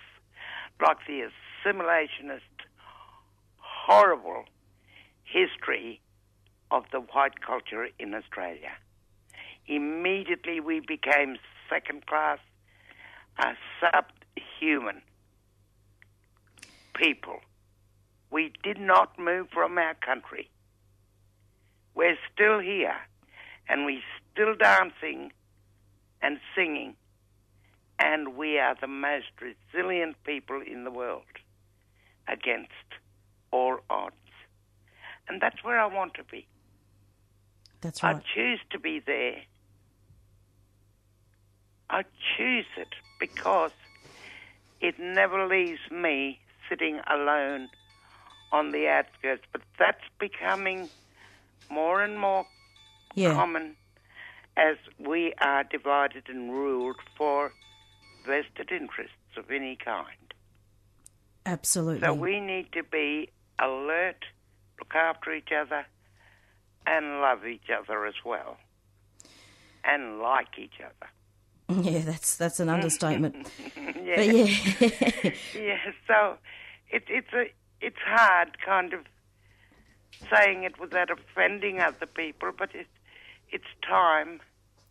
like 0.82 0.98
the 1.08 1.28
assimilationist, 1.66 2.42
horrible 3.58 4.46
history 5.24 6.00
of 6.72 6.84
the 6.92 7.00
white 7.00 7.42
culture 7.42 7.88
in 8.00 8.14
Australia. 8.14 8.72
Immediately 9.68 10.60
we 10.60 10.80
became 10.80 11.38
second 11.70 12.06
class, 12.06 12.40
uh, 13.40 13.54
subhuman 13.80 15.02
people. 16.94 17.40
We 18.32 18.52
did 18.64 18.80
not 18.80 19.18
move 19.20 19.48
from 19.54 19.78
our 19.78 19.94
country. 19.96 20.50
We're 21.96 22.18
still 22.34 22.60
here, 22.60 22.96
and 23.70 23.86
we're 23.86 24.02
still 24.32 24.56
dancing 24.56 25.32
and 26.22 26.40
singing, 26.56 26.96
and 28.00 28.36
we 28.36 28.58
are 28.58 28.76
the 28.80 28.88
most 28.88 29.28
resilient 29.40 30.16
people 30.24 30.62
in 30.66 30.84
the 30.84 30.92
world 30.92 31.24
against 32.28 32.72
all 33.52 33.78
odds. 33.90 34.16
And 35.28 35.42
that's 35.42 35.64
where 35.64 35.80
I 35.80 35.86
want 35.86 36.16
to 36.16 36.24
be. 36.24 36.48
that's 37.82 38.02
right. 38.02 38.16
I 38.16 38.22
choose 38.34 38.60
to 38.72 38.80
be 38.80 39.00
there. 39.06 39.44
I 41.90 42.04
choose 42.38 42.66
it 42.78 42.96
because 43.20 43.72
it 44.82 44.96
never 45.00 45.48
leaves 45.48 45.80
me 45.92 46.40
sitting 46.70 47.00
alone 47.10 47.70
on 48.52 48.72
the 48.72 48.88
outskirts. 48.88 49.44
But 49.52 49.62
that's 49.80 50.04
becoming 50.20 50.90
more 51.70 52.02
and 52.02 52.20
more 52.20 52.46
Yeah, 53.16 53.34
common 53.34 53.76
as 54.58 54.78
we 55.00 55.34
are 55.42 55.64
divided 55.64 56.30
and 56.30 56.52
ruled 56.52 56.98
for 57.18 57.54
vested 58.26 58.72
interests 58.72 59.16
of 59.38 59.50
any 59.52 59.76
kind. 59.76 60.34
absolutely. 61.46 62.02
So 62.08 62.14
we 62.14 62.40
need 62.40 62.72
to 62.74 62.84
be 62.84 63.30
alert, 63.60 64.26
look 64.80 64.94
after 64.96 65.34
each 65.34 65.52
other, 65.52 65.86
and 66.86 67.22
love 67.22 67.46
each 67.46 67.70
other 67.70 68.06
as 68.06 68.16
well, 68.26 68.58
and 69.84 70.20
like 70.20 70.58
each 70.60 70.80
other. 70.80 71.10
Yeah, 71.82 72.00
that's 72.00 72.36
that's 72.36 72.60
an 72.60 72.70
understatement. 72.70 73.36
yeah. 73.76 74.16
But 74.16 74.28
yeah, 74.28 75.32
yeah, 75.60 75.92
so 76.08 76.38
it, 76.90 77.04
it's 77.08 77.34
a 77.34 77.46
it's 77.82 77.98
hard 78.06 78.58
kind 78.64 78.94
of 78.94 79.02
saying 80.32 80.64
it 80.64 80.80
without 80.80 81.10
offending 81.10 81.80
other 81.80 82.06
people, 82.06 82.52
but 82.58 82.70
it's 82.74 82.90
it's 83.50 83.72
time. 83.88 84.42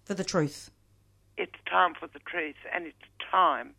for 0.05 0.15
the 0.15 0.25
truth. 0.25 0.71
It's 1.37 1.59
time 1.71 1.95
for 1.95 2.07
the 2.09 2.19
truth, 2.21 2.57
and 2.75 2.87
it's 2.87 2.97
time 3.31 3.75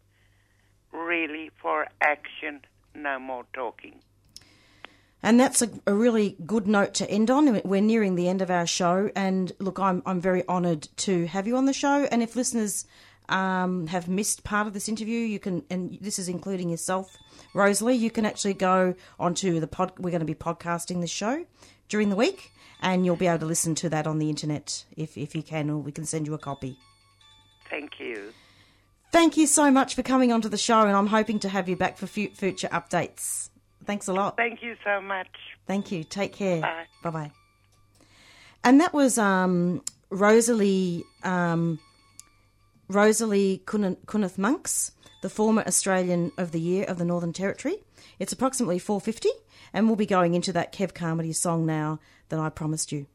really 0.91 1.51
for 1.61 1.87
action. 2.01 2.61
No 2.95 3.19
more 3.19 3.45
talking. 3.53 3.99
And 5.25 5.39
that's 5.39 5.61
a, 5.61 5.69
a 5.87 5.93
really 5.93 6.35
good 6.45 6.67
note 6.67 6.93
to 6.95 7.09
end 7.09 7.31
on. 7.31 7.61
We're 7.63 7.81
nearing 7.81 8.15
the 8.15 8.27
end 8.27 8.41
of 8.41 8.51
our 8.51 8.67
show, 8.67 9.09
and 9.15 9.53
look, 9.59 9.79
I'm 9.79 10.03
I'm 10.05 10.19
very 10.19 10.45
honoured 10.47 10.89
to 10.97 11.25
have 11.27 11.47
you 11.47 11.55
on 11.55 11.65
the 11.65 11.73
show. 11.73 12.03
And 12.11 12.21
if 12.21 12.35
listeners 12.35 12.85
um, 13.29 13.87
have 13.87 14.09
missed 14.09 14.43
part 14.43 14.67
of 14.67 14.73
this 14.73 14.89
interview, 14.89 15.19
you 15.19 15.39
can, 15.39 15.63
and 15.69 15.97
this 16.01 16.19
is 16.19 16.27
including 16.27 16.69
yourself, 16.69 17.17
Rosalie, 17.53 17.95
you 17.95 18.11
can 18.11 18.25
actually 18.25 18.53
go 18.53 18.95
onto 19.17 19.61
the 19.61 19.67
pod. 19.67 19.93
We're 19.97 20.11
going 20.11 20.19
to 20.19 20.25
be 20.25 20.35
podcasting 20.35 20.99
the 20.99 21.07
show 21.07 21.45
during 21.87 22.09
the 22.09 22.17
week, 22.17 22.51
and 22.81 23.05
you'll 23.05 23.15
be 23.15 23.27
able 23.27 23.39
to 23.39 23.45
listen 23.45 23.75
to 23.75 23.89
that 23.89 24.05
on 24.05 24.19
the 24.19 24.29
internet 24.29 24.83
if 24.97 25.17
if 25.17 25.35
you 25.35 25.41
can, 25.41 25.69
or 25.69 25.77
we 25.77 25.93
can 25.93 26.05
send 26.05 26.27
you 26.27 26.33
a 26.33 26.37
copy. 26.37 26.77
Thank 27.69 27.97
you. 27.97 28.33
Thank 29.13 29.37
you 29.37 29.47
so 29.47 29.71
much 29.71 29.95
for 29.95 30.03
coming 30.03 30.33
onto 30.33 30.49
the 30.49 30.57
show, 30.57 30.81
and 30.81 30.97
I'm 30.97 31.07
hoping 31.07 31.39
to 31.39 31.49
have 31.49 31.69
you 31.69 31.77
back 31.77 31.97
for 31.97 32.07
future 32.07 32.67
updates. 32.67 33.49
Thanks 33.85 34.07
a 34.07 34.13
lot. 34.13 34.37
Thank 34.37 34.63
you 34.63 34.75
so 34.83 35.01
much. 35.01 35.27
Thank 35.67 35.91
you. 35.91 36.03
Take 36.03 36.33
care. 36.33 36.61
Bye. 36.61 36.85
Bye 37.03 37.09
bye. 37.09 37.31
And 38.63 38.79
that 38.79 38.93
was 38.93 39.17
um, 39.17 39.83
Rosalie 40.09 41.03
um, 41.23 41.79
Rosalie 42.89 43.61
Cunn- 43.65 43.97
Kunoth-Monks, 44.05 44.91
the 45.21 45.29
former 45.29 45.63
Australian 45.65 46.31
of 46.37 46.51
the 46.51 46.59
Year 46.59 46.85
of 46.85 46.97
the 46.97 47.05
Northern 47.05 47.33
Territory. 47.33 47.77
It's 48.19 48.33
approximately 48.33 48.79
4.50 48.79 49.27
and 49.73 49.87
we'll 49.87 49.95
be 49.95 50.05
going 50.05 50.33
into 50.33 50.53
that 50.53 50.73
Kev 50.73 50.93
Carmody 50.93 51.33
song 51.33 51.65
now 51.65 51.99
that 52.29 52.39
I 52.39 52.49
promised 52.49 52.91
you. 52.91 53.07